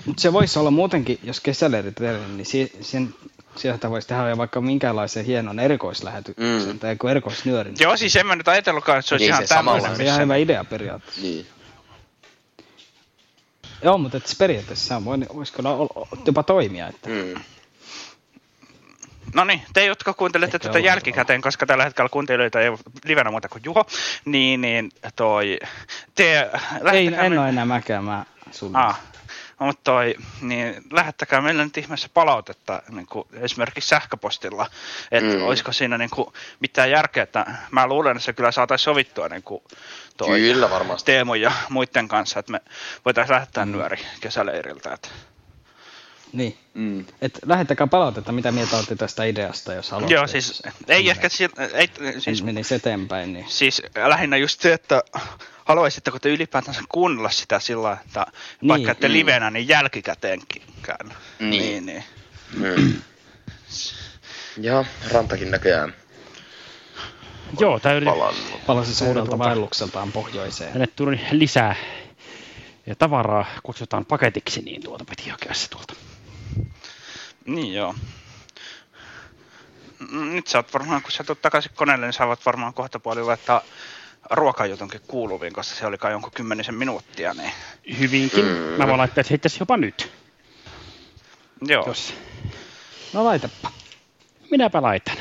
Mutta 0.06 0.20
se 0.22 0.32
voisi 0.32 0.58
olla 0.58 0.70
muutenkin, 0.70 1.18
jos 1.22 1.40
kesäleirit 1.40 1.94
tehdään, 1.94 2.36
niin 2.36 2.46
si- 2.46 2.72
sen, 2.80 3.14
sieltä 3.56 3.90
voisi 3.90 4.08
tehdä 4.08 4.36
vaikka 4.36 4.60
minkäänlaisen 4.60 5.24
hienon 5.24 5.58
erikoislähetyksen 5.58 6.66
Mm. 6.66 6.78
tai 6.78 6.92
joku 6.92 7.08
erikoisnyörin. 7.08 7.74
Joo, 7.80 7.96
siis 7.96 8.16
en 8.16 8.26
mä 8.26 8.36
nyt 8.36 8.48
ajatellutkaan, 8.48 8.98
että 8.98 9.08
se 9.08 9.14
olisi 9.14 9.24
Niin, 9.24 9.30
ihan 9.34 9.42
se 9.42 9.54
samalla 9.54 9.80
tämmöinen. 9.80 9.96
Se 9.96 10.02
on 10.02 10.06
ihan 10.08 10.20
hyvä 10.22 10.36
idea 10.36 10.64
periaatteessa. 10.64 11.20
Niin. 11.22 11.46
Joo, 13.82 13.98
mutta 13.98 14.16
et 14.16 14.34
periaatteessa 14.38 14.88
se 14.88 14.94
on, 14.94 15.04
voi, 15.04 15.18
voisi 15.34 15.52
kyllä 15.52 15.70
ol- 15.70 16.04
jopa 16.26 16.42
toimia. 16.42 16.88
Että. 16.88 17.08
Mm. 17.10 17.34
No 19.34 19.44
niin, 19.44 19.62
te 19.72 19.84
jotka 19.84 20.14
kuuntelette 20.14 20.56
Ehkä 20.56 20.68
tätä 20.68 20.78
jälkikäteen, 20.78 21.40
koska 21.40 21.66
tällä 21.66 21.84
hetkellä 21.84 22.08
kuuntelijoita 22.08 22.60
ei 22.60 22.68
ole 22.68 22.78
livenä 23.04 23.30
muuta 23.30 23.48
kuin 23.48 23.62
Juho, 23.64 23.86
niin, 24.24 24.60
niin 24.60 24.90
toi, 25.16 25.58
te 26.14 26.50
Ei, 26.92 27.06
en 27.06 27.32
me- 27.32 27.38
ole 27.38 27.48
enää 27.48 27.64
mäkään, 27.66 28.04
mä 28.04 28.24
sun. 28.50 28.76
Ah, 28.76 29.00
mutta 29.58 29.80
toi, 29.84 30.14
niin 30.40 30.82
lähettäkää 30.92 31.40
meille 31.40 31.64
nyt 31.64 31.76
ihmeessä 31.78 32.08
palautetta 32.14 32.82
niin 32.88 33.06
kuin 33.06 33.28
esimerkiksi 33.32 33.88
sähköpostilla, 33.88 34.66
että 35.10 35.30
Mm. 35.30 35.36
mm. 35.38 35.46
olisiko 35.46 35.72
siinä 35.72 35.98
niin 35.98 36.10
kuin, 36.10 36.28
mitään 36.60 36.90
järkeä, 36.90 37.22
että 37.22 37.46
mä 37.70 37.86
luulen, 37.86 38.16
että 38.16 38.24
se 38.24 38.32
kyllä 38.32 38.52
saataisiin 38.52 38.84
sovittua 38.84 39.28
niin 39.28 39.42
kuin, 39.42 39.62
toi, 40.16 40.40
Kyllä 40.40 40.70
varmasti. 40.70 41.12
Teemu 41.12 41.34
ja 41.34 41.52
muiden 41.68 42.08
kanssa, 42.08 42.40
että 42.40 42.52
me 42.52 42.60
voitaisiin 43.04 43.34
lähettää 43.34 43.64
nyöri 43.66 43.98
kesäleiriltä. 44.20 44.92
Että. 44.94 45.08
Niin. 46.34 46.56
Mm. 46.74 47.04
Et 47.20 47.38
lähettäkää 47.46 47.86
palautetta, 47.86 48.32
mitä 48.32 48.52
mieltä 48.52 48.76
olette 48.76 48.96
tästä 48.96 49.24
ideasta, 49.24 49.74
jos 49.74 49.90
haluatte. 49.90 50.14
Joo, 50.14 50.26
siis 50.26 50.62
ei 50.88 51.10
ehkä, 51.10 51.28
si- 51.28 51.48
ei, 51.74 51.88
siis 52.18 52.42
menisi 52.42 52.74
eteenpäin, 52.74 53.32
niin 53.32 53.46
Siis 53.48 53.82
lähinnä 54.08 54.36
just 54.36 54.60
se, 54.60 54.72
että 54.72 55.02
haluaisitteko 55.64 56.18
te 56.18 56.28
ylipäätänsä 56.28 56.80
kuunnella 56.88 57.30
sitä 57.30 57.60
sillä 57.60 57.96
että 58.06 58.26
Niin. 58.60 58.68
vaikka 58.68 58.90
ette 58.92 59.08
Mm. 59.08 59.12
livenä, 59.12 59.50
niin 59.50 59.68
jälkikäteenkin 59.68 60.62
käyn. 60.82 61.12
Niin. 61.38 61.50
niin, 61.50 61.86
niin. 61.86 62.04
Mm. 62.54 62.92
Ja 64.60 64.84
rantakin 65.12 65.50
näköjään 65.50 65.94
Joo, 67.60 67.80
tämä 67.80 68.00
palasi 68.66 69.04
uudelta 69.04 69.26
tuolta- 69.28 69.38
vaellukseltaan 69.44 70.12
pohjoiseen. 70.12 70.72
tänne 70.72 70.86
tuli 70.96 71.20
lisää 71.30 71.74
ja 72.86 72.94
tavaraa 72.96 73.46
kutsutaan 73.62 74.04
paketiksi, 74.04 74.60
niin 74.62 74.82
tuota 74.82 75.04
piti 75.04 75.28
hakea 75.30 75.54
se 75.54 75.68
tuolta. 75.70 75.94
Niin 77.46 77.74
joo. 77.74 77.94
Mm, 80.10 80.34
Nyt 80.34 80.46
sä 80.46 80.58
oot 80.58 80.74
varmaan, 80.74 81.02
kun 81.02 81.12
sä 81.12 81.24
tulet 81.24 81.42
takaisin 81.42 81.72
koneelle, 81.74 82.06
niin 82.06 82.12
sä 82.12 82.26
voit 82.26 82.46
varmaan 82.46 82.74
kohta 82.74 83.00
puoli 83.00 83.22
laittaa 83.22 83.60
ruokajutunkin 84.30 85.00
kuuluviin, 85.06 85.52
koska 85.52 85.74
se 85.74 85.86
oli 85.86 85.98
kai 85.98 86.12
jonkun 86.12 86.30
kymmenisen 86.32 86.74
minuuttia, 86.74 87.34
niin 87.34 87.52
Hyvinkin. 87.98 88.44
Mm. 88.44 88.50
Mä 88.78 88.86
voin 88.86 88.98
laittaa 88.98 89.24
se 89.24 89.34
itse 89.34 89.46
asiassa 89.46 89.62
jopa 89.62 89.76
nyt, 89.76 90.12
joo. 91.62 91.84
jos 91.86 92.14
No 93.12 93.24
laitapa. 93.24 93.70
minäpä 94.50 94.82
laitan. 94.82 95.16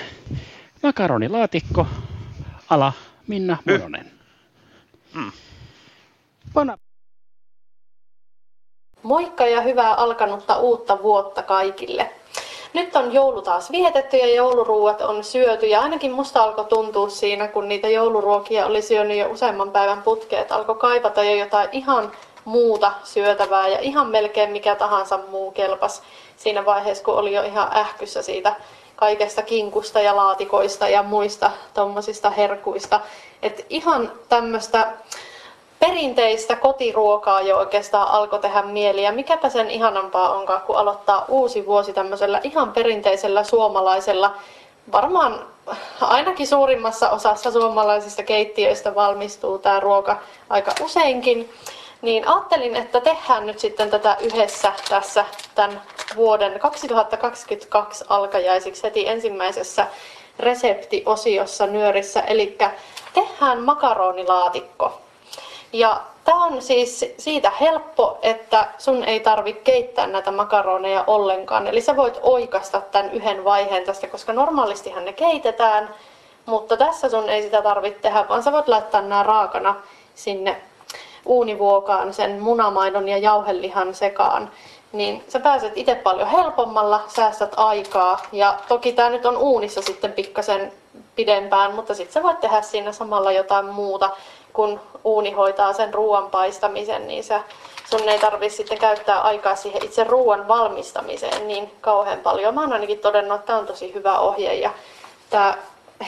Makaronilaatikko, 0.84 1.88
ala 2.70 2.94
Minna 3.28 3.58
Mononen. 3.66 4.12
Pana. 6.54 6.78
Moikka 9.04 9.46
ja 9.46 9.62
hyvää 9.62 9.94
alkanutta 9.94 10.58
uutta 10.58 11.04
vuotta 11.04 11.44
kaikille. 11.44 12.12
Nyt 12.74 12.96
on 12.96 13.14
joulu 13.14 13.42
taas 13.42 13.72
vietetty 13.72 14.18
ja 14.18 14.36
jouluruuat 14.36 15.02
on 15.02 15.24
syöty 15.24 15.66
ja 15.66 15.82
ainakin 15.82 16.12
musta 16.12 16.44
alkoi 16.44 16.66
tuntua 16.66 17.10
siinä, 17.10 17.48
kun 17.48 17.68
niitä 17.68 17.90
jouluruokia 17.90 18.66
oli 18.66 18.82
syönyt 18.82 19.18
jo 19.18 19.30
useamman 19.30 19.72
päivän 19.72 20.04
putkeet, 20.04 20.52
alkoi 20.52 20.76
kaivata 20.76 21.24
jo 21.24 21.36
jotain 21.36 21.70
ihan 21.72 22.12
muuta 22.46 22.92
syötävää 23.04 23.68
ja 23.68 23.80
ihan 23.80 24.08
melkein 24.08 24.52
mikä 24.52 24.76
tahansa 24.76 25.20
muu 25.28 25.52
kelpas 25.52 26.02
siinä 26.38 26.66
vaiheessa, 26.66 27.04
kun 27.04 27.16
oli 27.16 27.34
jo 27.34 27.44
ihan 27.44 27.78
ähkyssä 27.78 28.22
siitä 28.22 28.56
kaikesta 28.96 29.42
kinkusta 29.42 30.00
ja 30.00 30.16
laatikoista 30.16 30.90
ja 30.90 31.04
muista 31.04 31.52
tommosista 31.74 32.30
herkuista. 32.30 33.00
Et 33.42 33.66
ihan 33.70 34.12
tämmöistä 34.30 34.94
perinteistä 35.88 36.56
kotiruokaa 36.56 37.42
jo 37.42 37.58
oikeastaan 37.58 38.08
alkoi 38.08 38.40
tehdä 38.40 38.62
mieli. 38.62 39.04
Ja 39.04 39.12
mikäpä 39.12 39.50
sen 39.50 39.72
ihanampaa 39.72 40.34
onkaan, 40.36 40.62
kun 40.62 40.76
aloittaa 40.76 41.26
uusi 41.28 41.66
vuosi 41.66 41.94
tämmöisellä 41.94 42.40
ihan 42.44 42.74
perinteisellä 42.74 43.44
suomalaisella, 43.44 44.36
varmaan 44.92 45.46
ainakin 46.02 46.48
suurimmassa 46.48 47.10
osassa 47.10 47.52
suomalaisista 47.52 48.24
keittiöistä 48.24 48.96
valmistuu 48.96 49.60
tämä 49.60 49.80
ruoka 49.80 50.18
aika 50.50 50.72
useinkin. 50.82 51.50
Niin 52.02 52.28
ajattelin, 52.28 52.76
että 52.76 53.02
tehdään 53.02 53.46
nyt 53.46 53.60
sitten 53.60 53.90
tätä 53.90 54.18
yhdessä 54.22 54.74
tässä 54.90 55.26
tämän 55.56 55.82
vuoden 56.16 56.60
2022 56.60 58.06
alkajaisiksi 58.10 58.84
heti 58.84 59.08
ensimmäisessä 59.08 59.88
reseptiosiossa 60.40 61.68
nyörissä. 61.68 62.22
Eli 62.22 62.58
tehdään 63.14 63.62
makaronilaatikko. 63.62 65.04
Ja 65.74 66.02
tämä 66.24 66.46
on 66.46 66.62
siis 66.62 67.06
siitä 67.18 67.52
helppo, 67.62 68.18
että 68.22 68.68
sun 68.78 69.04
ei 69.04 69.20
tarvitse 69.20 69.62
keittää 69.62 70.08
näitä 70.08 70.32
makaroneja 70.32 71.04
ollenkaan. 71.08 71.68
Eli 71.68 71.82
sä 71.82 71.96
voit 71.96 72.20
oikasta 72.22 72.82
tämän 72.82 73.12
yhden 73.12 73.44
vaiheen 73.44 73.84
tästä, 73.84 74.08
koska 74.08 74.34
normaalistihan 74.34 75.06
ne 75.06 75.14
keitetään. 75.14 75.96
Mutta 76.46 76.78
tässä 76.78 77.10
sun 77.10 77.30
ei 77.30 77.42
sitä 77.42 77.62
tarvitse 77.62 78.00
tehdä, 78.02 78.26
vaan 78.30 78.44
sä 78.44 78.52
voit 78.52 78.68
laittaa 78.68 79.02
nämä 79.02 79.24
raakana 79.24 79.76
sinne 80.16 80.62
uunivuokaan 81.26 82.14
sen 82.14 82.42
munamaidon 82.42 83.10
ja 83.10 83.18
jauhelihan 83.18 83.96
sekaan. 83.96 84.52
Niin 84.92 85.24
sä 85.28 85.40
pääset 85.40 85.74
itse 85.76 85.96
paljon 85.96 86.28
helpommalla, 86.28 87.04
säästät 87.08 87.54
aikaa. 87.58 88.20
Ja 88.32 88.58
toki 88.68 88.94
tämä 88.94 89.10
nyt 89.10 89.26
on 89.26 89.38
uunissa 89.38 89.82
sitten 89.82 90.14
pikkasen 90.14 90.74
pidempään, 91.16 91.76
mutta 91.76 91.94
sitten 91.94 92.14
sä 92.14 92.24
voit 92.24 92.40
tehdä 92.40 92.62
siinä 92.62 92.92
samalla 92.92 93.32
jotain 93.32 93.66
muuta, 93.66 94.10
kun 94.54 94.80
uuni 95.04 95.32
hoitaa 95.32 95.74
sen 95.74 95.94
ruoan 95.94 96.30
paistamisen, 96.30 97.08
niin 97.08 97.24
sä, 97.24 97.42
sun 97.90 98.10
ei 98.10 98.20
tarvitse 98.20 98.58
sitten 98.58 98.78
käyttää 98.78 99.22
aikaa 99.22 99.56
siihen 99.56 99.86
itse 99.86 100.04
ruoan 100.04 100.48
valmistamiseen 100.48 101.48
niin 101.48 101.72
kauhean 101.82 102.20
paljon. 102.20 102.54
Mä 102.54 102.62
oon 102.62 102.74
ainakin 102.74 103.00
todennut, 103.00 103.36
että 103.36 103.48
tämä 103.48 103.60
on 103.60 103.66
tosi 103.66 103.94
hyvä 103.94 104.20
ohje 104.20 104.54
ja 104.54 104.72
tämä 105.30 105.58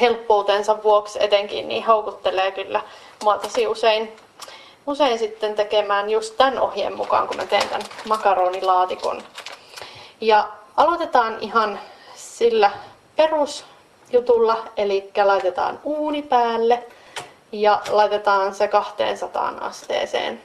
helppoutensa 0.01 0.83
vuoksi 0.83 1.23
etenkin 1.23 1.67
niin 1.67 1.85
houkuttelee 1.85 2.51
kyllä 2.51 2.81
mua 3.23 3.37
tosi 3.37 3.67
usein, 3.67 4.15
usein 4.87 5.19
sitten 5.19 5.55
tekemään 5.55 6.09
just 6.09 6.37
tämän 6.37 6.59
ohjeen 6.59 6.95
mukaan, 6.95 7.27
kun 7.27 7.37
mä 7.37 7.45
teen 7.45 7.69
tämän 7.69 7.85
makaronilaatikon. 8.07 9.21
Ja 10.21 10.47
aloitetaan 10.77 11.37
ihan 11.41 11.79
sillä 12.15 12.71
perusjutulla, 14.11 14.63
eli 14.77 15.11
laitetaan 15.23 15.79
uuni 15.83 16.21
päälle 16.21 16.83
ja 17.51 17.81
laitetaan 17.89 18.55
se 18.55 18.67
200 18.67 19.53
asteeseen. 19.61 20.41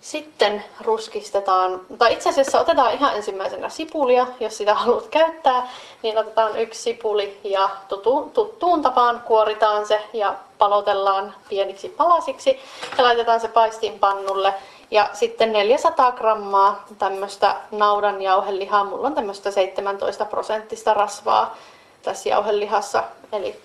Sitten 0.00 0.64
ruskistetaan, 0.80 1.80
tai 1.98 2.12
itse 2.12 2.28
asiassa 2.28 2.60
otetaan 2.60 2.94
ihan 2.94 3.16
ensimmäisenä 3.16 3.68
sipulia, 3.68 4.26
jos 4.40 4.58
sitä 4.58 4.74
haluat 4.74 5.06
käyttää, 5.06 5.68
niin 6.02 6.18
otetaan 6.18 6.58
yksi 6.60 6.82
sipuli 6.82 7.40
ja 7.44 7.70
tutu, 7.88 8.30
tuttuun 8.34 8.82
tapaan 8.82 9.20
kuoritaan 9.20 9.86
se 9.86 10.00
ja 10.12 10.34
palotellaan 10.58 11.34
pieniksi 11.48 11.88
palasiksi 11.88 12.60
ja 12.98 13.04
laitetaan 13.04 13.40
se 13.40 13.48
paistinpannulle. 13.48 14.54
Ja 14.92 15.08
sitten 15.12 15.52
400 15.52 16.12
grammaa 16.12 16.84
tämmöistä 16.98 17.56
naudan 17.70 18.22
jauhelihaa, 18.22 18.84
mulla 18.84 19.06
on 19.06 19.14
tämmöistä 19.14 19.50
17 19.50 20.24
prosenttista 20.24 20.94
rasvaa 20.94 21.56
tässä 22.02 22.28
jauhelihassa, 22.28 23.04
eli 23.32 23.60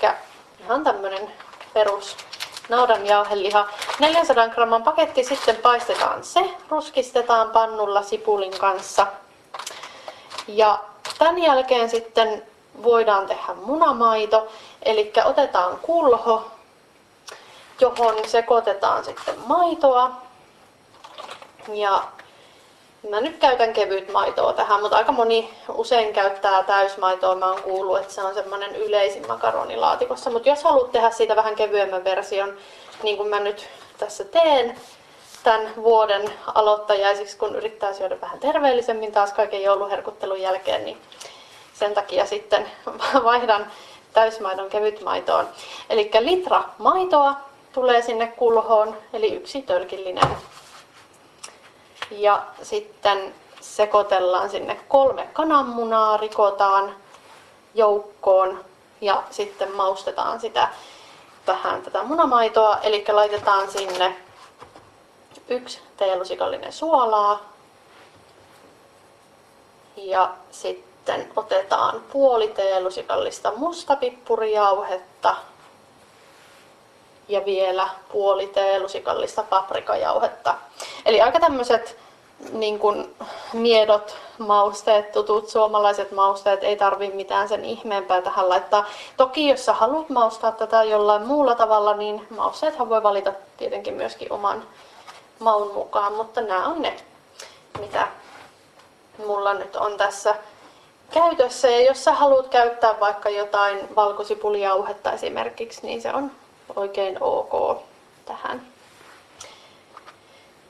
ihan 0.60 0.84
tämmöinen 0.84 1.32
perus 1.74 2.18
naudan 2.70 3.06
jauheliha. 3.06 3.68
400 4.00 4.48
gramman 4.48 4.84
paketti, 4.84 5.24
sitten 5.24 5.56
paistetaan 5.56 6.24
se, 6.24 6.50
ruskistetaan 6.70 7.50
pannulla 7.50 8.02
sipulin 8.04 8.58
kanssa. 8.60 9.08
Ja 10.48 10.80
tämän 11.20 11.38
jälkeen 11.38 11.90
sitten 11.90 12.44
voidaan 12.84 13.28
tehdä 13.28 13.54
munamaito, 13.54 14.48
eli 14.84 15.14
otetaan 15.26 15.80
kulho, 15.82 16.52
johon 17.82 18.16
sekoitetaan 18.28 19.06
sitten 19.06 19.36
maitoa. 19.46 20.27
Ja 21.74 22.04
Mä 23.10 23.22
nyt 23.22 23.38
käytän 23.38 23.74
kevyt 23.74 24.12
maitoa 24.12 24.54
tähän, 24.54 24.82
mutta 24.82 24.98
aika 24.98 25.12
moni 25.12 25.54
usein 25.74 26.14
käyttää 26.14 26.64
täysmaitoa. 26.64 27.36
Mä 27.36 27.52
oon 27.52 27.62
kuullut, 27.62 27.98
että 27.98 28.14
se 28.14 28.22
on 28.22 28.34
semmoinen 28.34 28.76
yleisin 28.76 29.28
makaronilaatikossa. 29.28 30.30
Mutta 30.30 30.50
jos 30.50 30.64
haluat 30.64 30.92
tehdä 30.92 31.10
siitä 31.10 31.36
vähän 31.36 31.56
kevyemmän 31.56 32.04
version, 32.04 32.58
niin 33.04 33.18
kuin 33.18 33.30
mä 33.30 33.40
nyt 33.40 33.68
tässä 33.98 34.24
teen 34.24 34.76
tämän 35.44 35.74
vuoden 35.76 36.34
aloittajaisiksi, 36.56 37.38
kun 37.38 37.56
yrittää 37.56 37.94
syödä 37.94 38.22
vähän 38.22 38.40
terveellisemmin 38.40 39.12
taas 39.12 39.34
kaiken 39.34 39.64
jouluherkuttelun 39.64 40.42
jälkeen, 40.42 40.86
niin 40.86 40.98
sen 41.74 41.94
takia 41.94 42.26
sitten 42.26 42.72
vaihdan 43.24 43.72
täysmaidon 44.14 44.70
kevytmaitoon. 44.70 45.50
Eli 45.90 46.12
litra 46.20 46.64
maitoa 46.78 47.36
tulee 47.74 48.02
sinne 48.02 48.28
kulhoon, 48.28 48.98
eli 49.14 49.34
yksi 49.34 49.62
tölkillinen 49.62 50.28
ja 52.12 52.44
sitten 52.62 53.36
sekoitellaan 53.62 54.50
sinne 54.50 54.80
kolme 54.88 55.30
kananmunaa, 55.34 56.18
rikotaan 56.18 56.96
joukkoon 57.74 58.66
ja 59.02 59.24
sitten 59.32 59.72
maustetaan 59.76 60.40
sitä 60.40 60.70
vähän 61.48 61.82
tätä 61.82 62.04
munamaitoa. 62.04 62.78
Eli 62.78 63.06
laitetaan 63.12 63.72
sinne 63.72 64.16
yksi 65.48 65.80
teelusikallinen 65.98 66.74
suolaa 66.74 67.40
ja 69.98 70.34
sitten 70.52 71.32
otetaan 71.36 72.02
puoli 72.12 72.48
teelusikallista 72.48 73.52
mustapippurijauhetta 73.56 75.36
ja 77.28 77.46
vielä 77.46 77.90
puoli 78.12 78.48
teelusikallista 78.48 79.44
paprikajauhetta. 79.44 80.56
Eli 81.06 81.22
aika 81.22 81.40
tämmöiset 81.40 81.98
niin 82.52 82.80
kuin 82.80 83.16
miedot 83.54 84.18
mausteet, 84.38 85.12
tutut 85.12 85.50
suomalaiset 85.50 86.12
mausteet, 86.12 86.64
ei 86.64 86.76
tarvi 86.76 87.08
mitään 87.08 87.50
sen 87.50 87.66
ihmeempää 87.66 88.22
tähän 88.22 88.50
laittaa. 88.50 88.86
Toki 89.18 89.48
jos 89.50 89.66
sä 89.66 89.74
haluat 89.74 90.10
maustaa 90.10 90.52
tätä 90.52 90.84
jollain 90.84 91.26
muulla 91.26 91.56
tavalla, 91.56 91.94
niin 91.94 92.28
mausteethan 92.30 92.90
voi 92.90 93.04
valita 93.04 93.34
tietenkin 93.58 93.94
myöskin 93.94 94.32
oman 94.34 94.64
maun 95.40 95.74
mukaan, 95.74 96.14
mutta 96.14 96.42
nämä 96.42 96.68
on 96.68 96.82
ne, 96.82 96.96
mitä 97.80 98.08
mulla 99.26 99.54
nyt 99.54 99.76
on 99.76 99.98
tässä 99.98 100.36
käytössä. 101.12 101.70
Ja 101.70 101.82
jos 101.82 102.04
sä 102.04 102.12
haluat 102.12 102.48
käyttää 102.48 103.00
vaikka 103.00 103.30
jotain 103.30 103.96
valkosipulijauhetta 103.96 105.12
esimerkiksi, 105.12 105.80
niin 105.84 106.02
se 106.02 106.14
on 106.14 106.32
oikein 106.76 107.18
ok 107.24 107.82
tähän. 108.26 108.68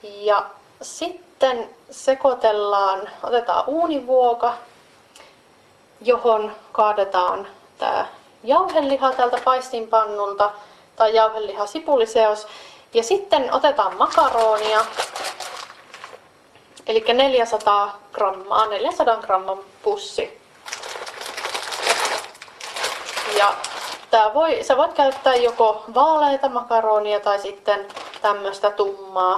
Ja 0.03 0.45
sitten 0.81 1.69
sekoitellaan, 1.91 3.09
otetaan 3.23 3.63
uunivuoka, 3.67 4.53
johon 6.01 6.55
kaadetaan 6.71 7.47
tämä 7.77 8.05
jauheliha 8.43 9.11
tältä 9.11 9.37
paistinpannulta 9.45 10.51
tai 10.95 11.15
jauheliha 11.15 11.65
sipuliseos. 11.65 12.47
Ja 12.93 13.03
sitten 13.03 13.53
otetaan 13.53 13.97
makaronia, 13.97 14.85
eli 16.87 17.05
400 17.13 17.99
grammaa, 18.13 18.65
400 18.65 19.17
gramman 19.17 19.59
pussi. 19.83 20.41
Ja 23.37 23.55
tää 24.11 24.33
voi, 24.33 24.63
sä 24.63 24.77
voit 24.77 24.93
käyttää 24.93 25.35
joko 25.35 25.83
vaaleita 25.95 26.49
makaronia 26.49 27.19
tai 27.19 27.39
sitten 27.39 27.87
tämmöistä 28.21 28.71
tummaa 28.71 29.37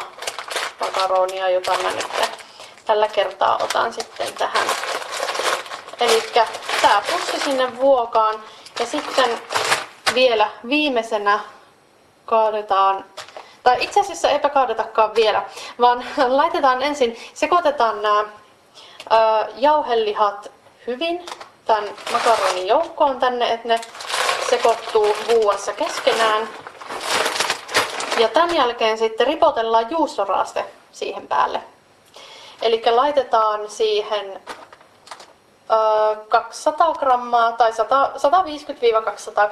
makaronia, 0.80 1.50
jota 1.50 1.72
mä 1.84 1.92
nyt 1.92 2.08
tällä 2.86 3.08
kertaa 3.08 3.58
otan 3.64 3.94
sitten 3.94 4.34
tähän. 4.34 4.68
Eli 6.00 6.24
tää 6.82 7.02
pussi 7.12 7.40
sinne 7.40 7.78
vuokaan 7.78 8.44
ja 8.80 8.86
sitten 8.86 9.42
vielä 10.14 10.50
viimeisenä 10.70 11.40
kaadetaan 12.26 13.06
tai 13.64 13.84
itse 13.84 14.00
asiassa 14.00 14.30
eipä 14.30 14.50
kaadetakaan 14.50 15.16
vielä, 15.16 15.44
vaan 15.82 16.06
laitetaan 16.40 16.82
ensin, 16.82 17.18
sekoitetaan 17.34 18.02
nämä 18.02 18.26
jauhelihat 19.56 20.52
hyvin 20.88 21.26
tämän 21.66 21.84
makaronin 22.12 22.68
joukkoon 22.68 23.20
tänne, 23.20 23.54
että 23.54 23.68
ne 23.68 23.80
sekoittuu 24.50 25.16
vuossa 25.28 25.74
keskenään. 25.74 26.50
Ja 28.18 28.28
tämän 28.28 28.56
jälkeen 28.56 28.97
sitten 28.97 29.28
ripotellaan 29.28 29.91
juustoraaste 29.91 30.66
siihen 30.91 31.28
päälle. 31.28 31.64
Eli 32.62 32.82
laitetaan 32.91 33.70
siihen 33.70 34.41
200 36.30 36.93
grammaa 36.93 37.52
tai 37.52 37.72
150-200 37.72 37.76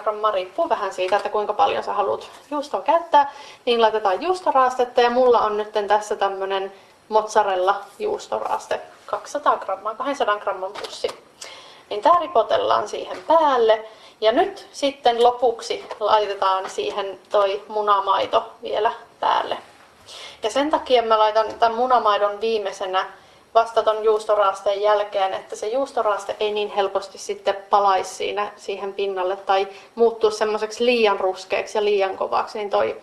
grammaa, 0.03 0.31
riippuu 0.31 0.69
vähän 0.69 0.93
siitä, 0.93 1.15
että 1.15 1.29
kuinka 1.29 1.53
paljon 1.53 1.83
sä 1.83 1.93
haluat 1.93 2.29
juustoa 2.51 2.81
käyttää, 2.81 3.33
niin 3.65 3.81
laitetaan 3.81 4.21
juustoraastetta 4.21 5.01
ja 5.01 5.09
mulla 5.09 5.39
on 5.39 5.57
nyt 5.57 5.71
tässä 5.87 6.15
tämmönen 6.15 6.73
mozzarella 7.09 7.75
juustoraaste, 7.99 8.81
200 9.05 9.57
grammaa, 9.57 9.95
200 9.95 10.39
gramman 10.39 10.73
pussi. 10.73 11.07
Niin 11.89 12.01
tää 12.01 12.19
ripotellaan 12.19 12.87
siihen 12.87 13.17
päälle 13.27 13.85
ja 14.21 14.31
nyt 14.31 14.67
sitten 14.71 15.23
lopuksi 15.23 15.85
laitetaan 15.99 16.69
siihen 16.69 17.19
toi 17.29 17.63
munamaito 17.67 18.51
vielä 18.61 18.91
päälle. 19.19 19.57
Ja 20.43 20.49
sen 20.49 20.69
takia 20.69 21.03
mä 21.03 21.19
laitan 21.19 21.53
tämän 21.59 21.77
munamaidon 21.77 22.41
viimeisenä 22.41 23.05
vasta 23.53 23.83
ton 23.83 24.03
juustoraasteen 24.03 24.81
jälkeen, 24.81 25.33
että 25.33 25.55
se 25.55 25.67
juustoraaste 25.67 26.35
ei 26.39 26.51
niin 26.51 26.69
helposti 26.69 27.17
sitten 27.17 27.57
palaisi 27.69 28.15
siinä 28.15 28.51
siihen 28.55 28.93
pinnalle 28.93 29.35
tai 29.37 29.67
muuttuu 29.95 30.31
semmoiseksi 30.31 30.85
liian 30.85 31.19
ruskeaksi 31.19 31.77
ja 31.77 31.83
liian 31.83 32.17
kovaksi, 32.17 32.57
niin 32.57 32.69
toi 32.69 33.01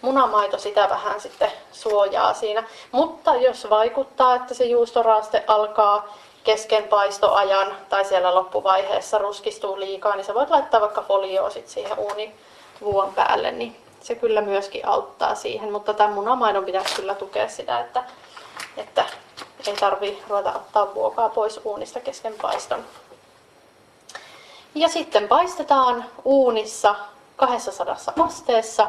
munamaito 0.00 0.58
sitä 0.58 0.88
vähän 0.88 1.20
sitten 1.20 1.52
suojaa 1.72 2.34
siinä. 2.34 2.64
Mutta 2.92 3.34
jos 3.34 3.70
vaikuttaa, 3.70 4.34
että 4.34 4.54
se 4.54 4.64
juustoraaste 4.64 5.44
alkaa 5.46 6.16
kesken 6.44 6.84
paistoajan 6.84 7.76
tai 7.88 8.04
siellä 8.04 8.34
loppuvaiheessa 8.34 9.18
ruskistuu 9.18 9.80
liikaa, 9.80 10.16
niin 10.16 10.24
sä 10.24 10.34
voit 10.34 10.50
laittaa 10.50 10.80
vaikka 10.80 11.02
folioa 11.02 11.50
sit 11.50 11.68
siihen 11.68 11.96
vuon 12.80 13.14
päälle, 13.14 13.50
niin 13.50 13.76
se 14.00 14.14
kyllä 14.14 14.40
myöskin 14.40 14.88
auttaa 14.88 15.34
siihen. 15.34 15.72
Mutta 15.72 15.94
tämän 15.94 16.12
munamaidon 16.14 16.64
pitäisi 16.64 16.94
kyllä 16.94 17.14
tukea 17.14 17.48
sitä, 17.48 17.80
että, 17.80 18.04
että 18.76 19.04
ei 19.66 19.76
tarvi 19.76 20.22
ruveta 20.28 20.52
ottaa 20.52 20.94
vuokaa 20.94 21.28
pois 21.28 21.60
uunista 21.64 22.00
kesken 22.00 22.34
paiston. 22.42 22.84
Ja 24.74 24.88
sitten 24.88 25.28
paistetaan 25.28 26.04
uunissa 26.24 26.94
200 27.36 27.96
asteessa 28.24 28.86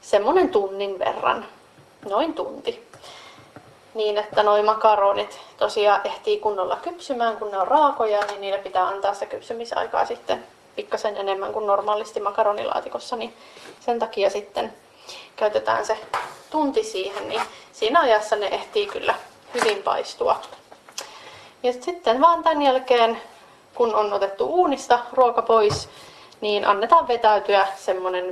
semmonen 0.00 0.48
tunnin 0.48 0.98
verran, 0.98 1.46
noin 2.08 2.34
tunti 2.34 2.90
niin, 3.94 4.18
että 4.18 4.42
noi 4.42 4.62
makaronit 4.62 5.40
tosiaan 5.58 6.00
ehtii 6.04 6.38
kunnolla 6.38 6.76
kypsymään, 6.76 7.36
kun 7.36 7.50
ne 7.50 7.58
on 7.58 7.68
raakoja, 7.68 8.20
niin 8.26 8.40
niille 8.40 8.58
pitää 8.58 8.86
antaa 8.86 9.14
sitä 9.14 9.26
kypsymisaikaa 9.26 10.04
sitten 10.04 10.44
pikkasen 10.76 11.16
enemmän 11.16 11.52
kuin 11.52 11.66
normaalisti 11.66 12.20
makaronilaatikossa, 12.20 13.16
niin 13.16 13.34
sen 13.80 13.98
takia 13.98 14.30
sitten 14.30 14.74
käytetään 15.36 15.86
se 15.86 15.98
tunti 16.50 16.84
siihen, 16.84 17.28
niin 17.28 17.42
siinä 17.72 18.00
ajassa 18.00 18.36
ne 18.36 18.46
ehtii 18.46 18.86
kyllä 18.86 19.14
hyvin 19.54 19.82
paistua. 19.82 20.40
Ja 21.62 21.72
sitten 21.72 22.20
vaan 22.20 22.42
tämän 22.42 22.62
jälkeen, 22.62 23.20
kun 23.74 23.94
on 23.94 24.12
otettu 24.12 24.44
uunista 24.44 24.98
ruoka 25.12 25.42
pois, 25.42 25.88
niin 26.40 26.66
annetaan 26.66 27.08
vetäytyä 27.08 27.66
semmoinen 27.76 28.24
15-20 28.24 28.28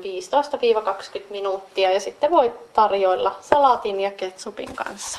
minuuttia 1.31 1.91
ja 1.91 2.01
sitten 2.01 2.31
voi 2.31 2.53
tarjoilla 2.73 3.37
salaatin 3.41 4.01
ja 4.01 4.11
ketsupin 4.11 4.75
kanssa. 4.75 5.19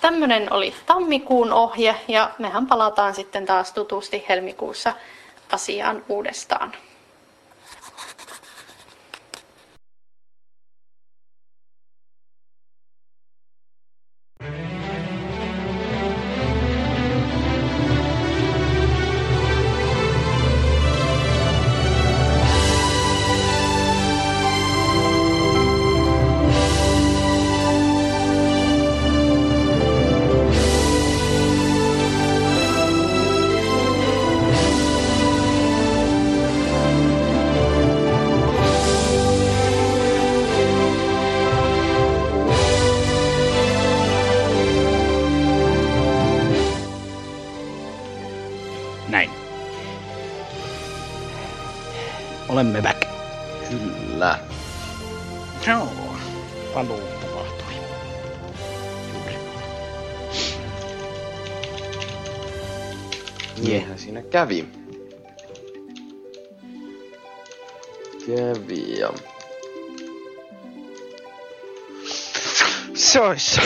Tämmöinen 0.00 0.52
oli 0.52 0.74
tammikuun 0.86 1.52
ohje 1.52 1.96
ja 2.08 2.30
mehän 2.38 2.66
palataan 2.66 3.14
sitten 3.14 3.46
taas 3.46 3.72
tutusti 3.72 4.24
helmikuussa 4.28 4.92
asiaan 5.52 6.04
uudestaan. 6.08 6.72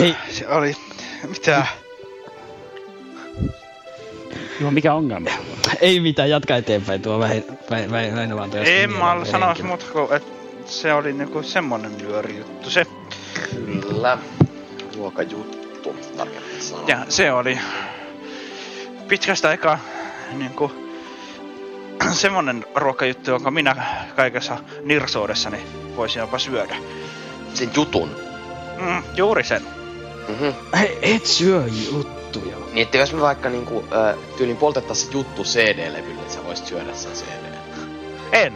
Hei. 0.05 0.15
Se 0.29 0.47
oli. 0.47 0.75
Mitä? 1.27 1.65
Joo, 4.61 4.71
mikä 4.71 4.93
ongelma? 4.93 5.29
Ei 5.81 5.99
mitään, 5.99 6.29
jatka 6.29 6.55
eteenpäin 6.55 7.01
tuo 7.01 7.19
vähin, 7.19 7.43
vähin, 7.69 7.91
vähin, 7.91 8.15
vähin 8.15 8.35
vaan 8.35 8.51
En 8.65 8.93
mä 8.93 9.17
sanoisi 9.23 9.63
muuta 9.63 9.85
kuin, 9.93 10.13
että 10.13 10.31
se 10.65 10.93
oli 10.93 11.13
niinku 11.13 11.43
semmonen 11.43 11.97
nyöri 11.97 12.37
juttu 12.37 12.69
se. 12.69 12.85
Kyllä. 13.81 14.17
Ruokajuttu, 14.97 15.95
tarkemmin 16.17 16.61
sanoen. 16.61 16.87
Ja 16.87 17.05
se 17.09 17.31
oli 17.31 17.59
pitkästä 19.07 19.49
aikaa 19.49 19.79
niinku 20.33 20.71
semmonen 22.11 22.65
ruokajuttu, 22.75 23.31
jonka 23.31 23.51
minä 23.51 23.85
kaikessa 24.15 24.57
nirsoudessani 24.83 25.57
voisin 25.95 26.19
jopa 26.19 26.39
syödä. 26.39 26.75
Sen 27.53 27.69
jutun. 27.75 28.15
Mm, 28.81 29.03
juuri 29.15 29.43
sen. 29.43 29.74
Mhm. 30.27 30.77
Hei, 30.79 30.99
et 31.01 31.25
syö 31.25 31.63
juttuja. 31.91 32.55
Niin, 32.73 32.81
että 32.85 32.97
jos 32.97 33.13
me 33.13 33.21
vaikka 33.21 33.49
niinku, 33.49 33.85
äh, 34.09 34.15
tyylin 34.37 34.57
poltettaisiin 34.57 35.11
se 35.11 35.17
juttu 35.17 35.43
CD-levylle, 35.43 36.21
niin 36.21 36.31
sä 36.31 36.43
voisit 36.45 36.65
syödä 36.67 36.93
sen 36.93 37.11
CD. 37.11 37.55
En. 38.31 38.53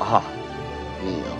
Aha. 0.00 0.22
Niin 1.02 1.24
joo. 1.26 1.36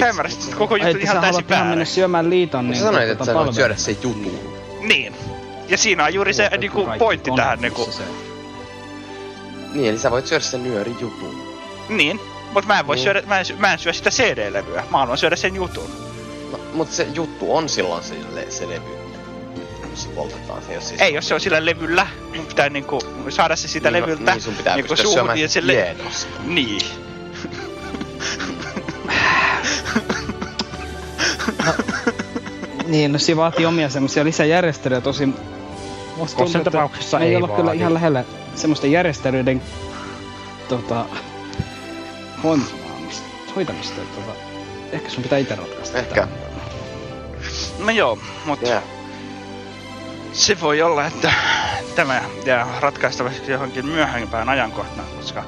Sä 0.00 0.08
ymmärsit 0.08 0.44
että 0.44 0.56
koko 0.56 0.76
juttu 0.76 0.98
ihan 1.02 1.20
täysin 1.20 1.44
ihan 1.50 1.66
mennä 1.66 1.84
syömään 1.84 2.30
liiton, 2.30 2.66
niin 2.70 2.78
Sä 2.78 2.84
sanoit, 2.84 3.08
tota 3.08 3.12
että 3.12 3.24
sä 3.24 3.34
voit 3.34 3.54
syödä 3.54 3.76
sen 3.76 3.96
jutun. 4.02 4.38
Niin. 4.80 5.14
Ja 5.68 5.78
siinä 5.78 6.04
on 6.04 6.14
juuri 6.14 6.32
se 6.34 6.50
niinku 6.58 6.88
pointti 6.98 7.30
tähän 7.36 7.58
niinku. 7.60 7.90
Niin, 9.72 9.90
eli 9.90 9.98
sä 9.98 10.10
voit 10.10 10.26
syödä 10.26 10.44
sen 10.44 10.62
nyöri 10.62 10.94
jutun. 11.00 11.42
Niin. 11.88 12.20
Mut 12.52 12.66
mä 12.66 12.78
en 12.78 12.86
voi 12.86 12.96
Niin. 12.96 13.02
syödä, 13.04 13.22
mä 13.26 13.40
en, 13.40 13.46
mä 13.58 13.72
en 13.72 13.78
syö 13.78 13.92
sitä 13.92 14.10
CD-levyä. 14.10 14.82
Mä 14.90 14.98
haluan 14.98 15.18
syödä 15.18 15.36
sen 15.36 15.56
jutun. 15.56 15.90
Mut 16.72 16.90
se 16.90 17.06
juttu 17.14 17.56
on 17.56 17.68
silloin 17.68 18.04
se, 18.04 18.14
le- 18.34 18.50
se 18.50 18.68
levy. 18.68 19.02
Jos 19.90 20.02
se 20.02 20.08
poltetaan 20.08 20.62
se, 20.62 20.74
jos 20.74 20.88
siis... 20.88 21.00
Ei, 21.00 21.14
jos 21.14 21.28
se 21.28 21.34
on 21.34 21.40
sillä 21.40 21.64
levyllä, 21.66 22.06
mun 22.36 22.46
pitää 22.46 22.68
niinku 22.68 22.98
saada 23.28 23.56
se 23.56 23.68
siitä 23.68 23.90
niin, 23.90 24.00
no, 24.00 24.06
levyltä. 24.06 24.32
Niin, 24.32 24.42
sun 24.42 24.54
pitää 24.54 24.76
niinku 24.76 24.88
pystyä 24.88 25.12
syömään 25.12 25.38
ja 25.38 25.48
se 25.48 25.52
se 25.52 25.66
le- 25.66 25.94
tiedossa. 25.96 26.26
Niin. 26.44 26.80
Niin, 32.86 33.12
no 33.12 33.18
se 33.18 33.36
vaatii 33.36 33.66
omia 33.66 33.88
semmoisia 33.88 34.24
lisäjärjestelyjä 34.24 35.00
tosi... 35.00 35.26
Musta 35.26 36.16
tuntuu, 36.16 36.36
Kossan 36.36 36.60
että 36.60 36.70
tapauksessa 36.70 37.20
ei 37.20 37.28
ei 37.28 37.36
olla 37.36 37.48
kyllä 37.48 37.72
ihan 37.72 37.94
lähellä 37.94 38.24
semmoisten 38.54 38.92
järjestelyiden 38.92 39.62
tota, 40.68 41.04
hoitamista. 43.56 44.00
tota, 44.16 44.32
ehkä 44.92 45.10
sun 45.10 45.22
pitää 45.22 45.38
itse 45.38 45.54
ratkaista. 45.54 45.98
Ehkä. 45.98 46.14
tää. 46.14 46.51
No 47.78 47.90
joo, 47.90 48.18
mutta 48.44 48.66
Yeah. 48.68 48.82
se 50.32 50.60
voi 50.60 50.82
olla, 50.82 51.06
että 51.06 51.32
tämä 51.94 52.20
jää 52.44 52.66
ratkaistavaksi 52.80 53.50
johonkin 53.52 53.86
myöhempään 53.86 54.48
ajankohtaan, 54.48 55.08
koska 55.16 55.44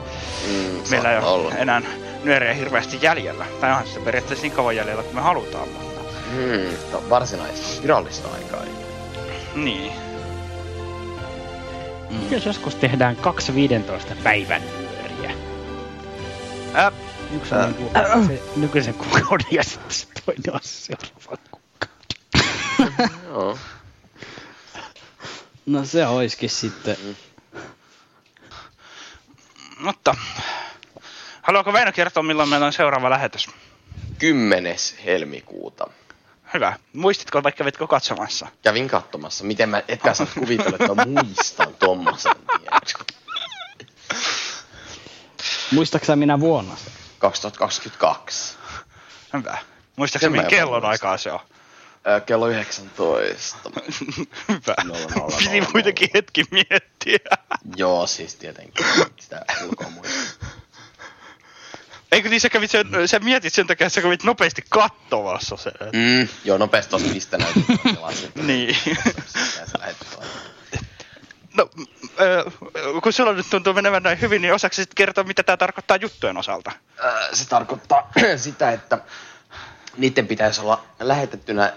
Mm, 0.46 0.80
meillä 0.90 1.12
ei 1.12 1.18
ole 1.18 1.26
olla. 1.26 1.54
enää 1.54 1.82
nyöriä 2.24 2.54
hirveästi 2.54 2.98
jäljellä. 3.02 3.46
Tai 3.60 3.70
onhan 3.70 3.86
sitä 3.86 4.00
periaatteessa 4.00 4.42
niin 4.42 4.52
kauan 4.52 4.76
jäljellä 4.76 5.02
kuin 5.02 5.14
me 5.14 5.20
halutaan, 5.20 5.68
mutta 5.68 6.00
Hmm, 6.30 7.08
varsinaista, 7.10 7.82
virallista 7.82 8.28
aikaa. 8.34 8.60
ei. 8.64 8.70
niin. 9.54 9.92
Jos 12.30 12.46
joskus 12.46 12.74
tehdään 12.74 13.16
kaksi 13.16 13.54
15 13.54 14.14
päivän 14.22 14.62
nyöriä. 14.62 15.36
Ä, 16.76 16.92
Yksi 17.36 17.54
on 17.54 17.60
Ä. 17.60 17.66
niinku 17.66 17.90
se 18.26 18.42
nykyisen 18.56 18.94
kuukauden 18.94 19.46
ja 19.50 19.62
sitten 19.64 19.90
se 19.90 20.06
toinen 20.26 20.54
on 20.54 20.60
seuraava. 20.62 21.53
Joo. 23.28 23.58
No 25.66 25.84
se 25.84 26.06
oiskin 26.06 26.50
sitten. 26.50 26.96
mutta 29.78 30.16
haluaako 31.42 31.72
Väinö 31.72 31.92
kertoa, 31.92 32.22
milloin 32.22 32.48
meillä 32.48 32.66
on 32.66 32.72
seuraava 32.72 33.10
lähetys? 33.10 33.48
10. 34.18 34.76
helmikuuta. 35.04 35.86
Hyvä. 36.54 36.76
Muistitko, 36.92 37.42
vaikka 37.42 37.58
kävitkö 37.58 37.86
katsomassa? 37.86 38.46
Kävin 38.62 38.88
katsomassa. 38.88 39.44
Miten 39.44 39.68
mä, 39.68 39.82
etkä 39.88 40.14
sä 40.14 40.26
kuvitella, 40.38 40.76
että 40.80 40.94
mä 40.94 41.22
muistan 41.22 41.74
tommosen, 41.74 42.34
tiedätkö? 42.60 43.04
Muistaaksä 45.70 46.16
minä 46.16 46.40
vuonna 46.40 46.76
sen? 46.76 46.92
2022. 47.18 48.56
Hyvä. 49.32 49.58
Mihin 49.96 50.40
en 50.40 50.46
kellon 50.46 50.84
aikaa 50.84 51.18
se 51.18 51.32
on? 51.32 51.40
Ö, 52.08 52.20
kello 52.20 52.48
19. 52.48 53.70
Hyvä. 54.48 54.74
Piti 55.38 55.66
kuitenkin 55.72 56.08
hetki 56.14 56.44
miettiä. 56.50 57.18
Joo, 57.76 58.06
siis 58.06 58.34
tietenkin. 58.34 58.86
Sitä 59.20 59.44
ulkoa 59.68 59.88
muista. 59.90 60.46
Eikö 62.12 62.28
niin 62.28 62.40
sä, 62.40 62.48
kävit 62.50 62.70
sen, 62.70 62.86
sä 63.06 63.18
mietit 63.18 63.52
sen 63.54 63.66
takia, 63.66 63.86
että 63.86 63.94
sä 63.94 64.02
kävit 64.02 64.24
nopeasti 64.24 64.64
katsomassa 64.68 65.56
sen. 65.56 65.72
Mm, 65.92 66.28
joo, 66.44 66.58
nopeasti 66.58 66.90
tosta 66.90 67.08
mistä 67.08 67.38
näytit. 67.38 67.64
Niin. 68.34 68.76
No, 71.56 71.70
ö, 72.20 72.50
kun 73.02 73.12
sulla 73.12 73.32
nyt 73.32 73.50
tuntuu 73.50 73.72
menevän 73.72 74.02
näin 74.02 74.20
hyvin, 74.20 74.42
niin 74.42 74.54
osaako 74.54 74.74
sitten 74.74 74.94
kertoa, 74.94 75.24
mitä 75.24 75.42
tämä 75.42 75.56
tarkoittaa 75.56 75.96
juttujen 75.96 76.36
osalta? 76.36 76.72
Ö, 77.04 77.36
Se 77.36 77.48
tarkoittaa 77.48 78.10
sitä, 78.36 78.72
että 78.72 78.98
niiden 79.96 80.26
pitäisi 80.26 80.60
olla 80.60 80.84
lähetettynä 81.00 81.72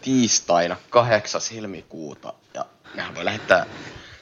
tiistaina 0.00 0.76
8. 0.90 1.40
helmikuuta. 1.54 2.34
Ja 2.54 2.66
nehän 2.94 3.14
voi 3.14 3.24
lähettää 3.24 3.66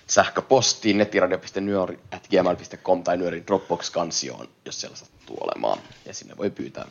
sähköpostiin 0.07 0.99
nettiradio.nyori.gmail.com 0.99 3.05
tai 3.05 3.17
nyörin 3.17 3.47
Dropbox-kansioon, 3.47 4.49
jos 4.65 4.81
siellä 4.81 4.97
sattuu 4.97 5.37
olemaan. 5.41 5.79
Ja 6.07 6.15
sinne 6.15 6.37
voi 6.37 6.51
pyytää 6.51 6.87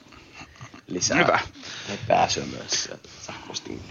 lisää 0.88 1.18
Hyvä. 1.18 1.40
pääsyä 2.08 2.46
myös 2.46 2.90
sähköpostin 3.22 3.82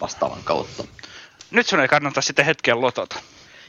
vastaavan 0.00 0.42
kautta. 0.44 0.84
Nyt 1.50 1.66
sun 1.66 1.80
ei 1.80 1.88
kannata 1.88 2.20
sitten 2.20 2.44
hetken 2.44 2.80
lotota. 2.80 3.16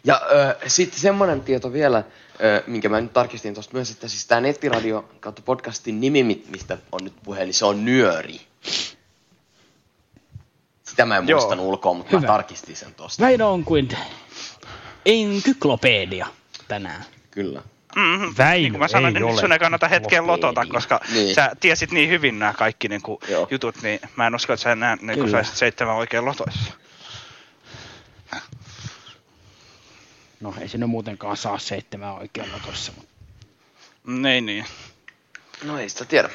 Ja 0.03 0.21
ö, 0.31 0.55
sitten 0.69 0.99
semmoinen 0.99 1.41
tieto 1.41 1.73
vielä, 1.73 2.03
ö, 2.43 2.63
minkä 2.67 2.89
mä 2.89 3.01
nyt 3.01 3.13
tarkistin 3.13 3.53
tuosta 3.53 3.73
myös, 3.73 3.91
että 3.91 4.07
siis 4.07 4.27
tämä 4.27 4.41
nettiradio 4.41 5.09
kautta 5.19 5.41
podcastin 5.41 6.01
nimi, 6.01 6.23
mi- 6.23 6.43
mistä 6.51 6.77
on 6.91 6.99
nyt 7.03 7.13
puhe, 7.23 7.45
niin 7.45 7.53
se 7.53 7.65
on 7.65 7.85
Nyöri. 7.85 8.41
Sitä 10.93 11.05
mä 11.05 11.17
en 11.17 11.27
Joo. 11.27 11.39
muistan 11.39 11.59
ulkoa, 11.59 11.93
mutta 11.93 12.13
mä 12.13 12.19
Hyvä. 12.19 12.27
tarkistin 12.27 12.75
sen 12.75 12.93
tosta. 12.95 13.23
Väinö 13.23 13.45
on 13.45 13.63
kuin 13.63 13.89
enkyklopedia 15.05 16.27
tänään. 16.67 17.05
Kyllä. 17.31 17.61
Mm, 17.95 18.33
Väinö 18.37 18.61
niin 18.61 18.71
kuin 18.71 18.79
mä 18.79 18.87
sanoin, 18.87 19.13
niin 19.13 19.39
sun 19.39 19.51
ei 19.51 19.59
kannata 19.59 19.87
hetken 19.87 20.27
lotota, 20.27 20.65
koska 20.65 20.99
Niin. 21.13 21.35
sä 21.35 21.51
tiesit 21.59 21.91
niin 21.91 22.09
hyvin 22.09 22.39
nämä 22.39 22.53
kaikki 22.53 22.87
niin 22.87 23.01
kuin, 23.01 23.17
Joo. 23.27 23.47
jutut, 23.51 23.81
niin 23.81 23.99
mä 24.15 24.27
en 24.27 24.35
usko, 24.35 24.53
että 24.53 24.61
sä 24.63 24.71
enää 24.71 24.97
niin 25.01 25.19
kuin 25.19 25.31
saisit 25.31 25.55
seitsemän 25.55 25.95
oikein 25.95 26.25
lotoissa. 26.25 26.73
No 30.41 30.53
ei 30.61 30.67
sinne 30.69 30.85
muutenkaan 30.85 31.37
saa 31.37 31.57
seitsemää 31.59 32.13
oikein 32.13 32.51
lotossa. 32.53 32.91
Mutta 32.95 33.13
Mm, 34.03 34.25
Ei 34.25 34.41
niin. 34.41 34.65
No 35.63 35.77
ei 35.79 35.89
sitä 35.89 36.05
tiedä. 36.05 36.29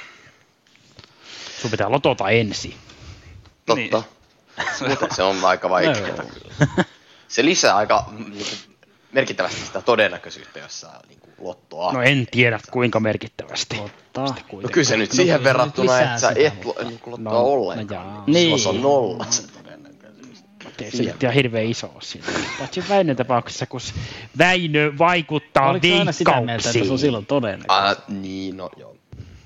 sun 1.60 1.70
pitää 1.70 1.90
lotota 1.90 2.28
ensin. 2.30 2.74
Totta. 3.66 3.74
Niin. 3.74 4.17
Muuten 4.86 5.08
se 5.14 5.22
on 5.22 5.44
aika 5.44 5.70
vaikeaa. 5.70 6.24
Se 7.28 7.44
lisää 7.44 7.76
aika 7.76 8.04
mm, 8.10 8.30
niinku, 8.30 8.44
merkittävästi 9.12 9.60
sitä 9.60 9.82
todennäköisyyttä, 9.82 10.58
jos 10.58 10.80
saa 10.80 11.00
niinku, 11.08 11.28
lottoa. 11.38 11.92
No 11.92 12.02
en 12.02 12.26
tiedä 12.30 12.60
kuinka 12.70 13.00
merkittävästi. 13.00 13.76
Totta. 13.76 14.34
No 14.52 14.68
kyllä 14.72 14.84
se 14.84 14.96
nyt 14.96 15.10
No 15.10 15.16
siihen 15.16 15.38
se 15.40 15.44
verrattuna, 15.44 16.00
että 16.00 16.18
sä 16.18 16.32
et 16.36 16.64
lo, 16.64 16.74
niinku, 16.84 17.10
lottoa 17.10 17.32
No, 17.32 17.40
ollenkaan. 17.40 18.06
no 18.06 18.22
niin. 18.26 18.34
Niin. 18.34 18.42
Silloin 18.42 18.60
se 18.60 18.68
on 18.68 18.82
nolla 18.82 19.26
se 19.30 19.42
todennäköisyys. 19.42 20.44
Ei 20.82 20.90
se 20.90 21.02
nyt 21.02 21.22
ihan 21.22 21.34
hirveän 21.34 21.66
iso 21.66 21.86
ole 21.86 22.02
siinä. 22.02 22.26
Paitsi 22.58 22.84
Väinön 22.88 23.16
tapauksessa, 23.16 23.66
kun 23.66 23.80
Väinö 24.38 24.92
vaikuttaa 24.98 25.70
Oliko 25.70 25.86
sä 25.86 25.98
aina 25.98 26.12
sitä 26.12 26.40
mieltä, 26.40 26.68
että 26.68 26.84
se 26.84 26.92
on 26.92 26.98
silloin 26.98 27.26
todennäköistä? 27.26 27.88
Ah, 27.88 27.96
niin, 28.08 28.56
no 28.56 28.70
joo. 28.76 28.96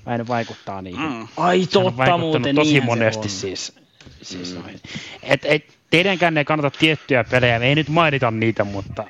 Väinö 0.05 0.25
vaikuttaa 0.27 0.81
niihin. 0.81 1.01
Mm. 1.01 1.27
Ai 1.37 1.67
Se 1.69 1.77
on 1.77 1.83
totta 1.83 1.97
vaikuttanut 1.97 2.29
muuten, 2.29 2.55
tosi 2.55 2.71
niinhän 2.71 2.85
monesti 2.85 3.29
se 3.29 3.47
on. 3.47 3.82
Siis. 4.21 4.29
siis 4.29 4.53
noihin. 4.55 4.81
et, 5.23 5.45
et, 5.45 5.77
teidänkään 5.89 6.37
ei 6.37 6.45
kannata 6.45 6.77
tiettyjä 6.79 7.23
pelejä, 7.23 7.59
me 7.59 7.65
ei 7.65 7.75
nyt 7.75 7.89
mainita 7.89 8.31
niitä, 8.31 8.63
mutta 8.63 9.03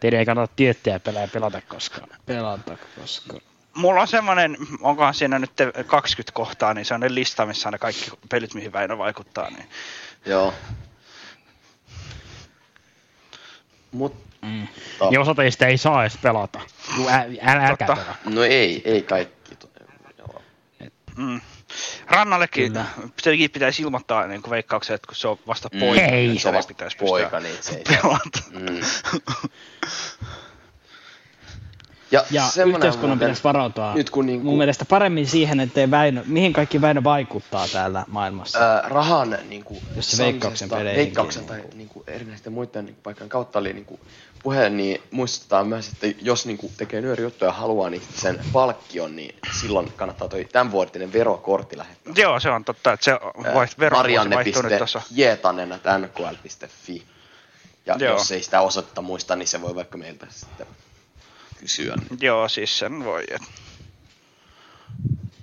teidän 0.00 0.20
ei 0.20 0.26
kannata 0.26 0.52
tiettyjä 0.56 1.00
pelejä 1.00 1.28
pelata 1.28 1.60
koskaan. 1.60 2.08
Pelata, 2.26 2.76
koska... 3.00 3.38
Mulla 3.74 4.00
on 4.00 4.08
semmonen, 4.08 4.56
onkohan 4.80 5.14
siinä 5.14 5.38
nyt 5.38 5.52
20 5.86 6.32
kohtaa, 6.32 6.74
niin 6.74 6.84
se 6.84 6.94
on 6.94 7.00
ne 7.00 7.14
lista, 7.14 7.46
missä 7.46 7.68
on 7.68 7.72
ne 7.72 7.78
kaikki 7.78 8.10
pelit, 8.28 8.54
mihin 8.54 8.72
Väinö 8.72 8.98
vaikuttaa. 8.98 9.50
Niin. 9.50 9.68
Joo. 10.26 10.54
Mutta, 13.90 14.28
Mm. 14.42 14.68
Ja 15.10 15.20
osa 15.20 15.34
teistä 15.34 15.66
ei 15.66 15.78
saa 15.78 16.02
edes 16.02 16.18
pelata. 16.22 16.60
Ä, 17.08 17.24
älä, 17.42 17.66
älkää 17.66 17.86
Totta. 17.86 18.02
pelaa. 18.02 18.16
no 18.24 18.42
ei, 18.42 18.82
ei 18.84 19.02
kaikki. 19.02 19.58
Mm. 21.16 21.40
Rannallekin 22.06 22.72
Kyllä. 22.72 22.84
sekin 23.22 23.50
pitäisi 23.50 23.82
ilmoittaa 23.82 24.26
niin 24.26 24.42
kuin 24.42 24.50
veikkauksen, 24.50 24.94
että 24.94 25.06
kun 25.06 25.16
se 25.16 25.28
on 25.28 25.38
vasta 25.46 25.68
Mm. 25.72 25.80
poika, 25.80 26.02
Ei. 26.04 26.26
niin 26.28 26.40
Se 26.40 26.48
on 26.48 26.54
vasta 26.54 26.68
pitäisi 26.74 26.96
poika, 26.96 27.40
niin 27.40 27.56
se 27.60 27.74
ei 27.76 27.82
pelata. 27.88 28.40
Mm. 28.50 28.80
Ja, 32.10 32.24
Ja 32.30 32.42
yhteiskunnan 32.44 32.90
muuten- 33.00 33.18
pitäisi 33.18 33.44
varautua 33.44 33.94
Nyt 33.94 34.10
kun 34.10 34.26
niinku, 34.26 34.46
mun 34.46 34.58
mielestä 34.58 34.84
paremmin 34.84 35.26
siihen, 35.26 35.60
ettei 35.60 35.90
Väinö, 35.90 36.22
mihin 36.26 36.52
kaikki 36.52 36.80
Väinö 36.80 37.04
vaikuttaa 37.04 37.68
täällä 37.72 38.04
maailmassa. 38.08 38.58
ää, 38.58 38.82
rahan 38.88 39.38
niinku, 39.48 39.74
Jos 39.96 40.10
se 40.10 40.16
saamisesta- 40.16 40.24
Veikkauksen 40.24 40.70
veikkauksen 40.96 41.44
tai 41.44 41.62
niinku, 41.74 42.04
erinäisten 42.06 42.52
muiden 42.52 42.84
niinku, 42.84 43.00
paikkojen 43.02 43.28
kautta 43.28 43.58
oli 43.58 43.72
niinku, 43.72 44.00
puhe, 44.42 44.70
niin 44.70 45.02
muistutetaan 45.10 45.66
myös, 45.66 45.88
että 45.88 46.06
jos 46.22 46.46
niinku, 46.46 46.70
tekee 46.76 47.00
nyörijuttuja 47.00 47.48
ja 47.48 47.52
haluaa 47.52 47.90
niin 47.90 48.02
sen 48.14 48.40
palkkion, 48.52 49.16
niin 49.16 49.34
silloin 49.60 49.92
kannattaa 49.96 50.28
toi 50.28 50.44
tämänvuotinen 50.52 51.12
verokortti 51.12 51.78
lähettää. 51.78 52.12
Joo, 52.16 52.40
se 52.40 52.50
on 52.50 52.64
totta, 52.64 52.92
että 52.92 53.04
se 53.04 53.10
Ää, 53.12 53.54
vaiht, 53.54 53.78
vero 53.78 53.96
vaihtuu 53.98 54.62
nyt 54.62 54.78
tuossa. 54.78 54.98
marianne.hietanen.nkl.fi 55.10 57.02
Ja 57.86 57.96
Joo. 57.98 58.12
jos 58.12 58.32
ei 58.32 58.42
sitä 58.42 58.60
osoitetta 58.60 59.02
muista, 59.02 59.36
niin 59.36 59.48
se 59.48 59.62
voi 59.62 59.74
vaikka 59.74 59.98
meiltä 59.98 60.26
sitten 60.30 60.66
kysyä. 61.60 61.94
Joo, 62.20 62.48
siis 62.48 62.78
sen 62.78 63.04
voi. 63.04 63.24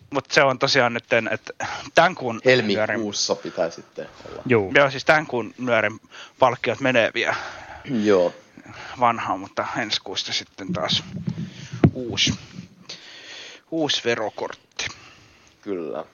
Mutta 0.10 0.34
se 0.34 0.44
on 0.44 0.60
tosiaan 0.60 0.94
nyt, 0.94 1.04
että 1.32 1.54
tämän 1.96 2.16
kuun 2.16 2.42
nyörin, 2.46 2.78
Helmikuussa 2.78 3.36
pitää 3.36 3.70
sitten 3.70 4.08
olla. 4.30 4.42
Juu. 4.46 4.72
joo, 4.76 4.92
siis 4.92 5.06
tämän 5.06 5.28
kuun 5.28 5.54
nyörin 5.58 6.00
palkkiot 6.40 6.80
menee 6.80 7.12
vielä 7.14 7.36
Joo. 8.04 8.34
vanhaan, 9.00 9.40
mutta 9.40 9.68
ensi 9.78 10.02
kuusta 10.04 10.34
sitten 10.34 10.74
taas 10.74 11.04
uusi, 11.94 12.34
uusi 13.72 14.02
verokortti. 14.06 14.88
Kyllä. 15.62 16.06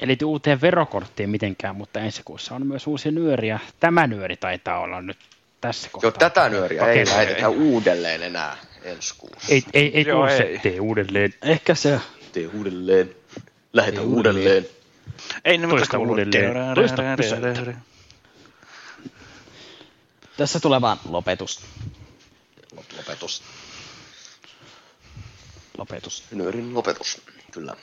Eli 0.00 0.18
uuteen 0.24 0.60
verokorttiin 0.60 1.30
mitenkään, 1.30 1.76
mutta 1.76 2.00
ensi 2.00 2.22
kuussa 2.24 2.54
on 2.54 2.66
myös 2.66 2.86
uusi 2.86 3.10
nyöri 3.10 3.48
ja 3.48 3.58
tämä 3.80 4.06
nyöri 4.06 4.36
taitaa 4.36 4.78
olla 4.78 5.02
nyt 5.02 5.18
tässä 5.60 5.88
kohtaa. 5.92 6.08
Joo, 6.08 6.18
tätä 6.18 6.48
nyöriä 6.48 6.86
ei 6.86 7.06
lähetetä 7.06 7.48
uudelleen 7.48 8.22
enää 8.22 8.56
ensi 8.84 9.14
kuussa. 9.18 9.38
Ei, 9.48 9.64
ei, 9.72 9.90
ei 9.98 10.04
Joo, 10.06 10.16
tule 10.18 10.32
ei. 10.32 10.38
se 10.38 10.60
tee 10.62 10.80
uudelleen. 10.80 11.34
Ehkä 11.42 11.74
se... 11.74 12.00
Tee 12.32 12.46
uudelleen. 12.46 13.14
Lähetä 13.72 14.00
Ei 14.00 14.06
uudelleen. 14.06 14.66
Ei 15.44 15.58
ne 15.58 15.68
Toista 15.68 15.98
uudelleen. 15.98 16.74
Toista 16.74 17.02
pysäytä. 17.16 17.74
Tässä 20.36 20.60
tulee 20.60 20.80
vaan 20.80 20.98
lopetus. 21.08 21.60
Lopetus. 22.96 23.42
Lopetus. 25.78 26.24
Nyörin 26.30 26.74
lopetus. 26.74 27.20
Kyllä. 27.52 27.76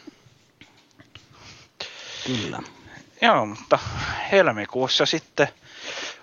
Kyllä. 2.25 2.59
Joo, 3.21 3.45
mutta 3.45 3.79
helmikuussa 4.31 5.05
sitten 5.05 5.47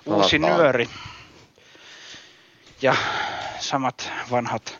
uusi 0.06 0.38
Palataan. 0.38 0.62
nyöri. 0.62 0.88
Ja 2.82 2.96
samat 3.58 4.10
vanhat. 4.30 4.78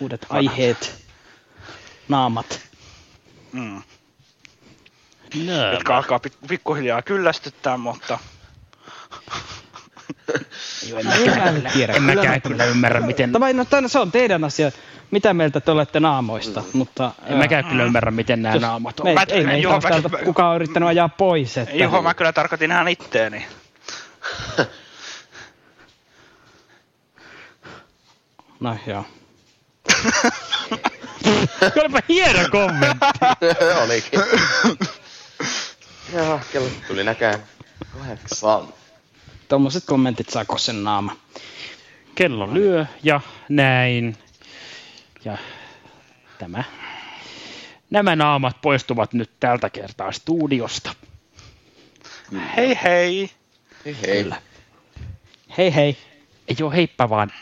Uudet 0.00 0.26
aiheet. 0.30 1.04
Naamat. 2.08 2.60
Mm, 3.52 3.82
No, 5.46 5.72
jotka 5.72 5.96
alkaa 5.96 6.18
pik- 6.26 6.46
pikkuhiljaa 6.48 7.02
kyllästyttää, 7.02 7.76
mutta 7.76 8.18
Joo, 10.88 10.98
en 11.00 11.06
mäkään, 11.06 11.62
mä 11.62 11.70
tiedä. 11.70 11.92
en 11.92 11.98
Kyllä 12.00 12.14
mäkään 12.14 12.34
mä- 12.34 12.40
kyllä 12.40 12.64
ymmärrä, 12.64 13.00
miten, 13.00 13.32
Tai 13.32 13.52
no, 13.52 13.64
tai 13.64 13.88
se 13.88 13.98
on 13.98 14.12
teidän 14.12 14.44
asia. 14.44 14.70
Mitä 15.10 15.34
mieltä 15.34 15.60
te 15.60 15.70
olette 15.70 16.00
naamoista, 16.00 16.62
mutta... 16.72 17.12
en 17.26 17.36
mäkään 17.36 17.64
kyllä 17.64 17.84
ymmärrä, 17.84 18.10
miten 18.10 18.42
nämä 18.42 18.54
jos- 18.54 18.62
naamat 18.62 19.00
me, 19.04 19.10
on. 19.10 19.14
Mä- 19.14 19.50
ei 19.52 19.62
Juha, 19.62 19.74
ole 19.92 20.08
mä- 20.10 20.18
kukaan 20.24 20.50
on 20.50 20.56
yrittänyt 20.56 20.88
ajaa 20.88 21.08
pois. 21.08 21.58
Että... 21.58 21.74
Juho, 21.76 22.02
mä 22.02 22.14
kyllä 22.14 22.32
tarkoitin 22.32 22.70
ihan 22.70 22.88
itteeni. 22.88 23.46
No 28.60 28.76
joo. 28.86 29.04
Olipa 31.80 32.00
hieno 32.08 32.48
kommentti. 32.50 33.06
Olikin. 33.84 34.20
Joo, 36.12 36.40
kello 36.52 36.68
tuli 36.88 37.04
näkään 37.04 37.42
kahdeksan. 37.98 38.68
Tuommoiset 39.48 39.84
kommentit 39.86 40.28
saa 40.30 40.44
sen 40.56 40.84
naama. 40.84 41.16
Kello 42.14 42.54
lyö 42.54 42.86
ja 43.02 43.20
näin. 43.48 44.16
Ja 45.24 45.38
tämä. 46.38 46.64
Nämä 47.90 48.16
naamat 48.16 48.60
poistuvat 48.62 49.12
nyt 49.12 49.30
tältä 49.40 49.70
kertaa 49.70 50.12
studiosta. 50.12 50.94
Hei 52.56 52.78
hei! 52.82 53.30
Hei 53.84 53.96
hei. 54.06 54.30
Hei 55.58 55.74
hei. 55.74 55.96
Ei 56.48 56.56
oo 56.62 56.70
heippa 56.70 57.10
vaan 57.10 57.32